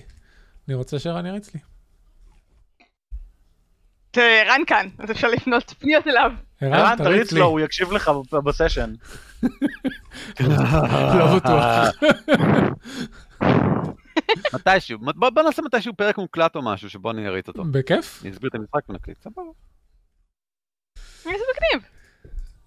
אני 0.67 0.75
רוצה 0.75 0.99
שערן 0.99 1.25
יריץ 1.25 1.53
לי. 1.53 1.59
ערן 4.17 4.61
כאן, 4.67 4.89
אז 4.99 5.11
אפשר 5.11 5.27
לפנות 5.27 5.73
פניות 5.79 6.07
אליו. 6.07 6.31
ערן, 6.61 6.97
תריץ. 6.97 7.31
לו, 7.31 7.45
הוא 7.45 7.59
יקשיב 7.59 7.91
לך 7.91 8.11
ב- 8.31 8.37
בסשן. 8.37 8.93
לא 11.19 11.35
בטוח. 11.35 11.87
מתישהו, 14.53 14.99
בוא 15.15 15.43
נעשה 15.43 15.61
מתישהו 15.61 15.93
פרק 15.93 16.17
מוקלט 16.17 16.55
או 16.55 16.61
משהו 16.61 16.89
שבוא 16.89 17.11
אני 17.11 17.27
אריץ 17.27 17.47
אותו. 17.47 17.63
בכיף? 17.71 18.19
אני 18.21 18.31
אסביר 18.31 18.49
את 18.49 18.55
המשחק 18.55 18.89
ונקליט, 18.89 19.17
סבבה. 19.21 19.41
זה 21.23 21.29
מגניב. 21.29 21.89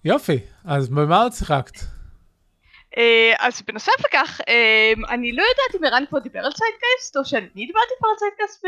יופי. 0.05 0.39
אז 0.65 0.89
במה 0.89 1.21
עוד 1.21 1.33
שיחקת? 1.33 1.79
אה, 2.97 3.33
אז 3.39 3.61
בנוסף 3.67 3.91
לכך, 3.99 4.41
אה, 4.47 4.93
אני 5.09 5.31
לא 5.31 5.41
יודעת 5.41 5.81
אם 5.81 5.85
ערן 5.85 6.03
כבר 6.09 6.19
דיבר 6.19 6.39
על 6.39 6.51
ציידקייסט, 6.51 7.17
או 7.17 7.25
שאני 7.25 7.65
דיברתי 7.65 7.93
כבר 7.99 8.09
על 8.09 8.15
ציידקייסט 8.15 8.65
ב... 8.65 8.67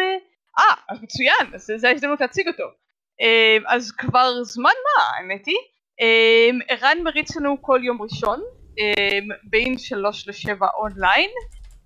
אה, 0.60 0.74
אז 0.90 1.02
מצוין, 1.02 1.56
אז 1.56 1.72
זו 1.78 1.88
ההזדמנות 1.88 2.22
להציג 2.22 2.48
אותו. 2.48 2.64
אה, 3.22 3.58
אז 3.68 3.92
כבר 3.92 4.44
זמן 4.44 4.64
מה, 4.64 5.04
האמת 5.18 5.46
היא. 5.46 5.56
אה, 6.02 6.50
ערן 6.76 6.98
מריץ 7.04 7.36
לנו 7.36 7.58
כל 7.62 7.80
יום 7.84 8.02
ראשון, 8.02 8.42
אה, 8.80 9.20
בין 9.44 9.78
3 9.78 10.28
ל-7 10.28 10.66
אונליין, 10.78 11.30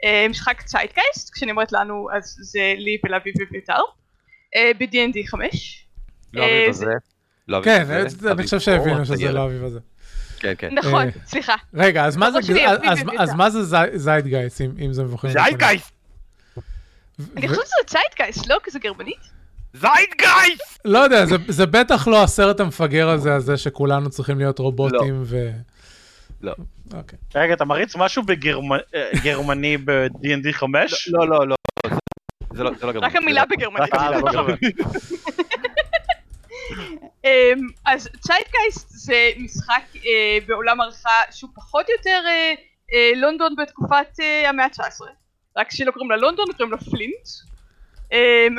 אה, 0.03 0.25
משחק 0.29 0.61
ציידקייסט, 0.61 1.33
כשאני 1.33 1.51
אומרת 1.51 1.71
לנו 1.71 2.07
אז 2.17 2.35
זה 2.41 2.73
לי 2.77 2.97
ולאביב 3.05 3.33
וביתר, 3.41 3.81
אה, 4.55 4.71
ב-D&D 4.79 5.27
5. 5.27 5.87
לא 6.33 6.43
אביב 6.43 6.53
אה, 6.53 6.69
הזה. 6.69 6.85
לא 7.47 7.57
אביב 7.57 7.65
כן, 7.65 7.91
אני 7.91 8.31
אביב 8.31 8.45
חושב 8.45 8.59
שהבינו 8.59 9.05
שזה. 9.05 9.31
לא 9.31 9.39
האביב 9.39 9.63
הזה. 9.63 9.79
כן, 10.39 10.53
כן. 10.57 10.73
נכון, 10.73 11.07
אה, 11.07 11.11
סליחה. 11.25 11.55
רגע, 11.73 12.05
אז 12.05 12.17
מה 12.17 12.31
זה 12.31 12.39
לא 12.53 12.75
אביב 12.75 12.91
וביתר. 13.07 13.25
זיידגייסט, 13.95 14.61
אם 14.61 14.93
זה 14.93 15.03
מבוכים? 15.03 15.29
זיידגייסט! 15.29 15.93
אני 17.37 17.47
חושבת 17.47 17.65
שזה 17.65 17.85
ציידקייסט, 17.85 18.47
לא? 18.47 18.57
כי 18.63 18.71
זה 18.71 18.79
גרמנית? 18.79 19.36
זיידגייסט! 19.79 20.79
לא 20.85 20.99
יודע, 20.99 21.25
זה- 21.25 21.35
זה 21.47 21.65
בטח 21.65 22.07
לא 22.07 22.23
הסרט 22.23 22.59
המפגר 22.59 23.09
הזה, 23.09 23.35
הזה 23.35 23.57
שכולנו 23.57 24.09
צריכים 24.09 24.37
להיות 24.37 24.59
רובוטים 24.59 25.21
ו... 25.25 25.49
לא. 26.41 26.53
אוקיי. 26.93 27.19
רגע, 27.35 27.53
אתה 27.53 27.65
מריץ 27.65 27.95
משהו 27.95 28.23
בגרמני 28.23 29.77
ב-D&D 29.77 30.53
5? 30.53 31.09
לא, 31.11 31.27
לא, 31.29 31.47
לא. 31.47 31.55
זה 32.53 32.63
לא, 32.63 32.71
זה 32.79 32.85
לא 32.85 32.91
גרמנית. 32.91 33.03
רק 33.15 33.21
המילה 33.21 33.43
בגרמנית. 33.45 33.93
המילה 33.93 34.15
אה, 34.15 34.21
לא 34.21 34.29
בגרמנית. 34.31 34.77
אמ, 37.25 37.29
אז 37.85 38.09
ציידקייסט 38.19 38.89
זה 38.89 39.13
משחק 39.37 39.81
אה, 39.95 40.37
בעולם 40.47 40.81
עריכה 40.81 41.09
שהוא 41.31 41.49
פחות 41.55 41.85
או 41.89 41.93
יותר 41.97 42.21
אה, 42.27 42.53
אה, 42.93 43.11
לונדון 43.15 43.55
בתקופת 43.57 44.19
אה, 44.19 44.49
המאה 44.49 44.65
ה-19 44.65 45.01
רק 45.57 45.71
שלא 45.71 45.91
קוראים 45.91 46.11
לה 46.11 46.17
לונדון, 46.17 46.45
קוראים 46.57 46.71
לה 46.71 46.77
פלינט 46.77 47.27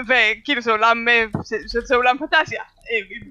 וכאילו 0.08 0.60
זה 0.60 0.70
עולם, 0.70 1.08
אה, 1.08 1.24
זה, 1.42 1.56
זה, 1.66 1.80
זה 1.80 1.94
עולם 1.94 2.18
פנטזיה 2.18 2.62
עם, 2.90 3.30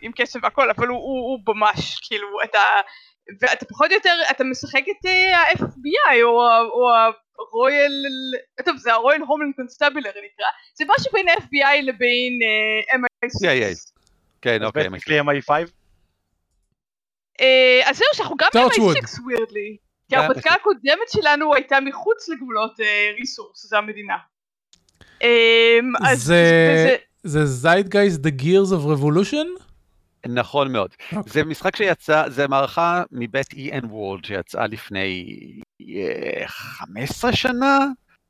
עם 0.00 0.12
קסם 0.12 0.38
והכל 0.42 0.70
אבל 0.70 0.88
הוא, 0.88 0.98
הוא, 0.98 1.38
הוא 1.46 1.54
ממש 1.54 2.00
כאילו 2.08 2.28
אתה 2.44 2.60
ואתה 3.40 3.64
פחות 3.64 3.90
או 3.90 3.94
יותר 3.94 4.14
אתה 4.30 4.44
משחק 4.44 4.82
את 4.90 5.06
אה, 5.06 5.38
ה-FBI 5.38 6.22
או, 6.22 6.40
או 6.72 6.88
הרויאל, 7.38 7.92
טוב 8.64 8.76
זה 8.76 8.92
ה 8.92 8.97
Royal 8.97 9.20
Homeland 9.20 9.54
Constabulary 9.56 10.10
נקרא 10.10 10.46
זה 10.74 10.84
משהו 10.88 11.12
בין 11.12 11.28
ה-FBI 11.28 11.82
לבין 11.82 12.38
אה, 12.42 12.96
MI6 12.96 13.28
CIA. 13.28 13.92
כן, 14.42 14.64
אוקיי. 14.64 14.88
בטח 14.88 15.08
MI5? 15.08 15.50
אה, 17.40 17.80
אז 17.84 17.96
זהו 17.96 18.06
שאנחנו 18.12 18.36
גם 18.36 18.48
Torchwood. 18.54 19.00
ב-MI6 19.00 19.18
weirdly. 19.18 19.76
כי 20.08 20.16
גם 20.16 20.22
ההרפתקה 20.22 20.54
הקודמת 20.54 21.08
שלנו 21.08 21.54
הייתה 21.54 21.80
מחוץ 21.80 22.28
לגבולות 22.28 22.80
Risur, 23.18 23.66
זה 23.66 23.78
המדינה. 23.78 24.16
אמ, 25.22 25.92
זה- 26.14 26.96
זה 27.22 27.46
Zeitgeist 27.46 28.20
The 28.26 28.42
Gears 28.42 28.72
of 28.72 28.98
Revolution? 28.98 29.62
נכון 30.28 30.72
מאוד. 30.72 30.90
אוקיי. 31.16 31.32
זה 31.32 31.44
משחק 31.44 31.76
שיצא, 31.76 32.28
זה 32.28 32.48
מערכה 32.48 33.02
מבית 33.12 33.46
EN 33.52 33.84
World 33.84 34.26
שיצאה 34.26 34.66
לפני 34.66 35.36
אה, 35.96 36.46
15 36.46 37.32
שנה, 37.32 37.78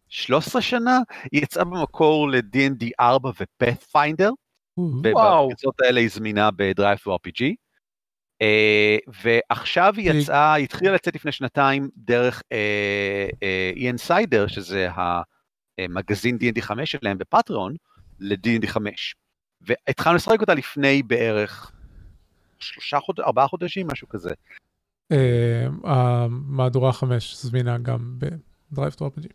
13 0.09 0.63
שנה, 0.63 0.99
היא 1.33 1.43
יצאה 1.43 1.65
במקור 1.65 2.31
ל-D&D 2.31 2.85
4 3.01 3.29
ו-Pathfinder, 3.41 4.31
וואו. 4.79 5.47
בקבוצות 5.49 5.75
האלה 5.81 6.01
היא 6.01 6.09
זמינה 6.13 6.51
ב 6.57 6.99
DriveThruRPG. 6.99 7.43
אה, 8.43 8.97
ועכשיו 9.23 9.95
היא 9.97 10.11
יצאה, 10.13 10.55
היא 10.55 10.65
התחילה 10.65 10.93
לצאת 10.93 11.15
לפני 11.15 11.33
שנתיים 11.33 11.89
דרך 11.97 12.43
אה, 12.53 13.29
אה, 13.43 13.73
EN5ider, 13.77 14.49
שזה 14.49 14.89
המגזין 15.79 16.39
D&D 16.41 16.63
5 16.63 16.91
שלהם 16.91 17.19
ב 17.19 17.25
Patreon, 17.25 17.75
ל-D&D 18.21 18.67
5. 18.67 19.15
והתחלנו 19.61 20.17
לשחק 20.17 20.41
אותה 20.41 20.55
לפני 20.55 21.03
בערך 21.03 21.73
שלושה 22.59 23.01
חודשים, 23.01 23.25
ארבעה 23.25 23.49
חודשים, 23.49 23.87
משהו 23.87 24.09
כזה. 24.09 24.31
אה, 25.13 25.67
המהדורה 25.85 26.93
5 26.93 27.37
זמינה 27.37 27.79
גם 27.79 28.19
ב 28.19 28.31
Drive 28.31 28.93
RPG. 28.93 29.27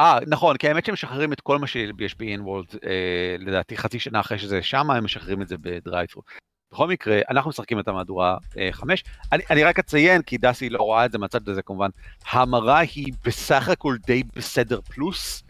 אה, 0.00 0.18
נכון, 0.26 0.56
כי 0.56 0.68
האמת 0.68 0.84
שהם 0.84 0.92
משחררים 0.92 1.32
את 1.32 1.40
כל 1.40 1.58
מה 1.58 1.66
שיש 1.66 2.14
ב- 2.18 2.29
EN 2.29 2.40
World, 2.40 2.78
אה, 2.86 3.36
לדעתי 3.38 3.76
חצי 3.76 3.98
שנה 3.98 4.20
אחרי 4.20 4.38
שזה 4.38 4.62
שמה, 4.62 4.96
הם 4.96 5.04
משחררים 5.04 5.42
את 5.42 5.48
זה 5.48 5.56
ב 5.58 5.64
DriveThru. 5.64 6.22
בכל 6.74 6.88
מקרה, 6.88 7.20
אנחנו 7.30 7.50
משחקים 7.50 7.80
את 7.80 7.88
המהדורה 7.88 8.36
5. 8.70 9.04
אני, 9.32 9.42
אני 9.50 9.64
רק 9.64 9.78
אציין, 9.78 10.22
כי 10.22 10.38
דסי 10.38 10.70
לא 10.70 10.82
רואה 10.82 11.04
את 11.04 11.12
זה 11.12 11.18
מהצד 11.18 11.48
הזה 11.48 11.62
כמובן, 11.62 11.88
ההמרה 12.30 12.78
היא 12.78 13.12
בסך 13.24 13.68
הכל 13.68 13.96
די 14.06 14.22
בסדר 14.36 14.80
פלוס, 14.80 15.42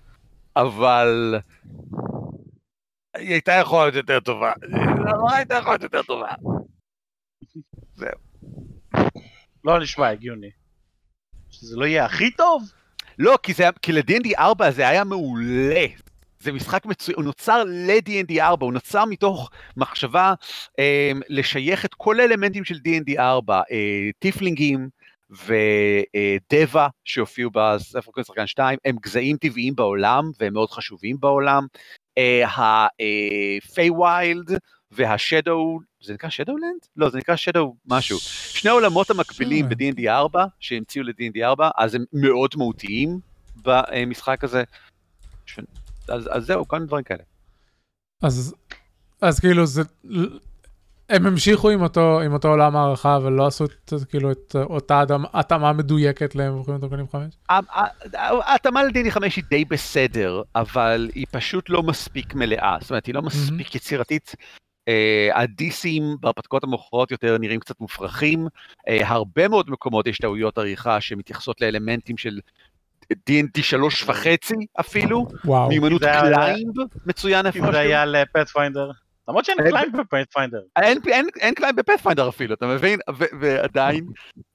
אבל 0.56 1.34
היא 3.16 3.32
הייתה 3.32 3.52
יכולה 3.52 3.84
להיות 3.84 3.94
יותר 3.94 4.20
טובה. 4.20 4.52
ההמרה 5.06 5.36
הייתה 5.36 5.54
יכולה 5.54 5.72
להיות 5.72 5.82
יותר 5.82 6.02
טובה. 6.02 6.28
לא 9.64 9.80
נשמע 9.80 10.08
הגיוני. 10.08 10.50
שזה 11.50 11.76
לא 11.76 11.84
יהיה 11.84 12.04
הכי 12.04 12.30
טוב? 12.30 12.62
לא, 13.18 13.38
כי, 13.42 13.52
זה, 13.52 13.64
כי 13.82 13.92
ל-D&D 13.92 14.38
4 14.38 14.70
זה 14.70 14.88
היה 14.88 15.04
מעולה. 15.04 15.86
זה 16.44 16.52
משחק 16.52 16.86
מצוין, 16.86 17.16
הוא 17.16 17.24
נוצר 17.24 17.64
ל-D&D 17.64 18.40
4, 18.40 18.66
הוא 18.66 18.72
נוצר 18.72 19.04
מתוך 19.04 19.50
מחשבה 19.76 20.34
אה, 20.78 21.12
לשייך 21.28 21.84
את 21.84 21.94
כל 21.94 22.20
האלמנטים 22.20 22.64
של 22.64 22.74
D&D 22.74 23.18
4, 23.18 23.62
אה, 23.70 24.10
טיפלינגים 24.18 24.88
ודבה 25.30 26.88
שהופיעו 27.04 27.50
בספר 27.54 28.10
קודם 28.10 28.24
שחקן 28.24 28.46
2, 28.46 28.78
הם 28.84 28.96
גזעים 29.02 29.36
טבעיים 29.36 29.74
בעולם 29.74 30.30
והם 30.40 30.52
מאוד 30.52 30.70
חשובים 30.70 31.16
בעולם. 31.20 31.66
ה 32.56 32.81
Feywild 32.81 34.50
וה 34.90 35.10
Shadow, 35.10 35.78
זה 36.02 36.14
נקרא 36.14 36.28
Shadowland? 36.28 36.80
לא, 36.96 37.10
זה 37.10 37.18
נקרא 37.18 37.36
Shadow 37.36 37.76
משהו. 37.86 38.18
שני 38.52 38.70
העולמות 38.70 39.10
המקבילים 39.10 39.66
Shadowland. 39.70 39.96
ב-D&D 39.96 40.08
4, 40.08 40.44
שהמציאו 40.60 41.04
ל-D&D 41.04 41.44
4, 41.44 41.70
אז 41.78 41.94
הם 41.94 42.04
מאוד 42.12 42.50
מהותיים 42.56 43.18
במשחק 43.62 44.44
הזה. 44.44 44.62
אז, 46.08 46.28
אז 46.32 46.46
זהו, 46.46 46.68
כל 46.68 46.76
מיני 46.76 46.86
דברים 46.86 47.04
כאלה. 47.04 47.22
אז 48.22 48.54
אז 49.20 49.40
כאילו 49.40 49.66
זה, 49.66 49.82
הם 51.08 51.26
המשיכו 51.26 51.70
עם 51.70 51.82
אותו, 51.82 52.20
עם 52.20 52.32
אותו 52.32 52.48
עולם 52.48 52.76
המערכה 52.76 53.18
ולא 53.22 53.46
עשו 53.46 53.64
את, 53.64 53.92
כאילו 54.08 54.32
את 54.32 54.56
אותה 54.56 55.02
התאמה- 55.32 55.72
מדויקת 55.72 56.34
למבוכים 56.34 56.80
ודרקונים 56.80 57.06
5? 57.12 57.34
ההתאמה 58.22 58.84
ל 58.84 58.91
D&D 58.91 59.10
5 59.10 59.36
היא 59.36 59.44
די 59.50 59.64
בסדר, 59.64 60.42
אבל 60.54 61.10
היא 61.14 61.26
פשוט 61.30 61.70
לא 61.70 61.82
מספיק 61.82 62.34
מלאה. 62.34 62.76
זאת 62.80 62.90
אומרת, 62.90 63.06
היא 63.06 63.14
לא 63.14 63.22
מספיק 63.22 63.74
יצירתית. 63.74 64.34
אה, 64.88 65.28
הדיסים 65.42 66.02
בהרפתקאות 66.20 66.64
המאוחרות 66.64 67.10
יותר 67.10 67.38
נראים 67.38 67.60
קצת 67.60 67.80
מופרכים. 67.80 68.46
אה, 68.88 69.08
הרבה 69.08 69.48
מאוד 69.48 69.70
מקומות 69.70 70.06
יש 70.06 70.18
טעויות 70.18 70.58
עריכה 70.58 71.00
שמתייחסות 71.00 71.60
לאלמנטים 71.60 72.16
של 72.16 72.40
D&D 73.12 73.62
שלוש 73.62 74.02
וחצי 74.02 74.54
אפילו. 74.80 75.26
וואו. 75.44 75.68
מיומנות 75.68 76.02
climb 76.02 76.72
מצוין 77.06 77.42
כי 77.42 77.58
איפשהו. 77.58 77.72
זה 77.72 77.78
היה 77.78 78.04
ל 78.04 78.12
Pathfinder. 78.12 78.90
למרות 79.28 79.44
שאין 79.44 79.58
אין- 79.60 79.70
climb 79.70 80.00
ב 80.00 80.05
Pathfinder. 80.05 80.60
אין, 80.82 80.98
אין, 81.06 81.26
אין 81.40 81.54
climb 81.54 81.76
ב 81.76 81.81
Pathfinder 81.81 82.28
אפילו, 82.28 82.54
אתה 82.54 82.66
מבין? 82.66 82.98
ו- 83.18 83.24
ועדיין. 83.40 84.04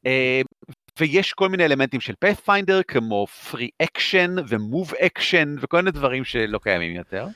אה, 0.05 0.41
ויש 0.99 1.33
כל 1.33 1.49
מיני 1.49 1.65
אלמנטים 1.65 2.01
של 2.01 2.13
Pathfinder, 2.19 2.81
כמו 2.87 3.27
free 3.27 3.69
action 3.81 4.35
ו 4.47 4.57
move 4.57 4.93
action 5.05 5.55
וכל 5.61 5.77
מיני 5.77 5.91
דברים 5.91 6.23
שלא 6.23 6.59
קיימים 6.63 6.95
יותר. 6.95 7.27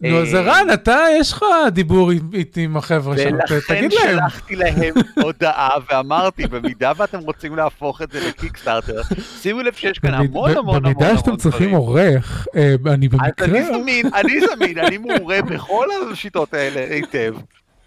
נו, 0.00 0.18
אז 0.18 0.34
אה, 0.34 0.40
ערן, 0.40 0.66
אתה, 0.74 0.98
יש 1.18 1.32
לך 1.32 1.44
דיבור 1.72 2.10
איתי 2.34 2.64
עם 2.64 2.76
החבר'ה 2.76 3.18
שם, 3.18 3.34
ולכן 3.34 3.58
תגיד 3.68 3.92
להם. 3.92 4.18
שלחתי 4.18 4.56
להם 4.56 4.94
הודעה 5.24 5.70
ואמרתי, 5.90 6.46
במידה 6.46 6.92
ואתם 6.96 7.18
רוצים 7.18 7.56
להפוך 7.56 8.02
את 8.02 8.12
זה 8.12 8.28
ל 8.28 8.34
Kickstarter, 8.34 9.00
שימו 9.40 9.62
לב 9.62 9.74
שיש 9.74 9.98
כאן 9.98 10.14
המון 10.14 10.50
המון 10.50 10.56
המון 10.56 10.82
במידה 10.82 11.18
שאתם 11.18 11.36
צריכים 11.36 11.68
דברים. 11.68 11.80
עורך, 11.80 12.46
אה, 12.56 12.74
אני 12.86 13.08
במקרה... 13.08 13.46
אני 13.46 13.64
זמין, 13.64 14.06
אני 14.14 14.40
זמין, 14.40 14.78
אני 14.78 14.98
מעורה 14.98 15.42
בכל 15.42 15.86
השיטות 16.12 16.54
האלה 16.54 16.94
היטב, 16.94 17.34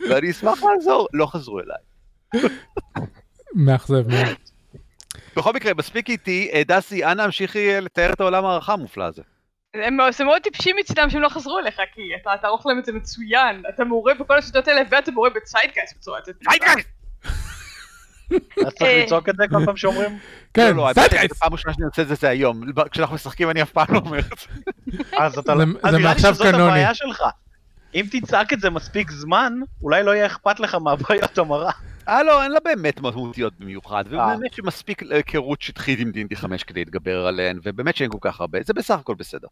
ואני 0.10 0.32
אשמח 0.32 0.64
לעזור. 0.64 1.08
לא 1.14 1.26
חזרו 1.26 1.60
אליי. 1.60 2.48
מאכזב 3.56 4.08
מאוד. 4.08 4.36
בכל 5.36 5.54
מקרה, 5.54 5.74
מספיק 5.78 6.10
איתי, 6.10 6.50
אה, 6.54 6.62
דסי, 6.68 7.06
אנא 7.06 7.22
המשיכי 7.22 7.82
לתאר 7.82 8.14
את 8.14 8.22
העולם 8.22 8.46
הערכה 8.46 8.74
המופלא 8.74 9.04
הזה. 9.04 9.22
הם- 9.74 9.98
זה 10.12 10.24
מאוד 10.24 10.42
טיפשי 10.42 10.74
מצדם 10.80 11.10
שהם 11.10 11.22
לא 11.22 11.30
חזרו 11.30 11.60
אליך, 11.60 11.76
כי 11.94 12.02
אתה 12.22 12.32
תערוך 12.42 12.66
להם 12.66 12.80
את 12.80 12.86
זה 12.86 12.92
מצוין, 12.92 13.64
אתה 13.70 13.84
מעורה 13.84 14.14
בכל 14.14 14.38
השיטות 14.38 14.68
האלה 14.68 14.82
ואתה 14.92 15.12
מעורה 15.12 15.30
בציידקייסט 15.30 15.98
בצורה 15.98 16.20
יותר 16.20 16.32
טובה. 16.32 16.74
אז 18.68 18.74
צריך 18.74 18.82
אה. 18.82 19.04
לצעוק 19.06 19.30
את 19.30 19.36
זה 19.38 19.44
כל 19.52 19.66
פעם 19.66 19.78
שאומרים? 19.78 20.20
כן, 20.54 20.76
לא, 20.76 20.88
לא. 20.88 20.94
זו 20.94 21.02
פעם 21.40 21.54
ראשונה 21.54 21.74
שאני 21.74 21.86
עושה 21.86 22.02
את 22.02 22.08
זה 22.08 22.16
זה 22.16 22.30
היום. 22.30 22.62
כשאנחנו 22.92 23.16
משחקים 23.16 23.50
אני 23.50 23.62
אף 23.62 23.72
פעם 23.72 23.86
לא 23.90 23.98
אומר 24.06 24.20
את 24.20 24.26
זה. 24.26 24.98
אז 25.18 25.38
אתה 25.38 25.52
זה- 25.58 25.66
לא... 25.66 25.72
אז 25.84 25.92
זה 25.92 25.98
נראה 25.98 25.98
לי 25.98 26.04
מעכשיו 26.04 26.34
שזאת 26.34 26.48
קנוני. 26.48 26.64
הבעיה 26.64 26.94
שלך. 26.94 27.24
אם 27.96 28.06
תצעק 28.12 28.54
את 28.54 28.60
זה 28.60 28.70
מספיק 28.70 29.12
זמן, 29.12 29.54
אולי 29.82 30.04
לא 30.04 30.12
יהיה 30.12 30.26
אכפת 30.26 30.60
לך 30.60 30.76
מהבעיות 30.76 31.38
המרה. 31.38 31.72
אה 32.08 32.24
לא, 32.24 32.44
אין 32.44 32.52
לה 32.52 32.60
באמת 32.60 33.02
מהותיות 33.02 33.54
במיוחד, 33.60 34.14
אה. 34.14 34.14
ובאמת 34.14 34.54
שמספיק 34.54 35.04
היכרות 35.04 35.62
שטחית 35.62 36.00
עם 36.00 36.12
D&D 36.16 36.36
5 36.36 36.64
כדי 36.64 36.80
להתגבר 36.80 37.28
עליהן, 37.28 37.60
ובאמת 37.64 37.96
שאין 37.96 38.12
כל 38.12 38.18
כך 38.22 38.42
הרבה, 38.42 38.60
זה 38.64 38.74
בסך 38.74 39.00
הכל 39.00 39.16
בסדר. 39.16 39.48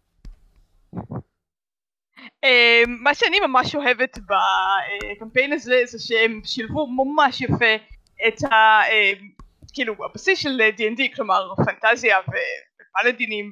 אה, 2.43 2.84
מה 2.88 3.14
שאני 3.14 3.39
ממש 3.39 3.76
אוהבת 3.76 4.18
בקמפיין 4.18 5.54
הזה 5.54 5.82
זה 5.86 5.99
שהם 5.99 6.41
שילבו 6.45 6.88
ממש 6.88 7.41
יפה 7.41 7.76
את 8.28 8.43
ה... 8.43 8.82
אה, 8.89 9.12
כאילו 9.74 9.95
הבסיס 10.06 10.39
של 10.39 10.62
D&D 10.78 11.16
כלומר 11.16 11.54
פנטזיה 11.66 12.18
ופלדינים 12.20 13.52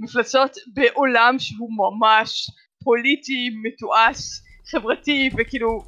ומפלצות 0.00 0.56
בעולם 0.74 1.34
שהוא 1.38 1.70
ממש 1.72 2.50
פוליטי, 2.84 3.50
מתועש, 3.62 4.18
חברתי 4.70 5.30
וכאילו 5.38 5.82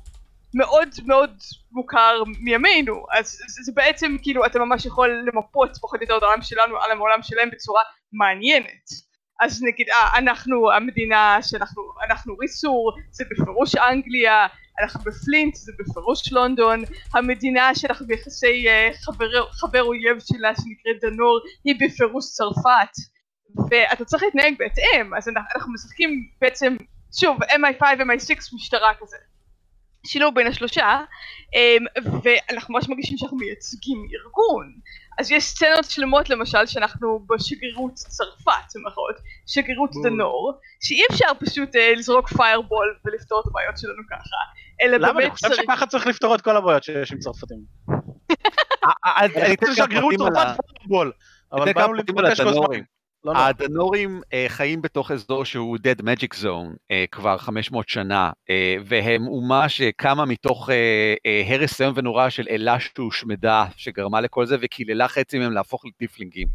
מאוד 0.54 0.88
מאוד 1.06 1.30
מוכר 1.72 2.22
מימינו. 2.40 3.04
אז 3.12 3.26
זה, 3.26 3.62
זה 3.62 3.72
בעצם 3.74 4.16
כאילו 4.22 4.46
אתה 4.46 4.58
ממש 4.58 4.86
יכול 4.86 5.24
למפות 5.26 5.70
פחות 5.80 6.00
או 6.00 6.04
יותר 6.04 6.18
את 6.18 6.22
העולם 6.22 6.42
שלנו 6.42 6.76
על 6.76 6.90
העולם 6.90 7.22
שלהם 7.22 7.50
בצורה 7.52 7.82
מעניינת. 8.12 8.86
אז 9.40 9.62
נגיד 9.62 9.88
אה, 9.88 10.18
אנחנו 10.18 10.72
המדינה 10.72 11.38
שאנחנו 11.42 11.82
אנחנו 12.10 12.36
ריסור 12.36 12.92
זה 13.10 13.24
בפירוש 13.30 13.74
אנגליה 13.76 14.46
אנחנו 14.80 15.00
בפלינט 15.00 15.54
זה 15.54 15.72
בפירוש 15.78 16.32
לונדון. 16.32 16.82
המדינה 17.14 17.74
שאנחנו 17.74 18.06
ביחסי 18.06 18.68
אה, 18.68 18.90
חבר, 19.04 19.50
חבר 19.50 19.82
אויב 19.82 20.18
שלה 20.20 20.52
שנקראת 20.54 21.00
דנור 21.00 21.40
היא 21.64 21.74
בפירוש 21.80 22.24
צרפת. 22.24 22.92
ואתה 23.70 24.04
צריך 24.04 24.22
להתנהג 24.22 24.54
בהתאם. 24.58 25.14
אז 25.14 25.28
אנחנו, 25.28 25.48
אנחנו 25.54 25.72
משחקים 25.72 26.10
בעצם 26.40 26.76
שוב 27.20 27.42
MI5 27.42 27.82
MI6 27.82 28.54
משטרה 28.54 28.92
כזה 29.00 29.16
שילוב 30.06 30.34
בין 30.34 30.46
השלושה 30.46 31.00
אמ, 31.54 31.84
ואנחנו 32.22 32.74
ממש 32.74 32.88
מרגישים 32.88 33.18
שאנחנו 33.18 33.36
מייצגים 33.36 33.98
ארגון 34.14 34.72
אז 35.18 35.30
יש 35.30 35.44
סצנות 35.44 35.84
שלמות 35.84 36.30
למשל 36.30 36.66
שאנחנו 36.66 37.26
בשגרירות 37.28 37.94
צרפת 37.94 38.50
במרכאות 38.74 39.16
שגרירות 39.46 39.90
בול. 39.92 40.02
דנור 40.02 40.52
שאי 40.82 41.00
אפשר 41.10 41.26
פשוט 41.40 41.76
אה, 41.76 41.92
לזרוק 41.96 42.28
פיירבול 42.28 42.96
ולפתור 43.04 43.40
את 43.40 43.46
הבעיות 43.46 43.78
שלנו 43.78 44.02
ככה 44.10 44.36
אלא 44.82 44.96
למה? 44.96 45.08
אני 45.08 45.16
באמת 45.18 45.32
חושב 45.32 45.48
צריך 45.48 45.60
שככה 45.62 45.86
צריך 45.86 46.06
לפתור 46.06 46.34
את 46.34 46.40
כל 46.40 46.56
הבעיות 46.56 46.84
שיש 46.84 47.12
עם 47.12 47.18
צרפתים. 47.18 47.58
אני 49.16 49.54
אתן 49.54 49.66
אני 49.66 49.74
שגרירות 49.74 50.14
פרטים 50.18 50.36
על 50.36 50.36
ה- 50.36 50.54
צרפת 50.54 50.68
פוטבול. 50.78 51.12
אבל 51.52 51.72
באנו 51.72 51.92
לבקש 51.92 52.40
כוס 52.40 52.48
הדנורים. 52.48 52.84
לא, 53.24 53.34
לא. 53.34 53.38
הדנורים 53.38 54.20
אה, 54.32 54.46
חיים 54.48 54.82
בתוך 54.82 55.10
אזור 55.10 55.44
שהוא 55.44 55.78
Dead 55.78 56.02
Magic 56.02 56.42
Zone 56.42 56.76
אה, 56.90 57.04
כבר 57.10 57.38
500 57.38 57.88
שנה, 57.88 58.30
אה, 58.50 58.76
והם 58.84 59.26
אומה 59.26 59.68
שקמה 59.68 60.24
מתוך 60.24 60.70
הרס 61.48 61.80
איום 61.80 61.92
ונורא 61.96 62.28
של 62.28 62.46
אלה 62.50 62.80
שהושמדה, 62.80 63.64
שגרמה 63.76 64.20
לכל 64.20 64.46
זה, 64.46 64.56
וקיללה 64.62 65.08
חצי 65.08 65.38
מהם 65.38 65.52
להפוך 65.52 65.84
לטיפלינגים. 65.86 66.48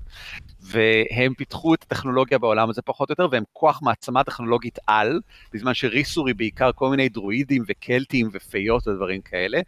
והם 0.62 1.34
פיתחו 1.34 1.74
את 1.74 1.84
הטכנולוגיה 1.84 2.38
בעולם 2.38 2.70
הזה 2.70 2.82
פחות 2.82 3.10
או 3.10 3.12
יותר, 3.12 3.28
והם 3.32 3.44
כוח 3.54 3.80
מעצמה 3.84 4.24
טכנולוגית 4.24 4.80
על, 4.88 5.20
בזמן 5.54 5.74
שריסור 5.74 6.28
היא 6.28 6.36
בעיקר 6.36 6.72
כל 6.76 6.90
מיני 6.90 7.10
דרואידים 7.10 7.64
וקלטים 7.68 8.30
ופיות 8.32 8.88
ודברים 8.88 9.22
כאלה. 9.22 9.60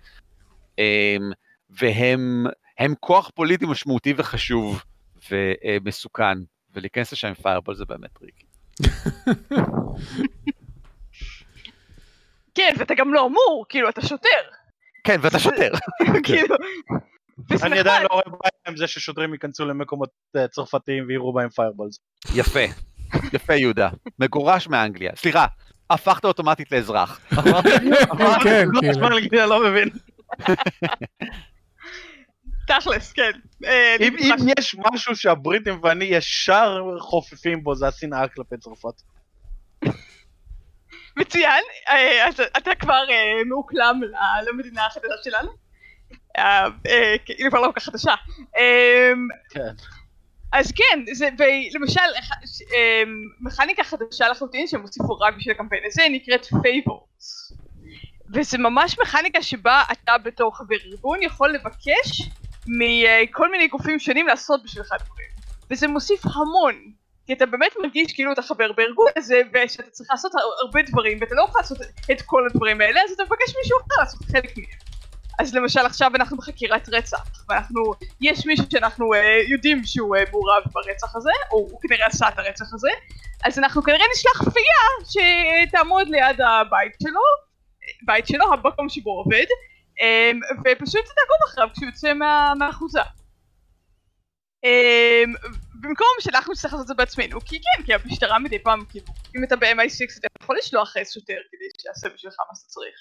אה, 0.79 1.17
והם 1.69 2.45
הם 2.77 2.93
כוח 2.99 3.31
פוליטי 3.35 3.65
משמעותי 3.65 4.13
וחשוב 4.17 4.83
ומסוכן, 5.31 6.37
ולהיכנס 6.73 7.11
לשם 7.11 7.27
עם 7.27 7.33
fireball 7.33 7.75
זה 7.75 7.85
באמת 7.85 8.09
טריקי. 8.13 8.45
כן 12.55 12.73
ואתה 12.79 12.93
גם 12.95 13.13
לא 13.13 13.25
אמור 13.27 13.65
כאילו 13.69 13.89
אתה 13.89 14.01
שוטר 14.01 14.59
כן, 15.03 15.19
ואתה 15.21 15.39
שוטר. 15.39 15.71
כאילו 16.23 16.55
אני. 17.63 17.79
עדיין 17.79 18.03
לא 18.03 18.07
רואה 18.11 18.23
בעיה 18.25 18.51
עם 18.67 18.77
זה 18.77 18.87
ששוטרים 18.87 19.33
ייכנסו 19.33 19.65
למקומות 19.65 20.09
אה, 20.35 20.47
צרפתיים 20.47 21.05
ויראו 21.07 21.33
בהם 21.33 21.49
fireballs. 21.49 21.99
יפה, 22.35 22.59
יפה 23.33 23.53
יהודה. 23.53 23.89
מגורש 24.19 24.67
מאנגליה. 24.67 25.11
סליחה, 25.15 25.45
הפכת 25.89 26.25
אוטומטית 26.25 26.71
לאזרח. 26.71 27.19
כן, 28.43 28.67
לא, 28.71 28.81
כאילו. 28.81 29.07
אני 29.07 29.49
לא 29.49 29.69
מבין. 29.69 29.89
תכלס 32.69 33.13
כן 33.13 33.31
אה, 33.65 33.95
אם 33.99 34.15
אם 34.19 34.47
יש 34.59 34.75
משהו 34.91 35.15
שהבריטים 35.15 35.79
ואני 35.83 36.05
ישר 36.05 36.81
חופפים 36.99 37.63
בו 37.63 37.75
זה 37.75 37.87
השנאה 37.87 38.27
כלפי 38.27 38.57
צרפת. 38.57 39.01
מצוין, 41.17 41.63
אה, 41.89 42.27
אז 42.27 42.39
אתה 42.57 42.75
כבר 42.75 43.03
אה, 43.09 43.43
מאוקלם 43.45 44.01
למדינה 44.47 44.85
החדשה 44.85 45.13
שלנו. 45.23 45.51
אה, 46.37 46.65
היא 47.27 47.49
כבר 47.49 47.59
לא 47.61 47.65
כל 47.65 47.79
כך 47.79 47.83
חדשה. 47.83 48.13
כן. 49.49 49.73
אז 50.53 50.71
כן, 50.71 51.13
זה, 51.13 51.29
ולמשל, 51.37 52.01
מכניקה 53.41 53.83
חדשה 53.83 54.29
לחלוטין 54.29 54.67
שהם 54.67 54.81
הוסיפו 54.81 55.19
רק 55.19 55.33
בשביל 55.37 55.55
הקמפיין 55.55 55.83
הזה 55.85 56.03
נקראת 56.11 56.45
favors. 56.61 57.53
וזה 58.33 58.57
ממש 58.57 58.99
מכניקה 58.99 59.41
שבה 59.41 59.83
אתה 59.91 60.17
בתור 60.17 60.57
חבר 60.57 60.75
ארגון 60.85 61.23
יכול 61.23 61.53
לבקש 61.53 62.29
מכל 62.67 63.51
מיני 63.51 63.67
גופים 63.67 63.99
שונים 63.99 64.27
לעשות 64.27 64.63
בשבילך 64.63 64.93
דברים. 65.05 65.29
וזה 65.71 65.87
מוסיף 65.87 66.21
המון. 66.25 66.91
כי 67.25 67.33
אתה 67.33 67.45
באמת 67.45 67.71
מרגיש 67.83 68.13
כאילו 68.13 68.31
אתה 68.33 68.41
חבר 68.41 68.71
בארגון 68.71 69.07
הזה 69.17 69.41
ושאתה 69.53 69.89
צריך 69.89 70.09
לעשות 70.11 70.35
הר- 70.35 70.65
הרבה 70.65 70.81
דברים 70.81 71.17
ואתה 71.21 71.35
לא 71.35 71.45
יכול 71.49 71.61
לעשות 71.61 71.77
את 72.11 72.21
כל 72.21 72.47
הדברים 72.49 72.81
האלה 72.81 73.01
אז 73.05 73.11
אתה 73.11 73.23
מבקש 73.23 73.55
מישהו 73.61 73.77
אחר 73.79 74.01
לעשות 74.01 74.21
חלק 74.31 74.57
מהם. 74.57 74.79
אז 75.39 75.55
למשל 75.55 75.79
עכשיו 75.79 76.11
אנחנו 76.15 76.37
בחקירת 76.37 76.89
רצח 76.91 77.45
ואנחנו 77.49 77.93
יש 78.21 78.45
מישהו 78.45 78.65
שאנחנו 78.71 79.13
אה, 79.13 79.19
יודעים 79.49 79.81
שהוא 79.85 80.15
אה, 80.15 80.23
מעורב 80.31 80.63
ברצח 80.73 81.15
הזה 81.15 81.31
או 81.51 81.57
הוא 81.57 81.79
כנראה 81.81 82.07
עשה 82.07 82.29
את 82.29 82.39
הרצח 82.39 82.73
הזה 82.73 82.89
אז 83.45 83.59
אנחנו 83.59 83.83
כנראה 83.83 84.05
נשלח 84.15 84.49
כפייה 84.49 85.13
שתעמוד 85.67 86.07
ליד 86.07 86.41
הבית 86.41 86.91
שלו 87.03 87.21
בית 88.05 88.27
שלו 88.27 88.53
המקום 88.53 88.89
שבו 88.89 89.11
עובד 89.11 89.35
אה, 89.37 89.68
ופשוט 90.59 91.05
תעקוב 91.05 91.39
אחריו 91.49 91.67
כשהוא 91.73 91.85
יוצא 91.85 92.13
מה, 92.13 92.53
מהאחוזה. 92.59 93.01
אמ, 94.63 95.33
במקום 95.81 96.07
שאנחנו 96.19 96.53
נצטרך 96.53 96.73
לעשות 96.73 96.83
את 96.83 96.87
זה 96.87 96.93
בעצמנו, 96.93 97.41
כי 97.41 97.59
כן, 97.61 97.83
כי 97.85 97.93
המשטרה 97.93 98.39
מדי 98.39 98.59
פעם, 98.59 98.85
כאילו, 98.89 99.05
אם 99.37 99.43
אתה 99.43 99.55
ב-MI6 99.55 100.19
אתה 100.19 100.27
יכול 100.43 100.57
לשלוח 100.57 100.93
שוטר 101.13 101.37
כדי 101.51 101.65
שיעשה 101.81 102.09
בשבילך 102.09 102.35
מה 102.49 102.55
שאתה 102.55 102.67
צריך. 102.67 102.97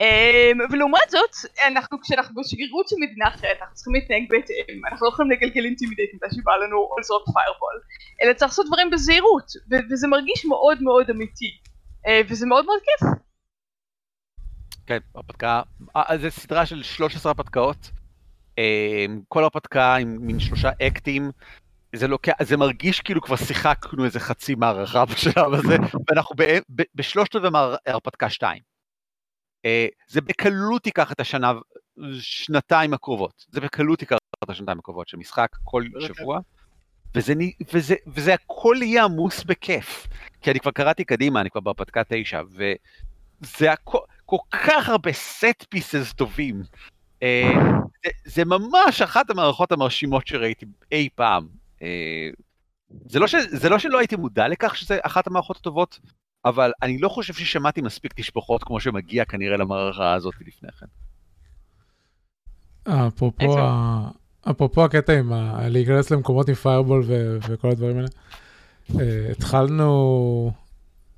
אמ, 0.00 0.58
ולעומת 0.70 1.08
זאת, 1.10 1.34
אנחנו 1.66 2.00
כשאנחנו 2.00 2.42
בשגרירות 2.42 2.88
של 2.88 2.96
מדינה 3.00 3.28
אחרת, 3.28 3.56
אנחנו 3.60 3.74
צריכים 3.74 3.94
להתנהג 3.94 4.24
בהתאם, 4.28 4.86
אנחנו 4.88 5.06
לא 5.06 5.12
יכולים 5.12 5.30
לגלגל 5.30 5.64
intimidate 5.64 6.10
מתי 6.14 6.34
שבא 6.34 6.52
לנו 6.56 6.76
או 6.76 6.98
לזרוק 7.00 7.24
fireball, 7.34 7.76
אלא 8.22 8.32
צריך 8.32 8.50
לעשות 8.50 8.66
דברים 8.66 8.90
בזהירות, 8.90 9.48
וזה 9.90 10.06
מרגיש 10.08 10.44
מאוד 10.44 10.82
מאוד 10.82 11.10
אמיתי, 11.10 11.50
אה, 12.06 12.20
וזה 12.28 12.46
מאוד 12.46 12.64
מאוד 12.64 12.80
כיף. 12.84 13.25
כן, 14.86 14.98
הרפתקה, 15.14 15.62
אה, 15.96 16.18
זה 16.20 16.30
סדרה 16.30 16.66
של 16.66 16.82
13 16.82 17.32
הרפתקאות, 17.32 17.90
אמ, 18.58 19.20
כל 19.28 19.42
הרפתקה 19.42 19.96
עם 19.96 20.18
מין 20.20 20.40
שלושה 20.40 20.70
אקטים, 20.82 21.30
זה 21.96 22.08
לוקח, 22.08 22.32
זה 22.42 22.56
מרגיש 22.56 23.00
כאילו 23.00 23.22
כבר 23.22 23.36
שיחקנו 23.36 24.04
איזה 24.04 24.20
חצי 24.20 24.54
מערכה 24.54 25.04
בשלב 25.04 25.54
הזה, 25.54 25.76
ואנחנו 26.10 26.34
בשלושת 26.94 27.36
רבעי 27.36 27.50
מהרפתקה 27.50 28.30
2. 28.30 28.62
אה, 29.64 29.86
זה 30.08 30.20
בקלות 30.20 30.86
ייקח 30.86 31.12
את 31.12 31.20
השנה, 31.20 31.52
שנתיים 32.20 32.94
הקרובות. 32.94 33.44
זה 33.48 33.60
בקלות 33.60 34.00
ייקח 34.00 34.16
את 34.44 34.50
השנתיים 34.50 34.78
הקרובות 34.78 35.08
של 35.08 35.16
משחק 35.16 35.48
כל 35.64 35.84
שבוע. 36.00 36.40
וזה, 37.14 37.34
וזה, 37.72 37.94
וזה 38.06 38.34
הכל 38.34 38.76
יהיה 38.82 39.04
עמוס 39.04 39.44
בכיף. 39.44 40.06
כי 40.42 40.50
אני 40.50 40.60
כבר 40.60 40.70
קראתי 40.70 41.04
קדימה, 41.04 41.40
אני 41.40 41.50
כבר 41.50 41.60
בהרפתקה 41.60 42.02
תשע, 42.08 42.42
וזה 42.50 43.72
הכל, 43.72 43.98
כל 44.26 44.36
כך 44.50 44.88
הרבה 44.88 45.12
סט 45.12 45.64
פיסס 45.68 46.12
טובים. 46.12 46.62
אה, 47.22 47.52
זה, 48.04 48.10
זה 48.24 48.44
ממש 48.44 49.02
אחת 49.02 49.30
המערכות 49.30 49.72
המרשימות 49.72 50.26
שראיתי 50.26 50.66
אי 50.92 51.08
פעם. 51.14 51.46
אה, 51.82 52.28
זה 53.06 53.18
לא, 53.18 53.26
ש, 53.26 53.34
זה 53.48 53.68
לא 53.68 53.78
שלא 53.78 53.98
הייתי 53.98 54.16
מודע 54.16 54.48
לכך 54.48 54.76
שזה 54.76 54.98
אחת 55.02 55.26
המערכות 55.26 55.56
הטובות 55.56 55.98
אבל 56.46 56.72
אני 56.82 56.98
לא 56.98 57.08
חושב 57.08 57.34
ששמעתי 57.34 57.80
מספיק 57.80 58.12
תשפוחות 58.16 58.64
כמו 58.64 58.80
שמגיע 58.80 59.24
כנראה 59.24 59.56
למערכה 59.56 60.14
הזאת 60.14 60.34
לפני 60.46 60.68
כן. 60.80 60.86
אפרופו, 62.92 63.56
אפרופו 64.50 64.84
הקטע 64.84 65.18
עם 65.18 65.32
להיכנס 65.60 66.10
למקומות 66.10 66.48
עם 66.48 66.54
פיירבול 66.54 67.04
וכל 67.48 67.70
הדברים 67.70 67.96
האלה, 67.96 68.08
אה, 69.00 69.30
התחלנו, 69.30 70.52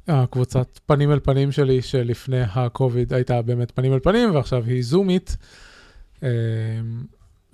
הקבוצת 0.09 0.79
פנים 0.87 1.13
אל 1.13 1.21
פנים 1.21 1.53
שלי 1.53 1.83
שלפני 1.83 2.41
הקוביד 2.43 3.13
הייתה 3.15 3.43
באמת 3.43 3.71
פנים 3.71 3.95
אל 3.95 3.99
פנים 3.99 4.35
ועכשיו 4.35 4.65
היא 4.65 4.83
זומית. 4.83 5.37
אה, 6.23 6.29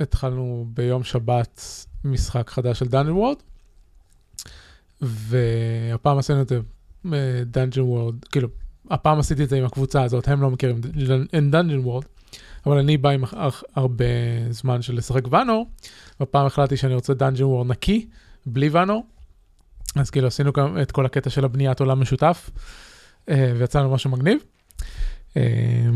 התחלנו 0.01 0.67
ביום 0.75 1.05
שבת 1.05 1.63
משחק 2.05 2.51
חדש 2.51 2.79
של 2.79 2.87
Dungeon 2.87 3.13
World, 3.13 3.37
והפעם 5.01 6.19
עשינו 6.19 6.43
את 6.43 6.49
זה 6.49 6.61
Dungeon 7.47 7.83
World, 7.83 8.25
כאילו, 8.25 8.49
הפעם 8.91 9.19
עשיתי 9.19 9.45
את 9.45 9.49
זה 9.49 9.57
עם 9.57 9.65
הקבוצה 9.65 10.03
הזאת, 10.03 10.29
הם 10.29 10.43
לא 10.43 10.51
מכירים 10.51 10.81
את 11.33 11.51
Dungeon 11.51 11.79
World, 11.79 12.05
אבל 12.67 12.79
אני 12.79 12.97
בא 12.97 13.11
עם 13.11 13.25
הרבה 13.75 14.05
זמן 14.51 14.83
של 14.83 14.97
לשחק 14.97 15.23
ואנור, 15.31 15.69
והפעם 16.21 16.47
החלטתי 16.47 16.77
שאני 16.77 16.95
רוצה 16.95 17.15
Dungeon 17.15 17.45
World 17.45 17.67
נקי, 17.67 18.07
בלי 18.47 18.69
ואנור, 18.69 19.07
אז 19.97 20.11
כאילו 20.11 20.27
עשינו 20.27 20.53
גם 20.53 20.81
את 20.83 20.93
כל 20.93 21.07
הקטע 21.07 21.31
של 21.31 21.45
הבניית 21.45 21.81
עולם 21.81 22.01
משותף, 22.01 22.51
אה, 23.29 23.53
ויצאנו 23.59 23.91
משהו 23.91 24.11
מגניב. 24.11 24.39
אה, 25.37 25.43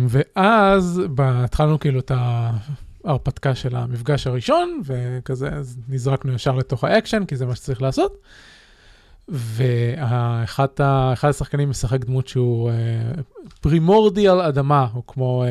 ואז 0.08 1.02
התחלנו 1.18 1.78
כאילו 1.78 2.00
את 2.00 2.12
ההרפתקה 3.04 3.54
של 3.54 3.76
המפגש 3.76 4.26
הראשון, 4.26 4.82
וכזה, 4.84 5.48
אז 5.48 5.78
נזרקנו 5.88 6.32
ישר 6.32 6.54
לתוך 6.54 6.84
האקשן, 6.84 7.24
כי 7.24 7.36
זה 7.36 7.46
מה 7.46 7.54
שצריך 7.54 7.82
לעשות. 7.82 8.22
ואחד 9.28 10.68
השחקנים 11.22 11.70
משחק 11.70 12.04
דמות 12.04 12.28
שהוא 12.28 12.70
primordial 13.60 14.40
אדמה, 14.40 14.86
הוא 14.92 15.02
כמו 15.06 15.44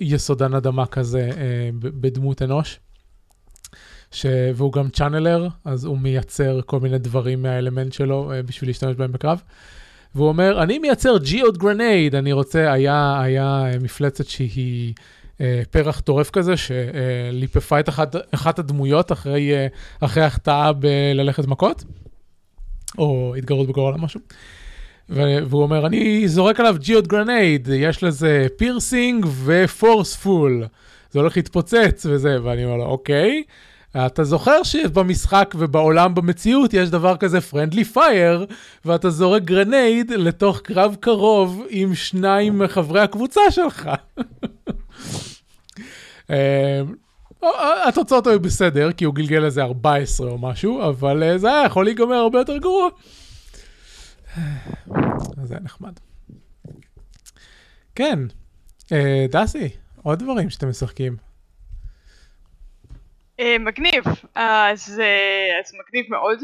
יסודן 0.00 0.54
אדמה 0.54 0.86
כזה 0.86 1.30
בדמות 1.80 2.42
אנוש. 2.42 2.80
ש... 4.14 4.26
והוא 4.54 4.72
גם 4.72 4.88
channeler, 4.88 5.48
אז 5.64 5.84
הוא 5.84 5.98
מייצר 5.98 6.60
כל 6.66 6.80
מיני 6.80 6.98
דברים 6.98 7.42
מהאלמנט 7.42 7.92
שלו 7.92 8.32
אה, 8.32 8.46
בשביל 8.46 8.70
להשתמש 8.70 8.96
בהם 8.96 9.12
בקרב. 9.12 9.42
והוא 10.14 10.28
אומר, 10.28 10.62
אני 10.62 10.78
מייצר 10.78 11.18
geode 11.18 11.58
grenade, 11.58 12.14
אני 12.14 12.32
רוצה, 12.32 12.72
היה, 12.72 13.20
היה 13.20 13.64
מפלצת 13.80 14.26
שהיא 14.26 14.94
אה, 15.40 15.62
פרח 15.70 16.00
טורף 16.00 16.30
כזה, 16.30 16.54
שליפפה 16.56 17.80
את 17.80 17.88
אחת, 17.88 18.16
אחת 18.34 18.58
הדמויות 18.58 19.12
אחרי, 19.12 19.54
אה, 19.54 19.66
אחרי 20.00 20.24
החטאה 20.24 20.72
בללכת 20.72 21.46
מכות, 21.46 21.84
או 22.98 23.34
התגרות 23.38 23.68
בגורל 23.68 23.94
או 23.94 23.98
משהו. 23.98 24.20
והוא 25.08 25.62
אומר, 25.62 25.86
אני 25.86 26.28
זורק 26.28 26.60
עליו 26.60 26.76
geode 26.78 27.08
grenade, 27.08 27.68
יש 27.72 28.02
לזה 28.02 28.46
piercing 28.56 29.26
ו 29.44 29.56
forceful. 29.56 30.66
זה 31.10 31.18
הולך 31.20 31.36
להתפוצץ 31.36 32.06
וזה, 32.10 32.38
ואני 32.42 32.64
אומר 32.64 32.76
לו, 32.76 32.84
אוקיי. 32.84 33.42
אתה 33.96 34.24
זוכר 34.24 34.62
שבמשחק 34.62 35.54
ובעולם 35.58 36.14
במציאות 36.14 36.74
יש 36.74 36.90
דבר 36.90 37.16
כזה 37.16 37.40
friendly 37.40 37.84
fire, 37.84 38.46
ואתה 38.84 39.10
זורק 39.10 39.42
grenade 39.42 40.10
לתוך 40.10 40.60
קרב 40.60 40.96
קרוב 41.00 41.62
עם 41.68 41.94
שניים 41.94 42.58
מחברי 42.58 43.00
הקבוצה 43.00 43.40
שלך. 43.50 43.90
אה, 46.30 46.80
אה, 47.44 47.88
התוצאות 47.88 48.26
היו 48.26 48.40
בסדר, 48.40 48.92
כי 48.92 49.04
הוא 49.04 49.14
גלגל 49.14 49.44
איזה 49.44 49.62
14 49.62 50.30
או 50.30 50.38
משהו, 50.38 50.88
אבל 50.88 51.22
אה, 51.22 51.38
זה 51.38 51.48
היה 51.48 51.66
יכול 51.66 51.84
להיגמר 51.84 52.14
הרבה 52.14 52.38
יותר 52.38 52.56
גרוע. 52.56 52.88
אז 55.36 55.48
זה 55.48 55.54
היה 55.54 55.62
נחמד. 55.62 55.92
כן, 57.94 58.18
דסי, 59.30 59.68
עוד 60.02 60.18
דברים 60.18 60.50
שאתם 60.50 60.68
משחקים. 60.68 61.33
מגניב, 63.40 64.04
אז 64.34 65.02
מגניב 65.78 66.06
מאוד. 66.10 66.40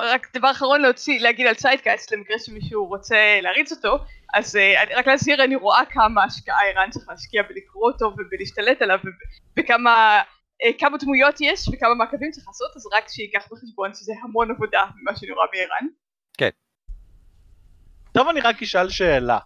רק 0.00 0.36
דבר 0.36 0.50
אחרון 0.50 0.80
להוציא, 0.80 1.20
להגיד 1.20 1.46
על 1.46 1.54
ציידקאסט 1.54 2.12
למקרה 2.12 2.38
שמישהו 2.38 2.86
רוצה 2.86 3.38
להריץ 3.42 3.72
אותו, 3.72 3.98
אז 4.34 4.58
רק 4.96 5.06
להזהיר, 5.06 5.44
אני 5.44 5.56
רואה 5.56 5.82
כמה 5.90 6.24
השקעה 6.24 6.58
ערן 6.68 6.90
צריך 6.90 7.08
להשקיע 7.08 7.42
בלקרוא 7.42 7.92
אותו 7.92 8.04
ובלהשתלט 8.04 8.82
עליו 8.82 8.98
וכמה 9.58 10.20
כמה 10.78 10.98
דמויות 10.98 11.34
יש 11.40 11.68
וכמה 11.72 11.94
מעקבים 11.94 12.30
צריך 12.30 12.46
לעשות, 12.46 12.76
אז 12.76 12.86
רק 12.92 13.08
שייקח 13.08 13.48
בחשבון 13.52 13.94
שזה 13.94 14.12
המון 14.22 14.50
עבודה 14.50 14.84
ממה 14.96 15.16
שאני 15.16 15.32
רואה 15.32 15.46
מערן. 15.52 15.88
כן. 16.38 16.48
טוב, 18.12 18.28
אני 18.28 18.40
רק 18.40 18.62
אשאל 18.62 18.88
שאלה. 18.88 19.38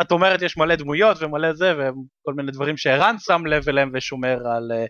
את 0.00 0.12
אומרת 0.12 0.42
יש 0.42 0.56
מלא 0.56 0.76
דמויות 0.76 1.22
ומלא 1.22 1.52
זה 1.52 1.72
וכל 1.78 2.34
מיני 2.34 2.52
דברים 2.52 2.76
שערן 2.76 3.16
שם 3.18 3.46
לב 3.46 3.68
אליהם 3.68 3.90
ושומר 3.94 4.38
על 4.48 4.72
uh, 4.72 4.88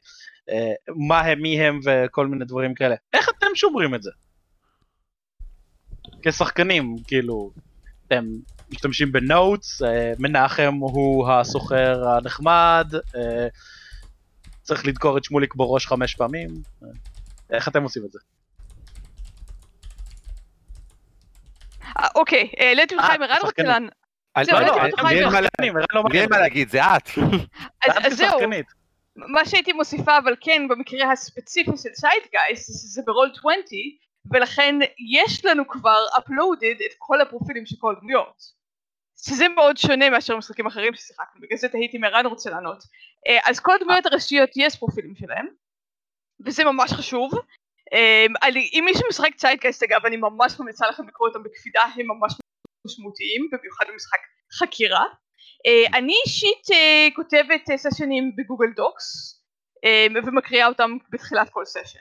uh, 0.51 0.95
מה 1.09 1.21
הם, 1.21 1.43
מי 1.43 1.61
הם 1.61 1.81
וכל 1.85 2.27
מיני 2.27 2.45
דברים 2.45 2.75
כאלה. 2.75 2.95
איך 3.13 3.29
אתם 3.29 3.47
שומרים 3.55 3.95
את 3.95 4.03
זה? 4.03 4.11
כשחקנים, 6.23 6.97
כאילו, 7.07 7.51
אתם 8.07 8.25
משתמשים 8.71 9.13
בנוטס, 9.13 9.83
אה, 9.83 10.13
מנחם 10.19 10.75
הוא 10.81 11.29
הסוחר 11.31 12.09
הנחמד, 12.09 12.93
אה, 13.17 13.47
צריך 14.63 14.87
לדקור 14.87 15.19
את 15.19 15.25
שמוליק 15.25 15.55
בראש 15.55 15.87
חמש 15.87 16.15
פעמים, 16.15 16.49
אה, 16.83 16.89
איך 17.51 17.69
אתם 17.69 17.83
עושים 17.83 18.05
את 18.05 18.13
זה? 18.13 18.19
אוקיי, 22.15 22.51
העליתי 22.59 22.97
לך 22.97 23.05
עם 23.15 23.23
ערן 23.23 23.39
רוצה 23.43 23.63
לענות. 23.63 24.04
לא, 24.37 24.61
לא, 24.61 26.05
לי 26.11 26.21
אין 26.21 26.31
מה 26.31 26.39
להגיד, 26.39 26.69
זה 26.69 26.81
את. 26.83 27.09
אז 27.87 28.13
זהו, 28.17 28.41
מה 29.17 29.45
שהייתי 29.45 29.73
מוסיפה, 29.73 30.19
אבל 30.19 30.35
כן, 30.41 30.69
במקרה 30.69 31.13
הספציפי 31.13 31.71
של 31.71 31.89
סיידגייסט, 31.95 32.71
זה 32.73 33.03
ברול 33.07 33.31
20, 33.39 33.61
ולכן 34.33 34.75
יש 35.17 35.45
לנו 35.45 35.69
כבר 35.69 36.05
uploaded 36.17 36.85
את 36.87 36.95
כל 36.99 37.21
הפרופילים 37.21 37.67
של 37.67 37.77
כל 37.79 37.95
הדמויות. 37.97 38.65
שזה 39.27 39.49
מאוד 39.49 39.77
שונה 39.77 40.11
מאשר 40.11 40.37
משחקים 40.37 40.67
אחרים 40.67 40.95
ששיחקנו, 40.95 41.41
בגלל 41.41 41.59
זה 41.59 41.69
תהיתי 41.69 41.97
אם 41.97 42.05
ערן 42.05 42.27
רוצה 42.27 42.51
לענות. 42.51 42.85
אה, 43.27 43.39
אז 43.45 43.61
כל 43.61 43.73
הדמויות 43.75 44.07
הראשיות 44.07 44.51
יש 44.57 44.77
פרופילים 44.77 45.15
שלהם, 45.17 45.47
וזה 46.47 46.65
ממש 46.65 46.93
חשוב. 46.93 47.33
אה, 47.93 48.27
אם 48.49 48.83
מישהו 48.85 49.03
משחק 49.09 49.35
side 49.37 49.57
quest 49.57 49.83
אגב, 49.83 50.07
אני 50.07 50.17
ממש 50.17 50.61
ממליצה 50.61 50.89
לכם 50.89 51.09
לקרוא 51.09 51.29
אותם 51.29 51.43
בקפידה, 51.43 51.83
הם 51.97 52.07
ממש 52.07 52.35
משמעותיים, 52.87 53.49
במיוחד 53.53 53.85
במשחק 53.89 54.19
חקירה. 54.59 55.05
אה, 55.67 55.99
אני 55.99 56.15
אישית 56.27 56.67
כותבת 57.17 57.63
סשנים 57.77 58.33
ב 58.37 58.42
Google 58.42 58.73
Docs, 58.77 59.41
ומקריאה 60.27 60.67
אותם 60.67 60.91
בתחילת 61.11 61.49
כל 61.51 61.65
סשן. 61.65 61.99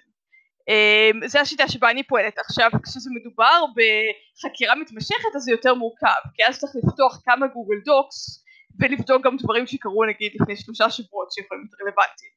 זה 1.26 1.42
השיטה 1.42 1.68
שבה 1.68 1.92
אני 1.92 2.04
פועלת 2.04 2.40
עכשיו 2.40 2.70
כשזה 2.84 3.10
מדובר 3.14 3.66
בחקירה 3.76 4.76
מתמשכת 4.76 5.36
אז 5.36 5.42
זה 5.42 5.52
יותר 5.52 5.74
מורכב 5.74 6.22
כי 6.36 6.46
אז 6.46 6.60
צריך 6.60 6.74
לפתוח 6.76 7.22
כמה 7.26 7.48
Google 7.48 7.76
Docs 7.86 8.43
ולבדוק 8.80 9.26
גם 9.26 9.38
דברים 9.38 9.68
שקרו 9.68 10.06
נגיד 10.06 10.32
לפני 10.42 10.56
שלושה 10.56 10.90
שבועות 10.90 11.32
שיכולים 11.32 11.64
להיות 11.64 11.82
רלוונטיים 11.82 12.34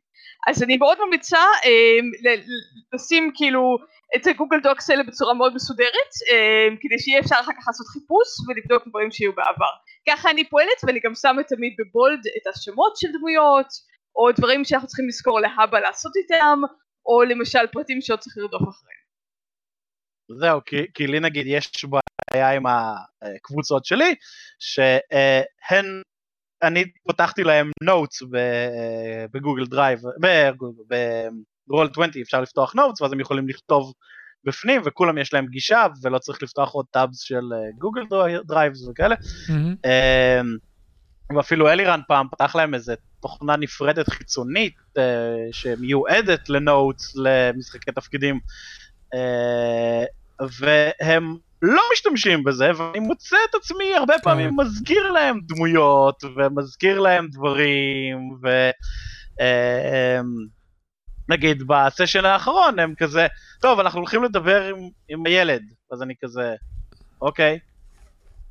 אז 0.48 0.62
אני 0.62 0.76
מאוד 0.76 0.98
ממליצה 1.04 1.38
אה, 1.64 2.30
לשים 2.92 3.32
כאילו 3.34 3.78
את 4.16 4.26
הגוגל 4.26 4.60
דוקס 4.62 4.90
האלה 4.90 5.02
בצורה 5.02 5.34
מאוד 5.34 5.54
מסודרת 5.54 6.12
אה, 6.30 6.76
כדי 6.80 6.98
שיהיה 6.98 7.20
אפשר 7.20 7.34
אחר 7.40 7.52
כך 7.52 7.64
לעשות 7.66 7.86
חיפוש 7.86 8.28
ולבדוק 8.48 8.88
דברים 8.88 9.10
שהיו 9.10 9.32
בעבר. 9.32 9.74
ככה 10.08 10.30
אני 10.30 10.48
פועלת 10.48 10.80
ואני 10.86 11.00
גם 11.00 11.14
שמה 11.14 11.42
תמיד 11.42 11.72
בבולד 11.78 12.20
את 12.36 12.46
השמות 12.46 12.96
של 12.96 13.08
דמויות 13.12 13.66
או 14.16 14.32
דברים 14.32 14.64
שאנחנו 14.64 14.88
צריכים 14.88 15.08
לזכור 15.08 15.40
להבא 15.40 15.78
לעשות 15.78 16.12
איתם 16.16 16.58
או 17.06 17.22
למשל 17.22 17.66
פרטים 17.72 18.00
שעוד 18.00 18.20
צריך 18.20 18.38
לרדוף 18.38 18.62
אחריהם. 18.62 19.06
זהו, 20.40 20.60
כי, 20.66 20.76
כי 20.94 21.06
לי 21.06 21.20
נגיד 21.20 21.46
יש 21.46 21.70
בעיה 22.32 22.50
עם 22.50 22.64
הקבוצות 22.66 23.84
שלי, 23.84 24.14
שהן, 24.58 26.02
אני 26.62 26.84
פותחתי 27.06 27.44
להם 27.44 27.70
notes 27.82 28.22
ב 29.32 29.37
Google 29.37 29.66
Drive, 29.66 30.00
ב 31.68 31.72
Roll 31.72 31.88
20 31.92 32.10
אפשר 32.22 32.40
לפתוח 32.40 32.74
notes 32.74 33.00
ואז 33.00 33.12
הם 33.12 33.20
יכולים 33.20 33.48
לכתוב 33.48 33.92
בפנים 34.44 34.82
וכולם 34.84 35.18
יש 35.18 35.34
להם 35.34 35.46
גישה 35.46 35.86
ולא 36.02 36.18
צריך 36.18 36.42
לפתוח 36.42 36.72
עוד 36.72 36.86
tabs 36.90 37.20
של 37.20 37.44
Google 37.78 38.02
Drive 38.46 38.72
וכאלה. 38.90 39.14
Mm-hmm. 39.14 39.88
ואפילו 41.36 41.68
אלירן 41.68 42.00
פעם 42.08 42.26
פתח 42.30 42.56
להם 42.56 42.74
איזה 42.74 42.94
תוכנה 43.20 43.56
נפרדת 43.56 44.08
חיצונית 44.08 44.74
אה, 44.98 45.00
שמיועדת 45.52 46.48
ל 46.48 46.59
notes 46.59 47.16
למשחקי 47.16 47.92
תפקידים 47.92 48.40
אה, 49.14 50.44
והם 50.60 51.36
לא 51.62 51.82
משתמשים 51.92 52.44
בזה 52.44 52.70
ואני 52.76 52.98
מוצא 52.98 53.36
את 53.50 53.54
עצמי 53.54 53.94
הרבה 53.94 54.14
כן. 54.14 54.22
פעמים 54.22 54.50
מזכיר 54.56 55.12
להם 55.12 55.40
דמויות 55.46 56.24
ומזכיר 56.36 57.00
להם 57.00 57.28
דברים 57.28 58.38
ו... 58.42 58.70
אה, 59.40 60.24
נגיד 61.28 61.62
בסשן 61.66 62.24
האחרון 62.24 62.78
הם 62.78 62.94
כזה 62.98 63.26
טוב 63.60 63.80
אנחנו 63.80 63.98
הולכים 64.00 64.24
לדבר 64.24 64.64
עם, 64.64 64.88
עם 65.08 65.26
הילד 65.26 65.62
אז 65.92 66.02
אני 66.02 66.14
כזה 66.24 66.54
אוקיי 67.22 67.58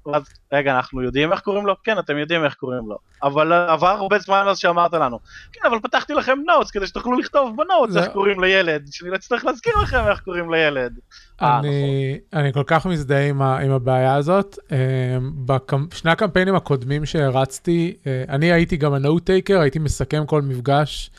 ואז, 0.05 0.23
רגע, 0.53 0.75
אנחנו 0.75 1.01
יודעים 1.01 1.31
איך 1.31 1.39
קוראים 1.39 1.65
לו? 1.65 1.75
כן, 1.83 1.99
אתם 1.99 2.17
יודעים 2.17 2.45
איך 2.45 2.53
קוראים 2.53 2.89
לו. 2.89 2.97
אבל 3.23 3.53
עבר 3.53 3.87
הרבה 3.87 4.19
זמן 4.19 4.45
אז 4.49 4.57
שאמרת 4.57 4.93
לנו. 4.93 5.19
כן, 5.53 5.61
אבל 5.67 5.79
פתחתי 5.79 6.13
לכם 6.13 6.37
notes 6.45 6.71
כדי 6.71 6.87
שתוכלו 6.87 7.19
לכתוב 7.19 7.55
ב 7.57 7.64
notes 7.64 7.97
איך 7.97 8.13
קוראים 8.13 8.41
לילד, 8.41 8.87
שאני 8.91 9.11
לא 9.11 9.15
אצטרך 9.15 9.45
להזכיר 9.45 9.73
לכם 9.83 10.07
איך 10.09 10.19
קוראים 10.19 10.53
לילד. 10.53 10.99
אה, 11.41 11.59
אני, 11.59 12.17
נכון. 12.29 12.39
אני 12.39 12.53
כל 12.53 12.63
כך 12.67 12.85
מזדהה 12.85 13.27
עם, 13.27 13.41
עם 13.41 13.71
הבעיה 13.71 14.15
הזאת. 14.15 14.59
אה, 14.71 14.77
בשני 15.45 16.11
הקמפיינים 16.11 16.55
הקודמים 16.55 17.05
שהרצתי, 17.05 17.97
אה, 18.07 18.23
אני 18.29 18.51
הייתי 18.51 18.77
גם 18.77 18.93
ה 18.93 19.00
note 19.00 19.25
taker, 19.25 19.59
הייתי 19.59 19.79
מסכם 19.79 20.25
כל 20.25 20.41
מפגש. 20.41 21.11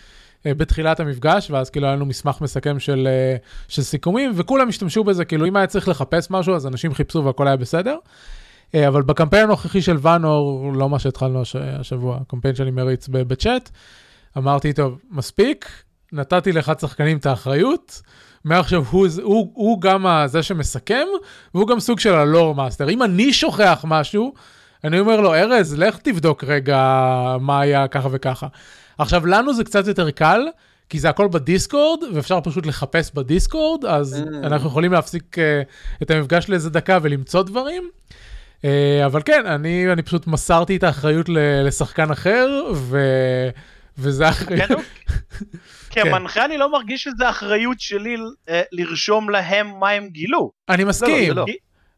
בתחילת 0.48 1.00
המפגש, 1.00 1.50
ואז 1.50 1.70
כאילו 1.70 1.86
היה 1.86 1.96
לנו 1.96 2.06
מסמך 2.06 2.40
מסכם 2.40 2.78
של, 2.78 3.08
של 3.68 3.82
סיכומים, 3.82 4.32
וכולם 4.34 4.68
השתמשו 4.68 5.04
בזה, 5.04 5.24
כאילו 5.24 5.46
אם 5.46 5.56
היה 5.56 5.66
צריך 5.66 5.88
לחפש 5.88 6.30
משהו, 6.30 6.54
אז 6.54 6.66
אנשים 6.66 6.94
חיפשו 6.94 7.24
והכל 7.24 7.46
היה 7.46 7.56
בסדר. 7.56 7.96
אה, 8.76 8.88
אבל 8.88 9.02
בקמפיין 9.02 9.44
הנוכחי 9.44 9.82
של 9.82 9.96
ואנור, 10.00 10.72
לא 10.74 10.88
מה 10.88 10.98
שהתחלנו 10.98 11.40
הש... 11.40 11.56
השבוע, 11.56 12.18
הקמפיין 12.20 12.54
שאני 12.54 12.70
מריץ 12.70 13.08
בצ'אט, 13.08 13.70
אמרתי, 14.38 14.72
טוב, 14.72 14.98
מספיק, 15.10 15.68
נתתי 16.12 16.52
לאחד 16.52 16.80
שחקנים 16.80 17.18
את 17.18 17.26
האחריות, 17.26 18.02
מעכשיו 18.44 18.84
הוא, 18.90 19.06
הוא, 19.22 19.50
הוא 19.54 19.80
גם 19.80 20.06
זה 20.26 20.42
שמסכם, 20.42 21.06
והוא 21.54 21.68
גם 21.68 21.80
סוג 21.80 22.00
של 22.00 22.14
ה 22.14 22.22
lore 22.22 22.54
master. 22.54 22.90
אם 22.90 23.02
אני 23.02 23.32
שוכח 23.32 23.84
משהו, 23.88 24.34
אני 24.84 25.00
אומר 25.00 25.20
לו, 25.20 25.34
ארז, 25.34 25.74
לך 25.78 25.98
תבדוק 25.98 26.44
רגע 26.44 26.80
מה 27.40 27.60
היה 27.60 27.88
ככה 27.88 28.08
וככה. 28.12 28.46
עכשיו, 28.98 29.26
לנו 29.26 29.54
זה 29.54 29.64
קצת 29.64 29.86
יותר 29.86 30.10
קל, 30.10 30.40
כי 30.88 30.98
זה 30.98 31.08
הכל 31.08 31.28
בדיסקורד, 31.28 32.00
ואפשר 32.14 32.40
פשוט 32.40 32.66
לחפש 32.66 33.10
בדיסקורד, 33.14 33.84
אז 33.84 34.24
mm. 34.24 34.46
אנחנו 34.46 34.68
יכולים 34.68 34.92
להפסיק 34.92 35.36
uh, 35.38 36.02
את 36.02 36.10
המפגש 36.10 36.48
לאיזה 36.48 36.70
דקה 36.70 36.98
ולמצוא 37.02 37.42
דברים. 37.42 37.90
אה, 38.64 39.06
אבל 39.06 39.22
כן, 39.24 39.46
אני, 39.46 39.92
אני 39.92 40.02
פשוט 40.02 40.26
מסרתי 40.26 40.76
את 40.76 40.82
האחריות 40.82 41.26
לשחקן 41.64 42.10
אחר, 42.10 42.48
ו... 42.74 42.98
וזה 43.98 44.28
אחריות. 44.28 44.70
כן, 45.90 46.02
כמנחה 46.10 46.44
אני 46.44 46.58
לא 46.58 46.72
מרגיש 46.72 47.02
שזה 47.02 47.30
אחריות 47.30 47.80
שלי 47.80 48.16
אה, 48.48 48.62
לרשום 48.72 49.30
להם 49.30 49.70
מה 49.80 49.90
הם 49.90 50.08
גילו. 50.08 50.50
אני 50.68 50.84
מסכים. 50.84 51.36
לא, 51.36 51.36
לא, 51.36 51.52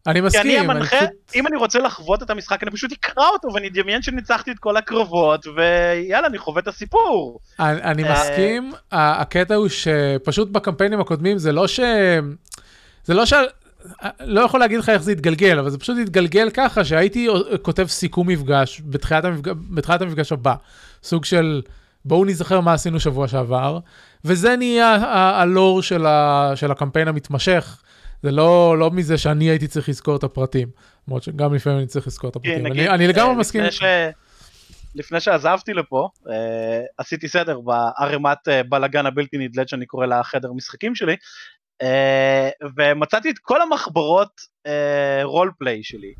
אני 0.07 0.21
מסכים. 0.21 0.43
כי 0.43 0.49
אני 0.49 0.59
המנחה, 0.59 0.99
אני 0.99 1.07
פשוט... 1.07 1.35
אם 1.35 1.47
אני 1.47 1.57
רוצה 1.57 1.79
לחוות 1.79 2.23
את 2.23 2.31
המשחק, 2.31 2.63
אני 2.63 2.71
פשוט 2.71 2.93
אקרא 2.93 3.29
אותו 3.33 3.49
ואני 3.55 3.69
אדמיין 3.69 4.03
שניצחתי 4.03 4.51
את 4.51 4.59
כל 4.59 4.77
הקרבות, 4.77 5.47
ויאללה, 5.47 6.27
אני 6.27 6.39
חווה 6.39 6.61
את 6.61 6.69
הסיפור. 6.69 7.41
אני, 7.61 7.83
אני 7.83 8.05
אה, 8.05 8.13
מסכים, 8.13 8.73
הקטע 8.93 9.55
הוא 9.55 9.69
שפשוט 9.69 10.51
בקמפיינים 10.51 11.01
הקודמים 11.01 11.39
זה 11.39 11.53
לא 11.53 11.67
ש... 11.67 11.81
זה 13.05 13.15
לא 13.15 13.27
ש... 13.27 13.33
לא 14.21 14.41
יכול 14.41 14.61
להגיד 14.61 14.79
לך 14.79 14.89
איך 14.89 15.03
זה 15.03 15.13
התגלגל, 15.13 15.59
אבל 15.59 15.71
זה 15.71 15.79
פשוט 15.79 15.99
התגלגל 16.03 16.51
ככה 16.51 16.85
שהייתי 16.85 17.29
כותב 17.63 17.87
סיכום 17.87 18.29
מפגש 18.29 18.83
בתחילת, 18.85 19.25
המפג... 19.25 19.51
בתחילת 19.53 20.03
המפגש 20.03 20.33
הבא. 20.33 20.55
סוג 21.03 21.25
של 21.25 21.63
בואו 22.05 22.25
נזכר 22.25 22.61
מה 22.61 22.73
עשינו 22.73 23.01
שבוע 23.01 23.29
שעבר, 23.29 23.79
וזה 24.25 24.57
נהיה 24.57 24.95
הלור 25.41 25.83
של, 25.83 26.07
ה... 26.07 26.53
של 26.55 26.71
הקמפיין 26.71 27.09
המתמשך. 27.09 27.83
זה 28.23 28.31
לא, 28.31 28.79
לא 28.79 28.91
מזה 28.91 29.19
שאני 29.19 29.45
הייתי 29.45 29.67
צריך 29.67 29.89
לזכור 29.89 30.17
את 30.17 30.25
הפרטים, 30.25 30.69
למרות 31.09 31.23
שגם 31.23 31.55
לפעמים 31.55 31.79
אני 31.79 31.87
צריך 31.87 32.07
לזכור 32.07 32.31
את 32.31 32.37
הפרטים. 32.37 32.59
כן, 32.59 32.67
נגיד, 32.67 32.87
אני, 32.87 32.95
אני 32.95 33.09
לגמרי 33.09 33.35
uh, 33.35 33.39
מסכים. 33.39 33.71
ש... 33.71 33.83
לפני 34.95 35.21
שעזבתי 35.21 35.75
לפה, 35.75 36.09
uh, 36.27 36.31
עשיתי 36.99 37.29
סדר 37.29 37.61
בערימת 37.61 38.49
uh, 38.49 38.69
בלאגן 38.69 39.07
הבלתי 39.07 39.39
נדלת 39.39 39.69
שאני 39.69 39.87
קורא 39.87 40.07
לה 40.07 40.23
חדר 40.23 40.53
משחקים 40.53 40.95
שלי, 40.95 41.17
ומצאתי 42.77 43.31
את 43.31 43.39
כל 43.39 43.63
המחברות 43.63 44.41
רול 45.23 45.49
uh, 45.49 45.53
פליי 45.59 45.83
שלי, 45.83 46.15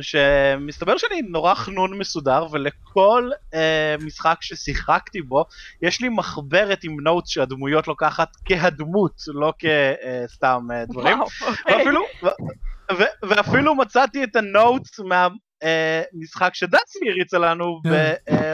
שמסתבר 0.00 0.96
שאני 0.96 1.22
נורא 1.22 1.54
חנון 1.54 1.98
מסודר 1.98 2.46
ולכל 2.52 3.30
uh, 3.54 4.04
משחק 4.04 4.36
ששיחקתי 4.40 5.22
בו 5.22 5.44
יש 5.82 6.00
לי 6.00 6.08
מחברת 6.08 6.84
עם 6.84 7.00
נוטס 7.00 7.28
שהדמויות 7.28 7.88
לוקחת 7.88 8.28
כהדמות, 8.44 9.22
לא 9.26 9.52
כסתם 9.58 10.66
uh, 10.70 10.88
uh, 10.88 10.92
דברים, 10.92 11.20
אוקיי. 11.20 11.76
ואפילו, 11.76 12.02
ו- 12.92 13.28
ואפילו 13.28 13.74
מצאתי 13.74 14.24
את 14.24 14.36
ה 14.36 14.47
notes 14.47 15.00
מהמשחק 15.00 16.54
שדאצלי 16.54 17.10
הריצה 17.10 17.38
לנו 17.38 17.80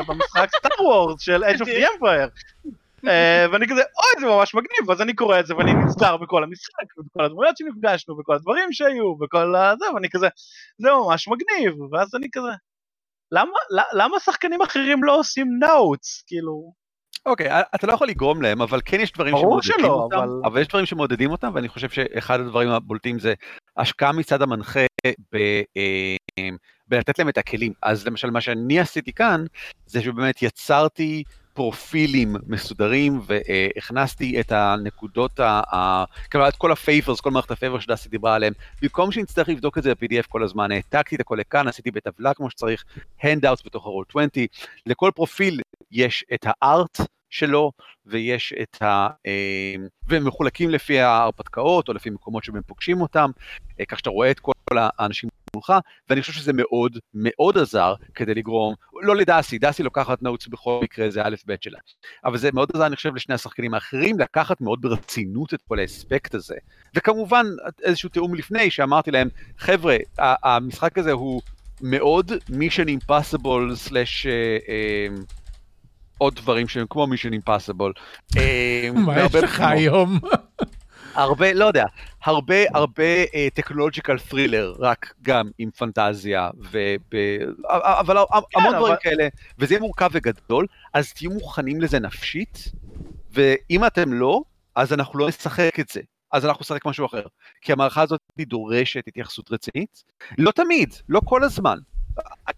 במשחק 0.08 0.48
Star 0.58 0.86
Wars 0.86 1.20
של 1.20 1.44
Edge 1.44 1.58
of 1.58 1.66
the 1.66 1.86
Empire. 1.90 2.30
אה, 3.08 3.46
ואני 3.52 3.66
כזה, 3.66 3.80
אוי 3.80 4.20
זה 4.20 4.26
ממש 4.26 4.54
מגניב, 4.54 4.90
אז 4.90 5.00
אני 5.00 5.14
קורא 5.14 5.40
את 5.40 5.46
זה 5.46 5.56
ואני 5.56 5.74
נזכר 5.74 6.16
בכל 6.16 6.44
המשחק, 6.44 6.98
ובכל 6.98 7.24
הדמויות 7.24 7.56
שנפגשנו, 7.56 8.16
בכל 8.16 8.34
הדברים 8.34 8.72
שהיו, 8.72 9.16
בכל 9.16 9.56
הזה, 9.56 9.84
ואני 9.94 10.10
כזה, 10.10 10.28
זה 10.78 10.88
ממש 10.90 11.28
מגניב, 11.28 11.74
ואז 11.92 12.14
אני 12.14 12.28
כזה, 12.32 12.50
למה, 13.32 13.52
למה 13.92 14.20
שחקנים 14.20 14.62
אחרים 14.62 15.04
לא 15.04 15.18
עושים 15.18 15.46
notes, 15.60 16.24
כאילו... 16.26 16.72
אוקיי, 17.26 17.60
okay, 17.60 17.64
אתה 17.74 17.86
לא 17.86 17.92
יכול 17.92 18.08
לגרום 18.08 18.42
להם, 18.42 18.62
אבל 18.62 18.80
כן 18.84 19.00
יש 19.00 19.12
דברים 19.12 19.36
שמעודדים 19.36 19.72
שלא, 19.78 19.88
אותם, 19.88 20.16
אבל... 20.16 20.28
אבל 20.44 20.60
יש 20.60 20.68
דברים 20.68 20.86
שמעודדים 20.86 21.30
אותם, 21.30 21.50
ואני 21.54 21.68
חושב 21.68 21.88
שאחד 21.88 22.40
הדברים 22.40 22.68
הבולטים 22.68 23.18
זה 23.18 23.34
השקעה 23.76 24.12
מצד 24.12 24.42
המנחה 24.42 24.80
ב, 25.32 25.36
אה, 25.76 26.48
בלתת 26.88 27.18
להם 27.18 27.28
את 27.28 27.38
הכלים. 27.38 27.72
אז 27.82 28.06
למשל 28.06 28.30
מה 28.30 28.40
שאני 28.40 28.80
עשיתי 28.80 29.12
כאן, 29.12 29.44
זה 29.86 30.02
שבאמת 30.02 30.42
יצרתי 30.42 31.22
פרופילים 31.54 32.36
מסודרים 32.46 33.20
והכנסתי 33.26 34.40
את 34.40 34.52
הנקודות, 34.52 35.40
כלומר 36.32 36.48
את 36.48 36.56
כל 36.56 36.72
ה 36.72 36.78
favors, 36.78 37.20
כל 37.20 37.30
מערכת 37.30 37.50
ה 37.50 37.55
favor 37.55 37.80
שדסי 37.80 38.08
דיברה 38.08 38.34
עליהם, 38.34 38.52
במקום 38.82 39.12
שנצטרך 39.12 39.48
לבדוק 39.48 39.78
את 39.78 39.82
זה 39.82 39.94
ב-PDF 39.94 40.26
כל 40.28 40.42
הזמן, 40.42 40.72
העתקתי 40.72 41.16
את 41.16 41.20
הכל 41.20 41.36
לכאן, 41.40 41.68
עשיתי 41.68 41.90
בטבלה 41.90 42.34
כמו 42.34 42.50
שצריך, 42.50 42.84
ה 43.22 43.27
handouts 43.27 43.62
בתוך 43.66 43.86
ה- 43.86 43.94
Roll 43.94 44.10
20, 44.10 44.46
לכל 44.86 45.10
פרופיל 45.14 45.60
יש 45.90 46.24
את 46.34 46.46
ה 46.46 46.60
art 46.60 47.00
שלו 47.30 47.72
ויש 48.06 48.54
את 48.62 48.82
ה... 48.82 49.08
אה, 49.26 49.74
והם 50.06 50.26
מחולקים 50.26 50.70
לפי 50.70 51.00
ההרפתקאות 51.00 51.88
או 51.88 51.94
לפי 51.94 52.10
מקומות 52.10 52.44
שבהם 52.44 52.62
פוגשים 52.66 53.00
אותם, 53.00 53.30
אה, 53.80 53.84
כך 53.84 53.98
שאתה 53.98 54.10
רואה 54.10 54.30
את 54.30 54.40
כל 54.40 54.52
האנשים 54.78 55.30
מולך, 55.54 55.72
ואני 56.10 56.20
חושב 56.20 56.32
שזה 56.32 56.52
מאוד 56.52 56.98
מאוד 57.14 57.58
עזר 57.58 57.94
כדי 58.14 58.34
לגרום, 58.34 58.74
לא 59.02 59.16
לדאסי, 59.16 59.58
דאסי 59.58 59.82
לוקחת 59.82 60.22
נוטס 60.22 60.46
בכל 60.46 60.80
מקרה, 60.82 61.10
זה 61.10 61.22
א' 61.22 61.34
ב' 61.46 61.54
שלה, 61.60 61.78
אבל 62.24 62.38
זה 62.38 62.50
מאוד 62.52 62.68
עזר, 62.74 62.86
אני 62.86 62.96
חושב, 62.96 63.14
לשני 63.14 63.34
השחקנים 63.34 63.74
האחרים, 63.74 64.18
לקחת 64.18 64.60
מאוד 64.60 64.78
ברצינות 64.82 65.54
את 65.54 65.62
כל 65.68 65.78
האספקט 65.78 66.34
הזה. 66.34 66.56
וכמובן, 66.96 67.46
איזשהו 67.82 68.08
תיאום 68.08 68.34
לפני, 68.34 68.70
שאמרתי 68.70 69.10
להם, 69.10 69.28
חבר'ה, 69.58 69.96
המשחק 70.18 70.98
הזה 70.98 71.12
הוא 71.12 71.42
מאוד 71.80 72.32
מישן 72.48 72.88
אימפסיבול 72.88 73.76
סלאש... 73.76 74.26
עוד 76.18 76.34
דברים 76.34 76.68
שהם 76.68 76.86
כמו 76.90 77.06
מישן 77.06 77.32
אימפסיבול. 77.32 77.92
מה 78.94 79.20
יש 79.20 79.34
לך 79.34 79.60
היום? 79.60 80.18
הרבה, 81.14 81.52
לא 81.52 81.64
יודע, 81.64 81.84
הרבה 82.22 82.54
הרבה 82.74 83.02
טכנולוג'יקל 83.54 84.16
uh, 84.16 84.30
ת'רילר, 84.30 84.74
רק 84.78 85.14
גם 85.22 85.50
עם 85.58 85.70
פנטזיה, 85.70 86.50
וב... 86.70 86.76
אבל 87.70 88.16
כן, 88.16 88.60
המון 88.60 88.74
אבל... 88.74 88.78
דברים 88.78 88.96
כאלה, 89.00 89.28
וזה 89.58 89.74
יהיה 89.74 89.80
מורכב 89.80 90.10
וגדול, 90.12 90.66
אז 90.94 91.12
תהיו 91.12 91.30
מוכנים 91.30 91.80
לזה 91.80 91.98
נפשית, 91.98 92.72
ואם 93.30 93.86
אתם 93.86 94.12
לא, 94.12 94.42
אז 94.74 94.92
אנחנו 94.92 95.18
לא 95.18 95.28
נשחק 95.28 95.80
את 95.80 95.88
זה. 95.88 96.00
אז 96.32 96.46
אנחנו 96.46 96.62
נשחק 96.62 96.86
משהו 96.86 97.06
אחר. 97.06 97.22
כי 97.60 97.72
המערכה 97.72 98.02
הזאת 98.02 98.20
דורשת 98.40 99.08
התייחסות 99.08 99.52
רצינית. 99.52 100.04
לא 100.38 100.50
תמיד, 100.50 100.94
לא 101.08 101.20
כל 101.24 101.44
הזמן. 101.44 101.78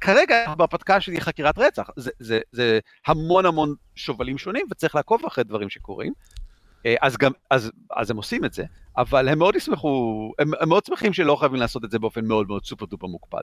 כרגע 0.01 0.55
בהרפתקה 0.55 1.01
שלי 1.01 1.21
חקירת 1.21 1.59
רצח, 1.59 1.91
זה, 1.97 2.11
זה, 2.19 2.41
זה 2.53 2.79
המון 3.07 3.47
המון 3.47 3.75
שובלים 3.95 4.39
שונים 4.39 4.67
וצריך 4.71 4.95
לעקוב 4.95 5.27
אחרי 5.27 5.45
דברים 5.45 5.71
שקורים. 5.71 6.13
אה, 6.87 6.95
אז 7.01 7.17
גם, 7.17 7.33
אז, 7.51 7.71
אז 7.97 8.11
הם 8.11 8.17
עושים 8.17 8.45
את 8.45 8.53
זה, 8.53 8.65
אבל 8.97 9.29
הם 9.29 9.39
מאוד 9.39 9.57
ישמחו, 9.57 10.33
הם, 10.39 10.51
הם 10.61 10.69
מאוד 10.69 10.85
שמחים 10.85 11.13
שלא 11.13 11.37
חייבים 11.37 11.61
לעשות 11.61 11.85
את 11.85 11.91
זה 11.91 11.99
באופן 11.99 12.25
מאוד 12.25 12.49
מאוד 12.49 12.65
סופר 12.65 12.87
דופר 12.87 13.07
מוקפד. 13.07 13.43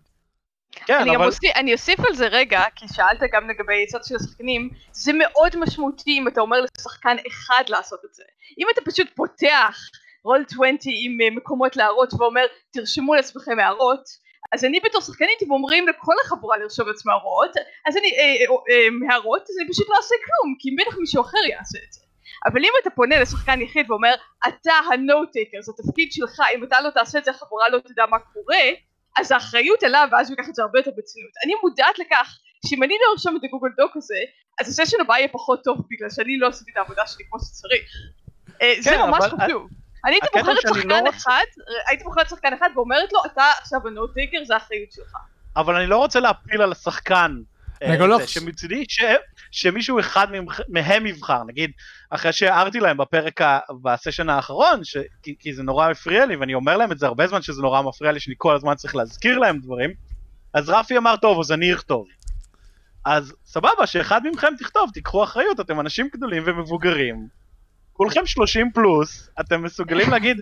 כן, 0.72 1.00
אני, 1.02 1.16
אבל... 1.16 1.26
אוסיף, 1.26 1.52
אני 1.56 1.74
אוסיף 1.74 2.00
על 2.00 2.16
זה 2.16 2.28
רגע, 2.28 2.62
כי 2.76 2.86
שאלת 2.94 3.20
גם 3.34 3.50
לגבי 3.50 3.86
צד 3.88 4.04
של 4.04 4.16
השחקנים, 4.16 4.70
זה 4.92 5.12
מאוד 5.14 5.58
משמעותי 5.60 6.18
אם 6.18 6.28
אתה 6.28 6.42
אומר 6.42 6.58
לשחקן 6.78 7.16
אחד 7.28 7.64
לעשות 7.68 8.00
את 8.06 8.14
זה. 8.14 8.24
אם 8.60 8.68
אתה 8.74 8.82
פשוט 8.92 9.08
פותח 9.16 9.78
רול 10.24 10.44
20 10.48 10.78
עם 10.86 11.22
אה, 11.22 11.30
מקומות 11.36 11.76
להערות 11.76 12.14
ואומר 12.14 12.42
תרשמו 12.72 13.16
לעצמכם 13.16 13.60
הערות, 13.60 14.24
אז 14.54 14.66
אני 14.66 14.80
בתור 14.80 15.02
שחקנית 15.02 15.44
אם 15.44 15.52
אומרים 15.52 15.88
לכל 15.88 16.14
החבורה 16.26 16.58
לרשום 16.58 16.88
לעצמם 16.88 17.12
הערות, 17.12 17.52
אז 17.88 17.98
אני, 17.98 18.12
אה, 18.18 18.24
אה, 18.24 18.56
אה, 18.70 19.14
הערות, 19.14 19.42
אז 19.42 19.56
אני 19.60 19.70
פשוט 19.70 19.90
לא 19.90 19.96
אעשה 19.96 20.16
כלום, 20.26 20.56
כי 20.60 20.70
בטח 20.76 20.98
מישהו 21.00 21.22
אחר 21.22 21.44
יעשה 21.50 21.78
את 21.88 21.94
זה. 21.94 22.03
אבל 22.46 22.60
אם 22.64 22.72
אתה 22.82 22.90
פונה 22.90 23.20
לשחקן 23.20 23.62
יחיד 23.62 23.92
ואומר 23.92 24.14
אתה 24.48 24.74
ה-no-taker, 24.74 25.62
זה 25.62 25.72
התפקיד 25.80 26.12
שלך, 26.12 26.40
אם 26.56 26.64
אתה 26.64 26.82
לא 26.82 26.90
תעשה 26.90 27.20
את 27.20 27.26
זה 27.26 27.32
החבורה 27.32 27.70
לא 27.70 27.80
תדע 27.80 28.06
מה 28.06 28.20
קורה, 28.20 28.64
אז 29.18 29.32
האחריות 29.32 29.84
אליו 29.84 30.08
ואז 30.12 30.30
הוא 30.30 30.36
ייקח 30.38 30.50
את 30.50 30.56
זה 30.56 30.62
הרבה 30.62 30.80
יותר 30.80 30.92
ברצינות. 30.96 31.32
אני 31.46 31.54
מודעת 31.62 32.00
לכך 32.00 32.38
שאם 32.66 32.84
אני 32.84 32.94
לא 32.94 33.12
ארשום 33.14 33.38
את 33.38 33.42
הגוגל 33.44 33.70
דוק 33.78 33.98
הזה, 33.98 34.20
אז 34.62 34.70
הסשן 34.70 34.98
הבא 35.02 35.18
יהיה 35.18 35.28
פחות 35.28 35.64
טוב 35.64 35.78
בגלל 35.92 36.10
שאני 36.10 36.38
לא 36.38 36.48
עשיתי 36.48 36.72
את 36.72 36.78
העבודה 36.78 37.02
שלי 37.08 37.26
כמו 37.30 37.40
שצריך. 37.40 37.90
אה, 38.62 38.74
זה 38.80 38.90
כן, 38.90 39.02
ממש 39.02 39.24
חשוב. 39.24 39.68
אני 40.06 40.16
הייתי 40.16 40.28
בוחרת 40.34 40.58
שחקן 40.62 40.88
לא 40.88 41.00
רוצה- 41.00 41.10
אחד, 41.10 41.44
הייתי 41.90 42.04
בוחרת 42.04 42.30
שחקן 42.30 42.54
אחד 42.54 42.70
ואומרת 42.76 43.14
לו 43.14 43.20
אתה 43.26 43.44
עכשיו 43.62 43.80
ה-no-taker 43.88 44.46
זה 44.46 44.54
האחריות 44.54 44.92
שלך. 44.92 45.14
אבל 45.56 45.76
אני 45.76 45.88
לא 45.88 45.98
רוצה 45.98 46.20
להפיל 46.20 46.62
על 46.62 46.72
השחקן. 46.72 47.32
אה, 47.84 48.08
לא 48.08 48.26
שמצידי 48.26 48.86
ש... 48.90 49.04
שמישהו 49.54 50.00
אחד 50.00 50.28
מהם 50.70 51.06
יבחר, 51.06 51.44
נגיד, 51.44 51.72
אחרי 52.10 52.34
שהערתי 52.34 52.80
להם 52.80 52.98
בפרק, 52.98 53.42
ה... 53.42 53.60
בסשן 53.82 54.30
האחרון, 54.30 54.84
ש... 54.84 54.98
כי, 55.24 55.36
כי 55.40 55.54
זה 55.54 55.64
נורא 55.64 55.90
הפריע 55.90 56.26
לי, 56.26 56.36
ואני 56.36 56.54
אומר 56.54 56.78
להם 56.78 56.92
את 56.92 57.00
זה 57.00 57.06
הרבה 57.06 57.28
זמן 57.28 57.42
שזה 57.42 57.62
נורא 57.62 57.82
מפריע 57.82 58.12
לי, 58.12 58.20
שאני 58.20 58.36
כל 58.38 58.56
הזמן 58.56 58.76
צריך 58.76 58.96
להזכיר 58.96 59.40
להם 59.40 59.60
דברים, 59.60 59.90
אז 60.54 60.70
רפי 60.70 60.98
אמר, 60.98 61.16
טוב, 61.16 61.40
אז 61.40 61.52
אני 61.52 61.74
אכתוב. 61.74 62.08
אז 63.06 63.34
סבבה, 63.46 63.86
שאחד 63.88 64.22
מכם 64.34 64.54
תכתוב, 64.60 64.90
תיקחו 64.94 65.24
אחריות, 65.24 65.60
אתם 65.60 65.80
אנשים 65.80 66.10
גדולים 66.14 66.44
ומבוגרים, 66.46 67.28
כולכם 67.94 68.26
30 68.26 68.72
פלוס, 68.72 69.30
אתם 69.40 69.64
מסוגלים 69.64 70.10
להגיד, 70.10 70.42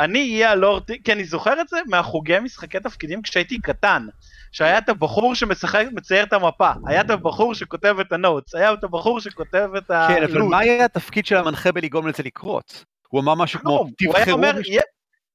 אני 0.00 0.18
אהיה 0.18 0.50
הלורד, 0.50 0.90
כי 1.04 1.12
אני 1.12 1.24
זוכר 1.24 1.60
את 1.60 1.68
זה 1.68 1.78
מהחוגי 1.86 2.38
משחקי 2.38 2.80
תפקידים 2.80 3.22
כשהייתי 3.22 3.60
קטן. 3.60 4.06
שהיה 4.52 4.78
את 4.78 4.88
הבחור 4.88 5.34
שמשחק, 5.34 5.86
מצייר 5.92 6.24
את 6.24 6.32
המפה, 6.32 6.70
היה 6.86 7.00
את 7.00 7.10
הבחור 7.10 7.54
שכותב 7.54 7.96
את 8.00 8.12
ה 8.12 8.18
notes, 8.18 8.54
היה 8.54 8.72
את 8.72 8.84
הבחור 8.84 9.20
שכותב 9.20 9.70
את 9.78 9.90
ה... 9.90 10.08
כן, 10.08 10.22
אבל 10.22 10.38
לו"ז. 10.38 10.50
מה 10.50 10.58
היה 10.58 10.84
התפקיד 10.84 11.26
של 11.26 11.36
המנחה 11.36 11.72
בלגרום 11.72 12.08
לזה 12.08 12.22
לקרות? 12.22 12.84
הוא 13.08 13.20
אמר 13.20 13.34
משהו 13.34 13.60
כמו, 13.60 13.86
תבחרו, 13.98 14.32
אומר, 14.32 14.52
מישהו." 14.56 14.72
"יהיה-" 14.72 14.82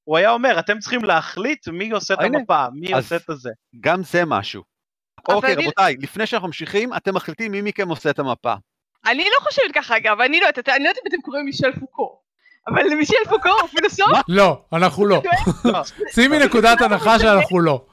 הוא 0.04 0.18
היה 0.18 0.32
אומר, 0.32 0.60
אתם 0.60 0.80
צריכים 0.80 1.04
להחליט 1.04 1.68
מי 1.68 1.92
עושה 1.92 2.14
את. 2.14 2.20
המפה, 2.22 2.66
מי 2.74 2.94
עושה 2.94 3.16
את 3.16 3.30
הזה. 3.30 3.50
גם 3.80 4.04
זה 4.04 4.26
משהו. 4.26 4.64
אוקיי, 5.30 5.56
רבותיי, 5.56 5.96
לפני 6.00 6.26
שאנחנו 6.26 6.48
ממשיכים, 6.48 6.94
אתם 6.94 7.16
מחליטים 7.16 7.52
מי 7.52 7.62
מכם 7.62 7.90
עושה 7.90 8.10
את 8.10 8.20
המפה. 8.20 8.54
אני 9.06 9.24
לא 9.24 9.46
חושבת 9.50 9.72
ככה 9.76 9.98
אגב, 9.98 10.22
אני 10.22 10.40
לא 10.40 10.46
יודעת, 10.46 10.70
אני 10.70 10.84
לא 10.84 10.90
יודעת 10.90 11.04
אם 11.04 11.08
אתם 11.08 11.22
קוראים 11.22 11.46
מישל 11.46 11.80
פוקו. 11.80 12.27
אבל 12.68 12.96
מישל 12.96 13.16
פוקו 13.30 13.50
הוא 13.50 13.70
פילוסוף, 13.70 14.08
לא, 14.28 14.62
אנחנו 14.74 15.06
לא. 15.06 15.22
שימי 16.16 16.40
נקודת 16.40 16.82
הנחה 16.82 17.20
שאנחנו 17.20 17.60
לא. 17.60 17.86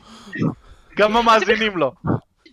גם 0.96 1.16
המאזינים 1.16 1.78
לא. 1.78 1.92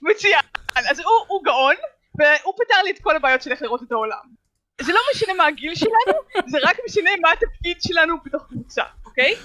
מצוין. 0.02 0.42
אז 0.76 1.00
הוא, 1.00 1.08
הוא 1.28 1.44
גאון, 1.44 1.76
והוא 2.16 2.54
פתר 2.54 2.82
לי 2.84 2.92
את 2.92 3.00
כל 3.02 3.16
הבעיות 3.16 3.42
של 3.42 3.52
איך 3.52 3.62
לראות 3.62 3.84
את 3.84 3.92
העולם. 3.92 4.42
זה 4.82 4.94
לא 4.94 5.00
משנה 5.16 5.34
מה 5.34 5.46
הגיל 5.46 5.76
שלנו, 5.76 6.20
זה 6.48 6.58
רק 6.64 6.78
משנה 6.86 7.10
מה 7.22 7.30
התפקיד 7.32 7.78
שלנו 7.82 8.16
בתוך 8.26 8.44
קבוצה, 8.50 8.84
אוקיי? 9.06 9.36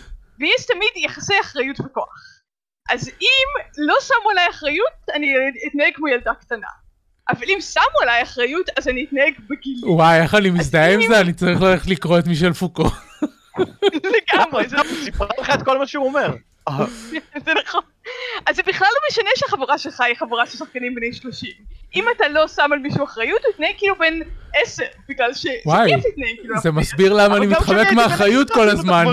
ויש 0.41 0.66
תמיד 0.66 0.89
יחסי 0.97 1.41
אחריות 1.41 1.81
וכוח. 1.81 2.37
אז 2.91 3.09
אם 3.09 3.62
לא 3.79 3.95
שמו 4.01 4.31
עליי 4.31 4.51
אחריות, 4.51 4.93
אני 5.14 5.35
אתנהג 5.68 5.95
כמו 5.95 6.09
ילדה 6.09 6.35
קטנה. 6.35 6.68
אבל 7.29 7.47
אם 7.49 7.61
שמו 7.61 8.01
עליי 8.03 8.22
אחריות, 8.22 8.66
אז 8.77 8.89
אני 8.89 9.05
אתנהג 9.05 9.33
בגילי. 9.51 9.81
וואי, 9.85 10.20
איך 10.20 10.35
אני 10.35 10.51
מזדהה 10.51 10.95
עם 10.95 11.01
זה? 11.09 11.20
אני 11.20 11.33
צריך 11.33 11.62
ללכת 11.62 11.87
לקרוא 11.87 12.18
את 12.18 12.27
מישל 12.27 12.53
פוקו. 12.53 12.91
לגמרי, 13.95 14.68
זה 14.68 14.77
הוא 14.77 14.87
סיפר 15.05 15.27
לך 15.41 15.51
את 15.55 15.62
כל 15.62 15.79
מה 15.79 15.87
שהוא 15.87 16.07
אומר. 16.07 16.35
זה 17.45 17.53
נכון. 17.64 17.83
אז 18.47 18.57
זה 18.57 18.62
בכלל 18.66 18.89
לא 18.93 19.01
משנה 19.11 19.31
שהחבורה 19.37 19.79
שלך 19.79 20.01
היא 20.01 20.14
חבורה 20.16 20.47
של 20.47 20.59
שחקנים 20.59 20.95
בני 20.95 21.12
30. 21.12 21.51
אם 21.97 22.05
אתה 22.16 22.29
לא 22.29 22.49
שם 22.49 22.72
על 22.72 22.79
מישהו 22.79 23.05
אחריות, 23.05 23.45
הוא 23.45 23.53
יתנהג 23.55 23.74
כאילו 23.79 23.95
בן 23.99 24.14
10, 24.64 24.85
בגלל 25.09 25.35
ש... 25.35 25.47
וואי, 25.66 25.91
כאילו... 26.37 26.61
זה 26.62 26.70
מסביר 26.70 27.12
למה 27.12 27.37
אני 27.37 27.47
מתחמק 27.47 27.93
מאחריות 27.93 28.51
כל 28.51 28.68
הזמן. 28.68 29.05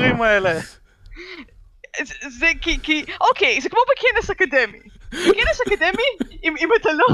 זה, 2.04 2.14
זה 2.40 2.48
כי, 2.62 2.80
כי, 2.84 3.06
אוקיי, 3.22 3.62
זה 3.62 3.70
כמו 3.70 3.80
בכנס 3.92 4.30
אקדמי. 4.30 4.80
בכנס 5.14 5.62
אקדמי, 5.68 6.38
אם, 6.44 6.56
אם 6.60 6.70
אתה 6.82 6.90
לא, 6.94 7.08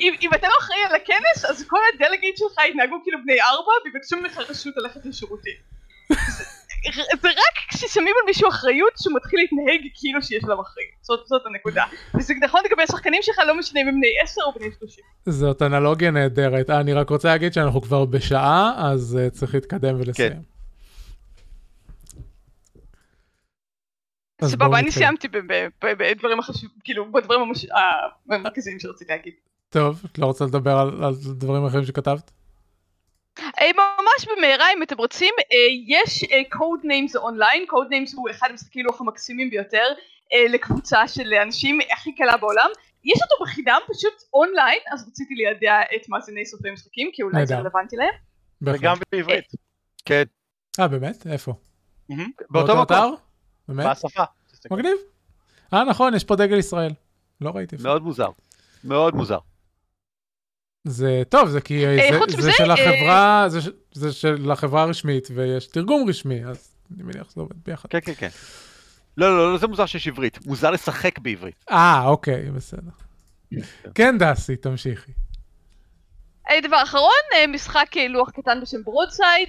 אם, 0.00 0.14
אם 0.22 0.30
אתה 0.34 0.48
לא 0.48 0.54
אחראי 0.60 0.84
על 0.88 0.94
הכנס, 0.94 1.44
אז 1.44 1.64
כל 1.68 1.78
הדלגייט 1.94 2.36
שלך 2.36 2.54
יתנהגו 2.70 2.96
כאילו 3.04 3.18
בני 3.24 3.40
ארבע, 3.42 3.72
ויבקשו 3.84 4.16
ממך 4.16 4.38
רשות 4.48 4.74
ללכת 4.76 5.06
לשירותים. 5.06 5.54
זה, 6.08 6.44
זה 7.22 7.28
רק 7.28 7.54
כששמים 7.68 8.14
על 8.20 8.26
מישהו 8.26 8.48
אחריות, 8.48 8.92
שהוא 9.02 9.16
מתחיל 9.16 9.40
להתנהג 9.40 9.80
כאילו 9.94 10.22
שיש 10.22 10.44
עליו 10.44 10.60
אחריות. 10.60 10.90
זאת, 11.02 11.26
זאת 11.26 11.42
הנקודה. 11.46 11.84
וזה 12.14 12.34
נכון 12.42 12.60
לגבי 12.64 12.82
השחקנים 12.82 13.22
שלך, 13.22 13.38
לא 13.46 13.58
משנה 13.58 13.80
אם 13.80 13.88
הם 13.88 13.94
בני 13.94 14.08
עשר 14.22 14.42
או 14.42 14.52
בני 14.52 14.70
שלושים. 14.78 15.04
זאת 15.26 15.62
אנלוגיה 15.62 16.10
נהדרת. 16.10 16.70
אני 16.70 16.92
רק 16.92 17.10
רוצה 17.10 17.28
להגיד 17.28 17.52
שאנחנו 17.52 17.82
כבר 17.82 18.04
בשעה, 18.04 18.74
אז 18.76 19.18
אה, 19.20 19.30
צריך 19.30 19.54
להתקדם 19.54 20.00
ולסיים. 20.00 20.32
אז 20.32 20.59
סבבה, 24.44 24.78
אני. 24.78 24.90
סיימתי 24.90 25.28
בדברים 25.82 26.38
החשובים, 26.38 26.78
כאילו, 26.84 27.12
בדברים 27.12 27.40
המרכזיים 28.28 28.80
שרציתי 28.80 29.12
להגיד. 29.12 29.34
טוב, 29.68 30.02
את 30.12 30.18
לא 30.18 30.26
רוצה 30.26 30.44
לדבר 30.44 30.78
על 30.78 31.14
דברים 31.34 31.66
אחרים 31.66 31.84
שכתבת? 31.84 32.30
אה, 33.38 33.70
ממש 33.74 34.28
במהרה 34.36 34.72
אם 34.76 34.82
אתם 34.82 34.96
רוצים, 34.96 35.34
אה, 35.38 35.56
יש 35.86 36.24
Codenames 36.50 37.16
online, 37.16 37.64
Codenames 37.66 38.14
הוא 38.14 38.30
אחד 38.30 38.48
המשחקי 38.50 38.82
לוח 38.82 39.00
המקסימים 39.00 39.50
ביותר 39.50 39.84
אה, 40.32 40.44
לקבוצה 40.48 41.08
של 41.08 41.34
אנשים 41.34 41.78
הכי 41.92 42.14
קלה 42.14 42.36
בעולם, 42.36 42.70
יש 43.04 43.20
אותו 43.22 43.44
בחינם 43.44 43.78
פשוט 43.88 44.22
אונליין, 44.34 44.78
אז 44.92 45.08
רציתי 45.08 45.34
לידע 45.34 45.80
את 45.96 46.08
מאזיני 46.08 46.46
סופי 46.46 46.70
משחקים, 46.70 47.10
כי 47.12 47.22
אולי 47.22 47.46
זה. 47.46 47.58
רלוונטי 47.58 47.96
להם. 47.96 48.14
וגם 48.62 48.96
בעברית. 49.12 49.44
כן, 50.04 50.22
אה, 50.80 50.88
באמת? 50.88 51.26
איפה? 51.26 51.54
באותו 52.50 52.72
מקום. 52.72 52.82
אתר? 52.82 53.08
באמת? 53.74 53.86
בשפה. 53.96 54.24
תסתכל. 54.52 54.74
מגניב. 54.74 54.96
אה, 55.74 55.84
נכון, 55.84 56.14
יש 56.14 56.24
פה 56.24 56.36
דגל 56.36 56.58
ישראל. 56.58 56.92
לא 57.40 57.50
ראיתי. 57.50 57.76
מאוד 57.82 58.02
מוזר. 58.02 58.28
מאוד 58.84 59.14
מוזר. 59.14 59.38
זה 60.84 61.22
טוב, 61.28 61.48
זה 61.48 61.60
כי 61.60 61.86
אה, 61.86 61.96
זה- 62.30 62.42
זה 62.42 62.52
של 62.52 62.70
אה, 62.70 62.74
החברה, 62.74 63.46
זה 63.94 64.12
של 64.12 64.50
החברה 64.50 64.82
הרשמית, 64.82 65.28
ויש 65.34 65.66
תרגום 65.66 66.08
רשמי, 66.08 66.44
אז 66.44 66.74
אני 66.94 67.02
מניח 67.02 67.30
שזה 67.30 67.40
עובד 67.40 67.56
ביחד. 67.66 67.88
כן, 67.88 68.00
כן, 68.00 68.12
כן. 68.14 68.28
לא, 69.16 69.36
לא, 69.36 69.52
לא, 69.52 69.58
זה 69.58 69.66
מוזר 69.66 69.86
שיש 69.86 70.08
עברית. 70.08 70.46
מוזר 70.46 70.70
לשחק 70.70 71.18
בעברית. 71.18 71.64
אה, 71.70 72.02
אוקיי, 72.06 72.50
בסדר. 72.50 72.90
כן, 73.94 74.18
דסי, 74.18 74.56
תמשיכי. 74.56 75.12
אה, 76.50 76.60
דבר 76.60 76.82
אחרון, 76.82 77.12
משחק 77.48 77.86
לוח 78.08 78.30
קטן 78.30 78.60
בשם 78.62 78.82
ברודסייד. 78.84 79.48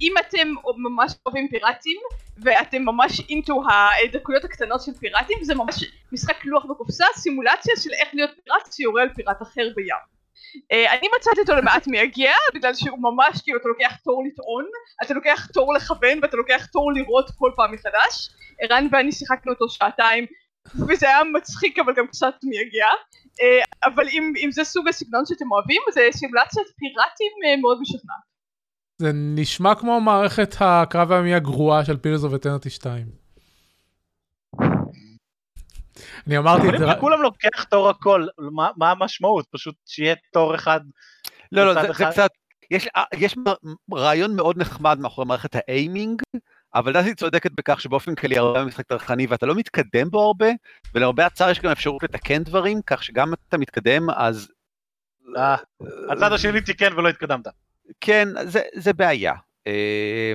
אם 0.00 0.12
אתם 0.28 0.48
ממש 0.76 1.12
אוהבים 1.26 1.48
פיראטים, 1.50 1.96
ואתם 2.42 2.82
ממש 2.82 3.20
אינטו 3.28 3.62
הדקויות 3.70 4.44
הקטנות 4.44 4.80
של 4.82 4.92
פיראטים, 4.92 5.38
זה 5.42 5.54
ממש 5.54 5.84
משחק 6.12 6.44
לוח 6.44 6.64
בקופסה, 6.64 7.04
סימולציה 7.14 7.74
של 7.76 7.90
איך 7.92 8.08
להיות 8.12 8.30
פיראט 8.44 8.72
שיורה 8.72 9.02
על 9.02 9.08
פיראט 9.14 9.42
אחר 9.42 9.68
בים. 9.76 10.18
אה, 10.72 10.92
אני 10.92 11.08
מצאתי 11.16 11.40
אותו 11.40 11.54
למעט 11.54 11.86
מייגע, 11.86 12.32
בגלל 12.54 12.74
שהוא 12.74 12.98
ממש 12.98 13.42
כאילו 13.42 13.58
אתה 13.58 13.68
לוקח 13.68 13.96
תור 14.04 14.24
לטעון, 14.26 14.64
אתה 15.02 15.14
לוקח 15.14 15.46
תור 15.46 15.74
לכוון 15.74 16.18
ואתה 16.22 16.36
לוקח 16.36 16.66
תור 16.66 16.92
לראות 16.92 17.30
כל 17.38 17.50
פעם 17.56 17.72
מחדש. 17.72 18.30
ערן 18.60 18.86
ואני 18.92 19.12
שיחקנו 19.12 19.52
אותו 19.52 19.68
שעתיים, 19.68 20.26
וזה 20.88 21.08
היה 21.08 21.24
מצחיק 21.24 21.78
אבל 21.78 21.94
גם 21.94 22.06
קצת 22.06 22.34
מייגע. 22.42 22.86
אה, 23.40 23.88
אבל 23.88 24.08
אם, 24.08 24.32
אם 24.44 24.50
זה 24.52 24.64
סוג 24.64 24.88
הסגנון 24.88 25.26
שאתם 25.26 25.52
אוהבים, 25.52 25.82
זה 25.92 26.08
סימולציית 26.12 26.66
פיראטים 26.78 27.32
אה, 27.46 27.56
מאוד 27.56 27.78
משכנעת. 27.80 28.27
זה 28.98 29.10
נשמע 29.14 29.74
כמו 29.74 30.00
מערכת 30.00 30.54
הקרב 30.60 31.12
הימי 31.12 31.34
הגרועה 31.34 31.84
של 31.84 31.96
Pillars 31.96 32.24
of 32.24 32.34
Eternity 32.34 32.70
2. 32.70 33.06
אני 36.26 36.38
אמרתי 36.38 36.68
את 36.68 36.78
זה, 36.78 36.86
לכולם 36.86 37.22
לוקח 37.22 37.64
תור 37.64 37.88
הכל, 37.88 38.26
מה- 38.38 38.70
מה 38.76 38.90
המשמעות? 38.90 39.46
פשוט 39.50 39.74
שיהיה 39.86 40.14
תור 40.32 40.54
אחד 40.54 40.80
לא, 41.52 41.74
לא, 41.74 41.82
זה-. 41.82 41.88
קצת... 42.10 42.30
יש, 42.70 42.88
אה, 42.96 43.02
יש 43.14 43.36
רעיון 43.94 44.36
מאוד 44.36 44.58
נחמד 44.58 44.98
מאחורי 44.98 45.26
מערכת 45.26 45.54
ה 45.54 45.62
aiming, 45.62 46.22
אבל 46.74 46.92
דסי 46.92 47.14
צודקת 47.14 47.50
בכך 47.56 47.80
שבאופן 47.80 48.14
כללי 48.14 48.38
הרבה 48.38 48.64
משחק 48.64 48.86
טרחני 48.86 49.26
ואתה 49.26 49.46
לא 49.46 49.54
מתקדם 49.54 50.10
בו 50.10 50.20
הרבה, 50.22 50.48
ולהרבה 50.94 51.26
הצער 51.26 51.50
יש 51.50 51.60
גם 51.60 51.70
אפשרות 51.70 52.02
לתקן 52.02 52.44
דברים, 52.44 52.80
כך 52.86 53.04
שגם 53.04 53.32
אתה 53.48 53.58
מתקדם 53.58 54.10
אז 54.10 54.48
אה, 55.36 55.56
הצד 56.10 56.32
השני 56.32 56.60
תיקן 56.60 56.92
ולא 56.98 57.08
התקדמת. 57.08 57.46
כן, 58.00 58.28
זה, 58.44 58.60
זה 58.74 58.92
בעיה. 58.92 59.32
אה, 59.66 60.32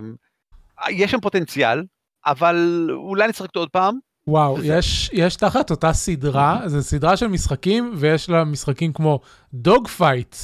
יש 0.89 1.11
שם 1.11 1.19
פוטנציאל, 1.19 1.83
אבל 2.25 2.87
אולי 2.93 3.27
נשחק 3.27 3.47
אותו 3.47 3.59
עוד 3.59 3.69
פעם. 3.69 3.97
וואו, 4.27 4.53
וזה- 4.53 4.75
יש, 4.77 5.09
יש 5.13 5.35
תחת 5.35 5.71
אותה 5.71 5.93
סדרה, 5.93 6.61
זו 6.65 6.81
סדרה 6.83 7.17
של 7.17 7.27
משחקים, 7.27 7.93
ויש 7.97 8.29
לה 8.29 8.43
משחקים 8.43 8.93
כמו 8.93 9.19
Dogfight, 9.53 10.36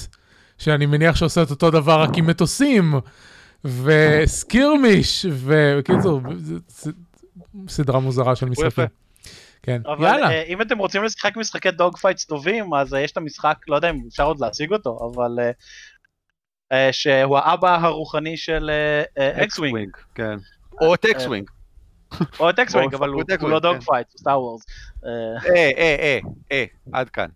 שאני 0.58 0.86
מניח 0.86 1.16
שעושה 1.16 1.44
את 1.44 1.50
אותו 1.52 1.72
דבר 1.72 2.02
רק 2.02 2.10
עם 2.18 2.28
מטוסים, 2.28 2.94
ו 3.66 3.82
Skirmish, 3.82 5.26
ובקיצור, 5.32 6.22
סדרה 7.68 8.00
מוזרה 8.00 8.36
של 8.36 8.46
משחקים. 8.46 8.86
כן, 9.64 9.82
אבל 9.86 10.08
יאללה. 10.08 10.30
אה, 10.32 10.44
אם 10.44 10.62
אתם 10.62 10.78
רוצים 10.78 11.04
לשחק 11.04 11.38
משחקי 11.38 11.72
dogfights 11.72 12.26
טובים, 12.26 12.74
אז 12.74 12.94
אה, 12.94 13.00
יש 13.02 13.12
את 13.12 13.18
המשחק, 13.18 13.56
לא 13.68 13.76
יודע 13.76 13.90
אם 13.90 14.00
אפשר 14.10 14.24
עוד 14.24 14.40
להציג 14.40 14.74
אותו, 14.74 15.12
אבל... 15.16 15.40
אה, 16.72 16.88
אה, 16.88 16.94
שהוא 16.94 17.38
האבא 17.38 17.78
הרוחני 17.82 18.38
של 18.38 18.72
X-Wing, 19.18 19.98
כן. 20.16 20.38
או 20.82 20.94
את 20.94 21.06
X-Wing. 21.06 21.50
או 22.40 22.50
את 22.50 22.60
X-Wing, 22.60 22.94
או 22.94 23.00
אבל 23.00 23.10
הוא 23.10 23.50
לא 23.50 23.60
dog 23.60 23.74
כן. 23.74 23.80
fight, 23.80 24.08
הוא 24.12 24.20
Star 24.20 24.42
Wars. 24.42 24.66
אה, 25.06 25.56
אה, 25.56 25.96
אה, 26.00 26.20
אה, 26.52 26.66
עד 26.94 27.10
כאן. 27.10 27.28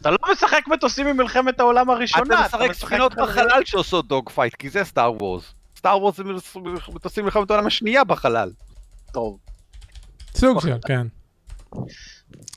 אתה 0.00 0.10
לא 0.10 0.18
משחק 0.32 0.62
מטוסים 0.68 1.06
ממלחמת 1.06 1.60
העולם 1.60 1.90
הראשונה, 1.90 2.46
אתה 2.46 2.56
משחק 2.56 2.72
ספינות 2.72 3.14
בחלל 3.14 3.64
שעושות 3.64 4.08
dogfight, 4.08 4.54
כי 4.54 4.70
זה 4.70 4.84
Star 4.84 5.12
Wars. 5.12 5.54
Star 5.76 5.98
Wars 6.02 6.16
זה 6.16 6.24
מטוסים 6.94 7.24
מלחמת 7.24 7.50
העולם 7.50 7.66
השנייה 7.66 8.04
בחלל. 8.04 8.50
טוב. 9.12 9.38
סוג 10.34 10.60
של, 10.60 10.76
כן. 10.86 11.06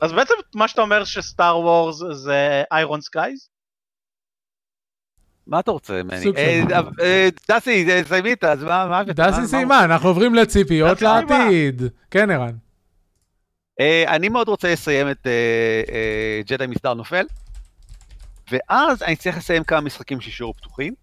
אז 0.02 0.12
בעצם 0.14 0.34
מה 0.56 0.68
שאתה 0.68 0.82
אומר 0.82 1.04
ש 1.04 1.22
Star 1.22 1.60
Wars 1.60 2.02
זה 2.12 2.64
Iron 2.72 3.02
Skies? 3.02 3.50
מה 5.48 5.60
אתה 5.60 5.72
רוצה 5.72 6.04
ממני? 6.04 6.26
אה, 6.38 6.62
אה, 7.02 7.30
דסי, 7.52 7.86
אה, 7.90 8.02
סיימי 8.08 8.34
את 8.34 8.44
אז 8.44 8.64
מה? 8.64 9.04
דסי 9.04 9.42
מה- 9.42 9.48
סיימה, 9.48 9.86
אנחנו 9.86 10.10
עוברים 10.10 10.36
לציפיות. 10.36 11.02
לעתיד. 11.02 11.82
כן, 12.12 12.32
ערן. 12.32 12.56
אני 14.08 14.30
מאוד 14.30 14.48
רוצה 14.48 14.72
לסיים 14.74 15.10
את 15.12 15.28
ג'די 16.48 16.68
מסדר 16.68 16.94
נופל, 16.94 17.26
ואז 18.52 19.04
אני 19.04 19.16
צריך 19.16 19.38
לסיים 19.38 19.64
כמה 19.64 19.82
משחקים 19.82 20.22
שישארו 20.22 20.54
פתוחים. 20.54 20.94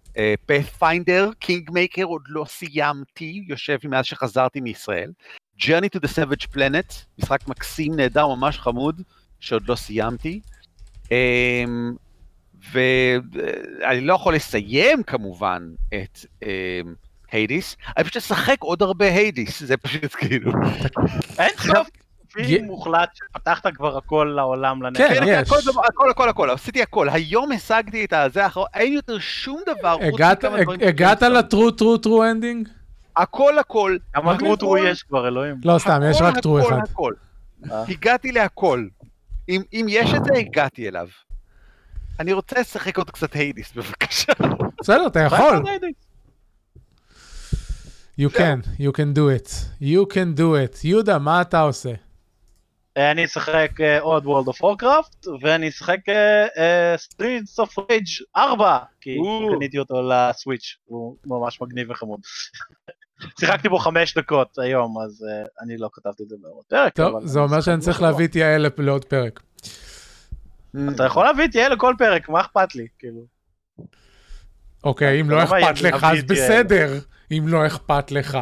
Pathfinder, 0.47 1.31
Kingmaker 1.39 2.05
עוד 2.05 2.23
לא 2.29 2.45
סיימתי, 2.49 3.43
יושב 3.49 3.79
מאז 3.85 4.05
שחזרתי 4.05 4.61
מישראל. 4.61 5.11
Journey 5.61 5.89
to 5.97 6.01
the 6.01 6.09
Savage 6.09 6.47
Planet, 6.57 6.95
משחק 7.19 7.49
מקסים, 7.49 7.97
נהדר, 7.97 8.27
ממש 8.29 8.59
חמוד, 8.59 9.03
שעוד 9.41 9.69
לא 9.69 9.75
סיימתי. 9.75 10.41
ואני 12.73 14.01
לא 14.01 14.15
יכול 14.15 14.35
לסיים 14.35 15.03
כמובן 15.03 15.63
את 15.95 16.19
Hades, 17.33 17.77
אני 17.97 18.05
פשוט 18.05 18.17
אשחק 18.17 18.57
עוד 18.61 18.83
הרבה 18.83 19.07
Hades, 19.07 19.63
זה 19.63 19.77
פשוט 19.77 20.15
כאילו... 20.15 20.53
אין 21.39 21.51
סוף 21.59 21.89
י- 21.89 21.91
פי 22.33 22.59
מוחלט 22.63 23.09
שפתחת 23.15 23.67
כבר 23.75 23.97
הכל 23.99 24.33
לעולם 24.37 24.83
לנצח. 24.83 24.99
כן, 25.09 25.15
כן, 25.15 25.23
יש. 25.27 25.49
הכל, 25.49 25.57
הכל, 25.89 26.11
הכל, 26.11 26.29
הכל, 26.29 26.51
עשיתי 26.51 26.83
הכל. 26.83 27.09
היום 27.09 27.53
השגתי 27.53 28.05
את 28.05 28.13
הזה 28.13 28.45
האחרון, 28.45 28.67
אין 28.75 28.93
יותר 28.93 29.19
שום 29.19 29.61
דבר. 29.67 29.97
הגעת-. 30.81 31.23
ל 31.23 31.32
true 31.32 31.71
true 31.71 31.97
true 31.99 32.25
ending? 32.25 32.69
הכל, 33.17 33.59
הכל. 33.59 33.97
כמה 34.13 34.33
הכל, 34.33 34.39
true 34.41 34.60
true 34.60 34.79
יש 34.79 35.03
כבר, 35.03 35.29
אלוהים. 35.29 35.57
לא, 35.65 35.79
סתם, 35.79 36.01
יש 36.11 36.21
רק 36.21 36.39
true 36.39 36.59
הכל, 36.59 36.69
אחד. 36.75 36.83
הכל. 36.91 37.13
אה. 37.71 37.83
הגעתי 37.89 38.33
להכל. 38.33 38.87
אם 39.49 39.63
אם 39.73 39.87
יש 39.89 40.15
את 40.15 40.25
זה, 40.25 40.31
הגעתי 40.35 40.89
אליו. 40.89 41.09
אני 42.21 42.33
רוצה 42.33 42.61
לשחק 42.61 42.99
עוד 42.99 43.11
קצת 43.11 43.35
Hades, 43.35 43.73
בבקשה. 43.73 44.33
בסדר, 44.81 45.07
אתה 45.07 45.21
יכול. 45.21 45.63
You 48.21 48.29
can, 48.29 48.81
you 48.81 48.93
can 48.93 49.17
do 49.17 49.27
it. 49.39 49.51
You 49.83 50.15
can 50.15 50.39
do 50.39 50.41
it. 50.41 50.81
יהודה, 50.85 51.19
מה 51.19 51.41
אתה 51.41 51.61
עושה? 51.61 51.91
אה, 52.97 53.11
אני 53.11 53.25
אשחק 53.25 53.81
אה, 53.81 54.01
עוד 54.01 54.25
World 54.25 54.49
of 54.49 54.57
Warcraft, 54.57 55.29
ואני 55.43 55.69
אשחק 55.69 55.99
אה, 56.09 56.95
Streets 56.95 57.65
of 57.65 57.79
Rage 57.79 58.25
4, 58.37 58.79
כי. 59.01 59.17
קניתי 59.57 59.79
אותו 59.79 60.03
לסוויץ', 60.03 60.77
הוא 60.85 61.17
ממש 61.27 61.61
מגניב 61.63 61.91
וחמוד. 61.91 62.21
שיחקתי 63.41 63.69
בו 63.69 63.79
חמש 63.79 64.19
דקות 64.19 64.59
היום, 64.59 64.95
אז 65.05 65.27
אני 65.63 65.77
לא 65.77 65.89
כתבתי 65.93 66.23
את 66.23 66.29
זה 66.29 66.37
בעוד 66.43 66.65
פרק. 66.69 66.97
טוב, 66.97 67.27
זה 67.27 67.41
אומר 67.41 67.61
שאני 67.61 67.81
צריך. 67.81 68.03
להביא 68.03 68.27
את 68.27 68.37
יעל 68.37 68.67
לעוד 68.79 69.05
פרק. 69.05 69.41
אתה 70.95 71.05
יכול 71.05 71.25
להביא 71.25 71.45
את 71.45 71.55
יעל 71.55 71.73
לכל 71.73 71.95
פרק, 71.99 72.29
מה 72.29 72.41
אכפת 72.41 72.75
לי? 72.75 72.87
כאילו. 72.99 73.21
אוקיי, 74.85 75.21
אם 75.21 75.31
לא 75.31 75.37
לא 75.37 75.45
אכפת 75.45 75.81
לך, 75.83 76.05
אז. 76.05 76.25
בסדר, 76.25 76.99
אם 77.33 77.45
לא 77.49 77.67
אכפת 77.67 78.13
לך. 78.13 78.39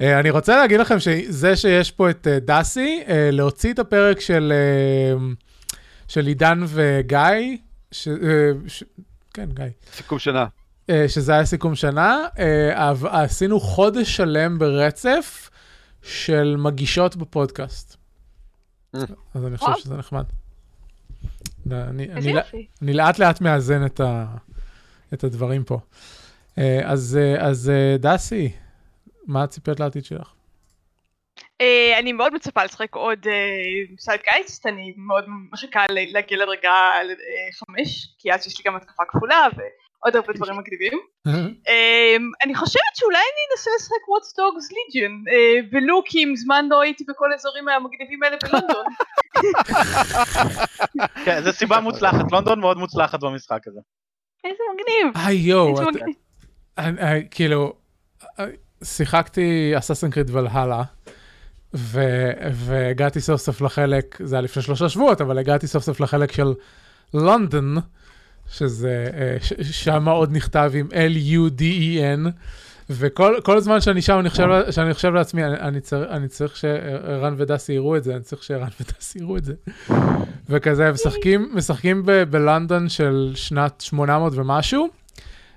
אה, 0.00 0.20
אני 0.20 0.30
רוצה 0.30 0.56
להגיד 0.56 0.80
לכם 0.80 1.00
שזה 1.00 1.56
שיש 1.56 1.90
פה 1.90 2.10
את 2.10 2.26
אה, 2.26 2.38
דסי, 2.40 3.02
אה, 3.08 3.28
להוציא 3.32 3.72
את 3.72 3.78
הפרק 3.78 4.20
של 4.20 4.52
של 6.08 6.26
עידן 6.26 6.60
וגיא, 6.66 7.56
ש- 7.92 8.08
ש- 8.66 8.84
כן, 9.34 9.48
גיא. 9.54 9.64
סיכום 9.92 10.18
שנה. 10.18 10.46
שזה 11.08 11.32
היה 11.32 11.44
סיכום 11.44 11.74
שנה, 11.74 12.18
עשינו 13.10 13.60
חודש 13.60 14.16
שלם 14.16 14.58
ברצף 14.58 15.50
של 16.02 16.56
מגישות 16.58 17.16
בפודקאסט. 17.16 17.96
Mm. 18.96 18.98
אז 19.34 19.46
אני 19.46 19.56
חושב. 19.56 19.80
שזה 19.84 19.96
נחמד. 19.96 20.24
אני- 21.70 22.12
אני 22.12 22.32
לא- 22.32 22.40
לאט 23.04 23.18
לאט 23.18 23.40
מאזן 23.40 23.86
את, 23.86 24.00
ה, 24.00 24.26
את 25.14 25.24
הדברים 25.24 25.64
פה. 25.64 25.78
אה, 26.58 26.80
אז, 26.84 27.18
אה, 27.20 27.46
אז 27.48 27.70
אה, 27.70 27.96
דסי, 27.98 28.52
מה 29.26 29.42
הציפיות 29.42 29.80
לעתיד 29.80 30.04
שלך? 30.04 30.32
אני 31.98 32.12
מאוד 32.12 32.34
מצפה 32.34 32.64
לשחק 32.64 32.94
עוד 32.94 33.26
סיידגייסט, 33.98 34.66
אני 34.66 34.94
מאוד 34.96 35.24
מחכה 35.52 35.86
להגיע 35.90 36.38
לדרגה 36.38 36.92
חמש, 37.52 38.14
כי 38.18 38.32
אז 38.32 38.46
יש 38.46 38.58
לי 38.58 38.64
גם 38.66 38.76
התקפה 38.76 39.02
כפולה 39.08 39.46
ועוד 40.02 40.16
הרבה 40.16 40.32
דברים 40.32 40.58
מגניבים. 40.58 40.98
אה, 41.68 42.16
אני 42.44 42.54
חושבת 42.54 42.94
שאולי 42.94 43.18
אני 43.18 43.52
אנסה 43.52 43.70
לשחק 43.76 44.02
Watch 44.08 44.30
Dogs 44.38 44.72
Legion, 44.72 45.32
אה, 45.32 45.68
ולו 45.72 46.02
כי 46.04 46.24
מזמן 46.24 46.66
לא 46.70 46.80
הייתי 46.80 47.04
בכל 47.08 47.32
האזורים 47.32 47.68
המגניבים 47.68 48.22
האלה 48.22 48.36
בלונדון. 48.42 48.84
כן, 51.24 51.42
זו 51.44 51.52
סיבה 51.52 51.80
מוצלחת, 51.80 52.32
לונדון 52.32 52.60
מאוד 52.60 52.78
מוצלחת 52.78 53.20
במשחק 53.20 53.66
הזה. 53.66 53.80
איזה 54.44 54.62
מגניב. 54.74 55.26
היי 55.26 55.36
יואו, 55.36 55.74
כאילו, 57.30 57.72
אה, 58.40 58.44
שיחקתי 58.84 59.72
אססן 59.78 60.10
קריד 60.10 60.30
ולהלה, 60.30 60.82
והגעתי 62.52 63.20
סוף 63.20 63.40
סוף 63.40 63.60
לחלק, 63.60 64.18
זה 64.24 64.36
היה 64.36 64.42
לפני 64.42 64.62
שלושה 64.62 64.88
שבועות, 64.88 65.20
אבל 65.20 65.38
הגעתי 65.38 65.66
סוף 65.66 65.84
סוף 65.84 66.00
לחלק 66.00 66.32
של 66.32 66.54
לונדון, 67.14 67.76
שזה, 68.52 69.06
אה, 69.14 69.36
שם 69.62 70.08
עוד 70.08 70.32
נכתב 70.36 70.72
עם 70.74 70.88
L-U-D-E-N, 70.90 72.30
וכל 72.90 73.34
כל 73.44 73.60
זמן 73.60 73.80
שאני 73.80 74.02
שם, 74.02 74.18
אני 74.18 74.30
חושב, 74.30 74.44
שאני 74.70 74.94
חושב 74.94 75.14
לעצמי, 75.14 75.44
אני, 75.44 75.54
אני, 75.60 75.80
צריך, 75.80 76.10
אני 76.10 76.28
צריך 76.28 76.56
שערן 76.56 77.34
ודסי 77.38 77.72
יראו 77.72 77.96
את 77.96 78.04
זה, 78.04 78.14
אני 78.14 78.22
צריך 78.22 78.42
שערן 78.42 78.68
ודסי 78.80 79.18
יראו 79.18 79.36
את 79.36 79.44
זה. 79.44 79.54
וכזה, 80.48 80.92
משחקים, 80.92 81.50
משחקים 81.54 82.02
ב- 82.06 82.22
בלונדון 82.22 82.88
של 82.88 83.32
שנת 83.34 83.80
800 83.80 84.32
ומשהו, 84.36 84.88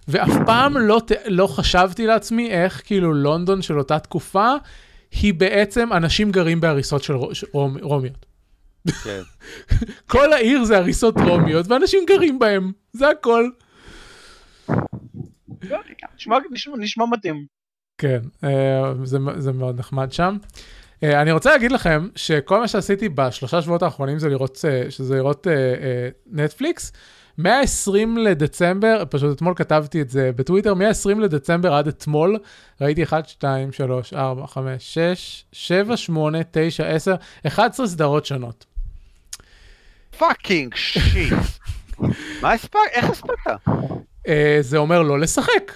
ואף 0.08 0.32
פעם 0.46 0.78
לא, 0.78 1.02
לא 1.26 1.48
חשבתי 1.48 2.06
לעצמי 2.08 2.50
איך 2.52 2.82
כאילו 2.86 3.14
לונדון 3.14 3.62
של 3.62 3.78
אותה 3.80 4.00
תקופה, 4.00 4.50
היא 5.22 5.34
בעצם 5.34 5.90
אנשים 5.94 6.32
גרים 6.32 6.62
בהריסות 6.62 7.04
של 7.04 7.14
רו- 7.14 7.36
של 7.36 7.48
רומ, 7.52 7.78
רומיות. 7.82 8.26
כן. 9.04 9.22
כל 10.12 10.34
העיר 10.34 10.64
זה 10.64 10.78
הריסות 10.78 11.16
רומיות, 11.18 11.66
ואנשים 11.68 12.00
גרים 12.08 12.40
בהם, 12.40 12.72
זה 12.94 13.10
הכל. 13.10 13.50
נשמע- 16.18 16.38
נשמע- 16.52 16.78
נשמע 16.78 17.06
מתאים. 17.12 17.46
כן. 17.98 18.20
אה, 18.44 18.94
זה, 19.04 19.18
זה 19.38 19.52
מאוד 19.52 19.80
נחמד 19.80 20.12
שם. 20.12 20.38
אה, 21.04 21.22
אני 21.22 21.32
רוצה 21.32 21.50
להגיד 21.52 21.72
לכם 21.72 22.08
שכל 22.16 22.60
מה 22.60 22.68
שעשיתי 22.68 23.10
בשלושה 23.10 23.62
שבועות 23.62 23.84
האחרונים 23.84 24.20
זה 24.20 24.30
לראות, 24.30 24.66
אה, 24.70 24.92
שזה 24.92 25.16
לראות 25.16 25.48
נטפליקס. 26.32 26.92
מה-20 27.38 27.92
לדצמבר, 28.20 29.04
פשוט 29.10 29.36
אתמול 29.36 29.54
כתבתי 29.56 30.02
את 30.02 30.10
זה 30.10 30.32
בטוויטר, 30.36 30.74
מה-20 30.74 31.20
לדצמבר 31.20 31.74
עד 31.74 31.88
אתמול, 31.88 32.38
ראיתי 32.82 33.04
1, 33.04 33.30
2, 33.30 33.72
3, 33.72 34.14
4, 34.14 34.48
5, 34.48 34.94
6, 34.94 35.46
7, 35.52 35.98
8, 35.98 36.40
9, 36.52 36.88
10, 36.88 37.16
11 37.48 37.88
סדרות 37.88 38.26
שונות. 38.26 38.66
Fucking 40.18 40.76
shit. 40.76 41.34
מה 42.42 42.52
הספקת? 42.54 42.80
איך 42.92 43.10
הספקת? 43.10 43.52
אה, 44.28 44.58
זה 44.62 44.78
אומר 44.78 45.02
לא 45.02 45.20
לשחק. 45.20 45.72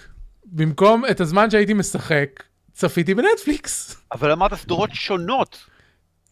במקום 0.46 1.04
את 1.12 1.22
הזמן 1.22 1.50
שהייתי 1.50 1.74
משחק, 1.74 2.44
צפיתי 2.74 3.14
בנטפליקס. 3.16 4.02
אבל 4.12 4.32
אמרת 4.32 4.54
סדרות 4.54 4.90
שונות. 4.94 5.58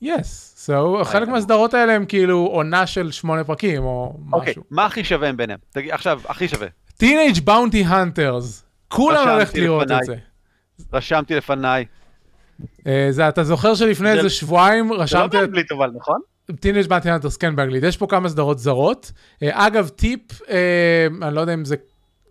Yes, 0.01 0.69
so, 0.69 1.03
חלק 1.03 1.27
מהסדרות 1.27 1.73
האלה 1.73 1.93
הם 1.93 2.05
כאילו 2.05 2.37
עונה 2.51 2.87
של 2.87 3.11
שמונה 3.11 3.43
פרקים 3.43 3.83
או 3.83 4.17
אוקיי, 4.31 4.51
משהו. 4.51 4.63
מה 4.71 4.85
הכי 4.85 5.03
שווה 5.03 5.33
ביניהם? 5.33 5.59
תגיד, 5.69 5.91
עכשיו, 5.91 6.21
הכי 6.27 6.47
שווה. 6.47 6.67
Teenage 6.97 7.39
Bounty 7.43 7.83
Hunters, 7.87 8.65
כולם 8.87 9.17
רשמתי 9.17 9.31
הולכת 9.33 9.57
לראות. 9.57 9.91
את 9.91 10.05
זה. 10.05 10.15
רשמתי 10.93 11.35
לפניי. 11.35 11.85
אה, 12.87 13.07
זה, 13.11 13.29
אתה 13.29 13.43
זוכר 13.43 13.75
שלפני 13.75 14.11
זה- 14.11 14.17
איזה 14.17 14.29
שבועיים 14.29 14.87
זה 14.87 14.93
לא 14.93 15.01
רשמתי 15.01 15.37
באנגלית 15.37 15.71
אבל, 15.71 15.91
נכון? 15.95 16.19
Teenage 16.59 16.87
Bounty 16.87 17.09
Hunters, 17.09 17.37
כן 17.37 17.55
באנגלית, 17.55 17.83
יש 17.83 17.97
פה 17.97 18.07
כמה 18.09 18.29
סדרות 18.29 18.59
זרות. 18.59 19.11
אה, 19.43 19.67
אגב, 19.67 19.87
טיפ, 19.87 20.21
אה, 20.49 21.07
אני 21.27 21.35
לא 21.35 21.41
יודע 21.41 21.53
אם 21.53 21.65
זה 21.65 21.75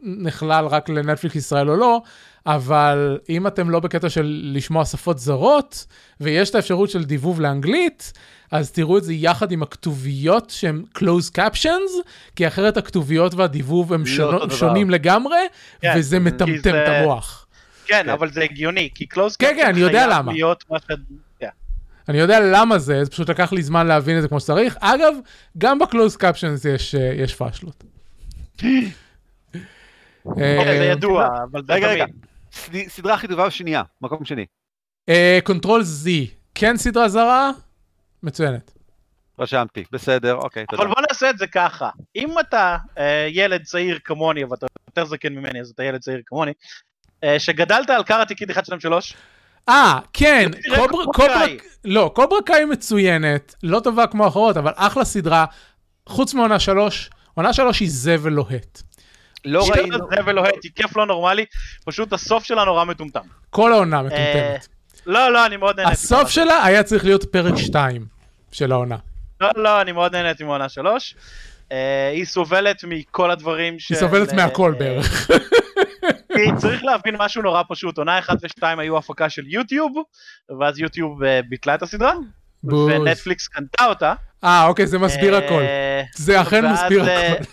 נכלל 0.03 0.67
רק 0.67 0.89
לנטפליקס 0.89 1.37
ישראל 1.37 1.71
או 1.71 1.77
לא, 1.77 2.01
אבל 2.47 3.19
אם 3.29 3.47
אתם 3.47 3.71
לא 3.71 3.81
בקטע 3.81 4.09
של 4.11 4.41
לשמוע 4.55 4.85
שפות 4.85 5.19
זרות, 5.19 5.87
ויש 6.21 6.51
את 6.51 6.55
האפשרות 6.55 6.91
של 6.91 7.05
דיבוב 7.05 7.41
לאנגלית, 7.41 8.13
אז 8.51 8.71
תראו 8.73 8.99
את 8.99 9.05
זה 9.05 9.13
יחד 9.15 9.53
עם 9.53 9.63
הכתוביות 9.63 10.51
שהן 10.51 10.83
closed 10.99 11.39
captions, 11.39 12.09
כי 12.37 12.47
אחרת 12.47 12.77
הכתוביות 12.77 13.35
והדיבוב 13.35 13.93
הם 13.93 14.01
לא 14.01 14.07
שונו-. 14.07 14.51
שונים 14.51 14.91
לגמרי, 14.91 15.37
כן, 15.81 15.95
וזה 15.97 16.19
מטמטם 16.19 16.59
זה- 16.63 16.83
את 16.85 16.89
המוח. 16.89 17.47
כן, 17.87 18.03
כן. 18.05 18.09
אבל 18.11 18.33
זה 18.33 18.43
הגיוני, 18.43 18.89
כי 18.95 19.07
קלוז 19.07 19.37
כן, 19.37 19.53
כן, 19.57 19.67
אני 19.67 19.81
יודע 19.81 20.07
למה. 20.07 20.33
להיות 20.33 20.65
מה 20.71 20.79
ש... 20.79 20.83
אני 22.09 22.19
יודע 22.19 22.41
למה 22.41 22.79
זה, 22.79 23.05
זה 23.05 23.11
פשוט 23.11 23.31
לקח 23.31 23.53
לי 23.53 23.63
זמן 23.63 23.87
להבין 23.87 24.17
את 24.17 24.23
זה 24.23 24.29
כמו 24.29 24.41
שצריך. 24.41 24.77
אגב, 24.81 25.15
גם 25.59 25.79
ב-closed 25.79 26.21
captions 26.21 26.69
יש, 26.69 26.95
אה, 26.95 27.13
יש 27.17 27.35
פאשלות. 27.35 27.85
אוקיי, 30.25 30.55
זה 30.79 30.81
אה, 30.81 30.85
ידוע, 30.85 31.29
אבל 31.53 31.63
רגע, 31.69 31.89
רגע. 31.89 32.05
סדרה 32.89 33.15
הכי 33.15 33.29
טובה 33.29 33.51
שנייה, 33.51 33.83
מקום 34.01 34.25
שני. 34.25 34.47
Control 35.45 35.83
Z, 35.83 36.09
כן 36.55 36.77
סדרה 36.77 37.09
זרה? 37.09 37.51
מצוינת. 38.23 38.77
רשמתי, 39.39 39.85
בסדר, 39.93 40.35
אוקיי, 40.35 40.67
תודה. 40.67 40.83
אבל 40.83 40.93
בוא 40.93 41.03
נעשה 41.09 41.31
את 41.31 41.39
זה 41.39 41.47
ככה, 41.47 41.91
אם 42.17 42.39
אתה 42.41 42.77
אה, 42.99 43.27
ילד 43.31 43.63
צעיר 43.63 43.99
כמוני, 44.05 44.45
אבל 44.45 44.57
אתה 44.57 44.67
יותר 44.89 45.05
זקן 45.05 45.33
ממני, 45.33 45.61
אז 45.61 45.71
אתה 45.71 45.85
ילד 45.85 46.01
צעיר 46.01 46.21
כמוני, 46.27 46.53
אה, 47.25 47.39
שגדלת 47.39 47.91
על 47.91 48.03
Karate 48.03 48.35
Kid 48.35 48.51
1, 48.51 48.65
2, 48.65 48.81
3, 48.81 49.17
אה, 49.69 49.99
כן, 50.13 50.51
קוברה. 51.15 51.45
לא, 51.85 52.11
קוברה 52.15 52.39
קאי 52.47 52.65
מצוינת, 52.65 53.55
לא 53.63 53.81
טובה 53.81 54.07
כמו 54.07 54.25
האחרות, 54.25 54.57
אבל 54.57 54.73
אחלה 54.77 55.05
סדרה, 55.05 55.45
חוץ 56.07 56.35
מעונה 56.35 56.59
שלוש, 56.59 57.11
עונה 57.35 57.53
שלוש 57.53 57.81
היא 57.81 57.89
זבל 57.91 58.33
לוהט. 58.33 58.83
לא 59.45 59.69
ראינו, 59.71 59.99
זה 60.11 60.17
ולוהט, 60.27 60.55
היא 60.63 60.71
כיף 60.75 60.97
לא 60.97 61.07
נורמלי, 61.07 61.45
פשוט 61.85 62.13
הסוף 62.13 62.45
שלה 62.45 62.65
נורא 62.65 62.85
מטומטם. 62.85 63.21
כל 63.51 63.73
העונה 63.73 63.97
אה, 63.97 64.03
מטומטמת. 64.03 64.69
לא, 65.07 65.33
לא, 65.33 65.47
אני 65.47 65.57
מאוד 65.57 65.77
נהניתי. 65.77 65.93
הסוף 65.93 66.31
שלה 66.31 66.65
היה 66.65 66.83
צריך 66.83 67.05
להיות 67.05 67.25
פרק 67.25 67.57
2 67.57 68.07
של 68.53 68.73
העונה. 68.73 68.97
לא, 69.41 69.49
לא, 69.57 69.81
אני 69.81 69.93
מאוד 69.93 70.17
נהניתי 70.17 70.45
מעונה 70.45 70.69
שלוש. 70.69 71.15
אה, 71.73 72.11
היא 72.15 72.25
סובלת 72.25 72.85
מכל 72.85 73.31
הדברים 73.31 73.79
של... 73.79 73.95
היא 73.95 74.01
סובלת 74.01 74.31
אה, 74.31 74.37
מהכל 74.37 74.73
אה, 74.73 74.79
בערך. 74.79 75.31
כי 76.37 76.57
צריך 76.57 76.85
להבין 76.85 77.15
משהו 77.19 77.43
נורא 77.43 77.63
פשוט, 77.69 77.99
עונה 77.99 78.19
1 78.19 78.37
ו-2 78.43 78.63
היו 78.79 78.99
הפקה 78.99 79.31
של 79.31 79.43
יוטיוב, 79.47 79.93
ואז 80.61 80.79
יוטיוב 80.79 81.23
אה, 81.23 81.41
ביטלה 81.49 81.75
את 81.75 81.83
הסדרה, 81.83 82.13
בוז. 82.63 82.91
ונטפליקס 82.91 83.49
קנתה 83.49 83.87
אותה. 83.87 84.15
אה, 84.45 84.67
אוקיי, 84.67 84.87
זה 84.87 84.99
מסביר 84.99 85.35
אה, 85.35 85.47
הכל. 85.47 85.63
זה 86.15 86.41
אכן 86.41 86.65
ואז, 86.65 86.83
מסביר 86.83 87.09
אה, 87.09 87.33
הכל. 87.33 87.45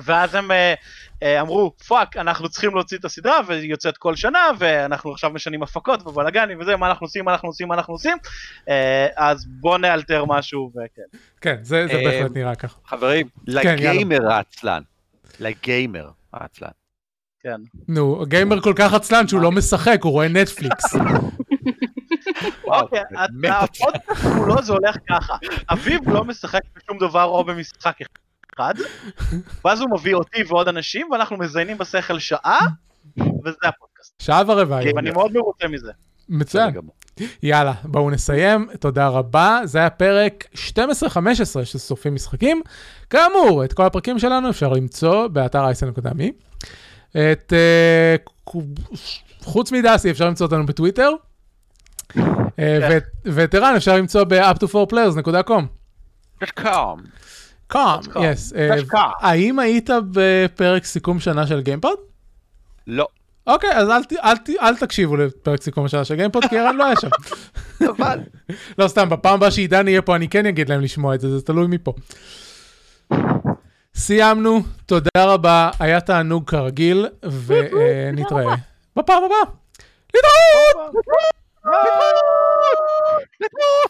ואז 0.00 0.34
הם 0.34 0.50
אמרו, 1.40 1.72
fuck, 1.88 2.16
אנחנו 2.16 2.48
צריכים 2.48 2.74
להוציא 2.74 2.98
את 2.98 3.04
הסדרה, 3.04 3.40
והיא 3.46 3.70
יוצאת 3.70 3.96
כל 3.96 4.16
שנה, 4.16 4.40
ואנחנו 4.58 5.12
עכשיו 5.12 5.30
משנים 5.30 5.62
הפקות 5.62 6.06
ובלאגנים 6.06 6.60
וזה, 6.60 6.76
מה 6.76 6.86
אנחנו 6.86 7.04
עושים, 7.04 7.24
מה 7.24 7.32
אנחנו 7.32 7.48
עושים, 7.48 7.68
מה 7.68 7.74
אנחנו 7.74 7.94
עושים, 7.94 8.16
אז 9.16 9.46
בוא 9.48 9.78
נאלתר 9.78 10.24
משהו, 10.24 10.72
וכן. 10.72 11.18
כן, 11.40 11.56
זה 11.62 11.86
זה 11.86 12.00
בהחלט 12.04 12.36
נראה 12.36 12.54
ככה. 12.54 12.78
חברים, 12.86 13.28
כן, 13.28 13.52
לגיימר 13.52 14.32
העצלן. 14.32 14.82
לגיימר 15.40 16.08
העצלן. 16.32 16.77
כן. 17.48 17.60
נו, 17.88 18.22
הגיימר 18.22 18.60
כל 18.60 18.72
כך 18.76 18.94
עצלן 18.94 19.28
שהוא 19.28 19.40
לא 19.40 19.52
משחק, 19.52 19.98
הוא 20.02 20.12
רואה 20.12 20.28
נטפליקס. 20.28 20.94
אוקיי. 22.64 23.00
הפודקאסט 23.50 24.22
כולו 24.22 24.62
זה 24.62 24.72
הולך 24.72 24.96
ככה, 25.08 25.36
אביב 25.70 26.08
לא 26.10 26.24
משחק 26.24 26.60
בשום 26.76 26.98
דבר 26.98 27.24
או 27.24 27.44
במשחק 27.44 27.96
אחד, 28.54 28.74
ואז 29.64 29.80
הוא 29.80 29.90
מביא 29.90 30.14
אותי 30.14 30.42
ועוד 30.48 30.68
אנשים, 30.68 31.08
ואנחנו 31.12 31.36
מזיינים 31.36 31.78
בשכל 31.78 32.18
שעה, 32.18 32.58
וזה 33.16 33.56
הפודקאסט. 33.64 34.20
שעה 34.22 34.42
ורבע 34.46 34.76
היום. 34.76 34.96
ואני 34.96 35.10
מאוד 35.10 35.32
מרוצה 35.32 35.68
מזה. 35.68 35.92
מצוין. 36.28 36.74
יאללה, 37.42 37.72
בואו 37.84 38.10
נסיים, 38.10 38.68
תודה 38.80 39.08
רבה. 39.08 39.60
זה 39.64 39.78
היה 39.78 39.90
פרק 39.90 40.44
12-15 40.54 40.56
של 41.64 41.78
סופים 41.78 42.14
משחקים. 42.14 42.62
כאמור, 43.10 43.64
את 43.64 43.72
כל 43.72 43.84
הפרקים 43.86 44.18
שלנו 44.18 44.50
אפשר 44.50 44.72
למצוא 44.72 45.26
באתר 45.26 45.64
אייסן.מי. 45.66 46.32
את... 47.10 47.52
אה, 47.52 48.16
חוץ 49.42 49.72
מדסי 49.72 50.10
אפשר 50.10 50.26
למצוא 50.26 50.46
אותנו 50.46 50.66
בטוויטר. 50.66 51.10
אה, 52.18 52.22
ואת- 52.90 53.02
ואת 53.24 53.54
ערן 53.54 53.74
אפשר 53.76 53.96
למצוא 53.96 54.24
ב-up4players.com. 54.24 55.62
Com. 56.54 56.96
Com, 57.66 58.00
com. 58.12 58.18
Yes. 58.22 58.52
אה, 58.52 58.76
That's 58.78 58.92
com. 58.94 58.96
האם 59.20 59.58
היית 59.58 59.90
בפרק 60.12 60.84
סיכום 60.84 61.20
שנה 61.20 61.46
של 61.46 61.60
גיימפוד? 61.60 61.98
לא. 62.86 63.06
אוקיי, 63.46 63.70
אז 63.72 63.88
אל, 64.62 64.76
תקשיבו 64.76 65.16
לפרק 65.16 65.62
סיכום 65.62 65.84
השנה 65.84 66.04
של 66.04 66.14
גיימפוד, 66.14 66.44
כי 66.50 66.58
ערן 66.58 66.76
לא 66.76 66.84
היה 66.86 66.94
שם. 67.00 67.08
אבל. 67.96 68.18
לא 68.78 68.88
סתם, 68.88 69.08
בפעם 69.08 69.34
הבאה 69.34 69.50
שעידן 69.50 69.88
יהיה 69.88 70.02
פה 70.02 70.16
אני 70.16 70.28
כן 70.28 70.46
אגיד 70.46 70.68
להם 70.68 70.80
לשמוע 70.80 71.14
את 71.14 71.20
זה, 71.20 71.38
זה 71.38 71.42
תלוי 71.42 71.66
מפה. 71.66 71.92
סיימנו, 73.98 74.62
תודה 74.86 75.10
רבה, 75.16 75.70
היה 75.80 76.00
תענוג 76.00 76.50
כרגיל, 76.50 77.06
ונתראה 77.22 78.54
בפעם 78.96 79.24
הבאה. 79.24 79.38
להתראות! 80.14 80.94
להתראות! 80.94 81.24
להתראות! 83.40 83.86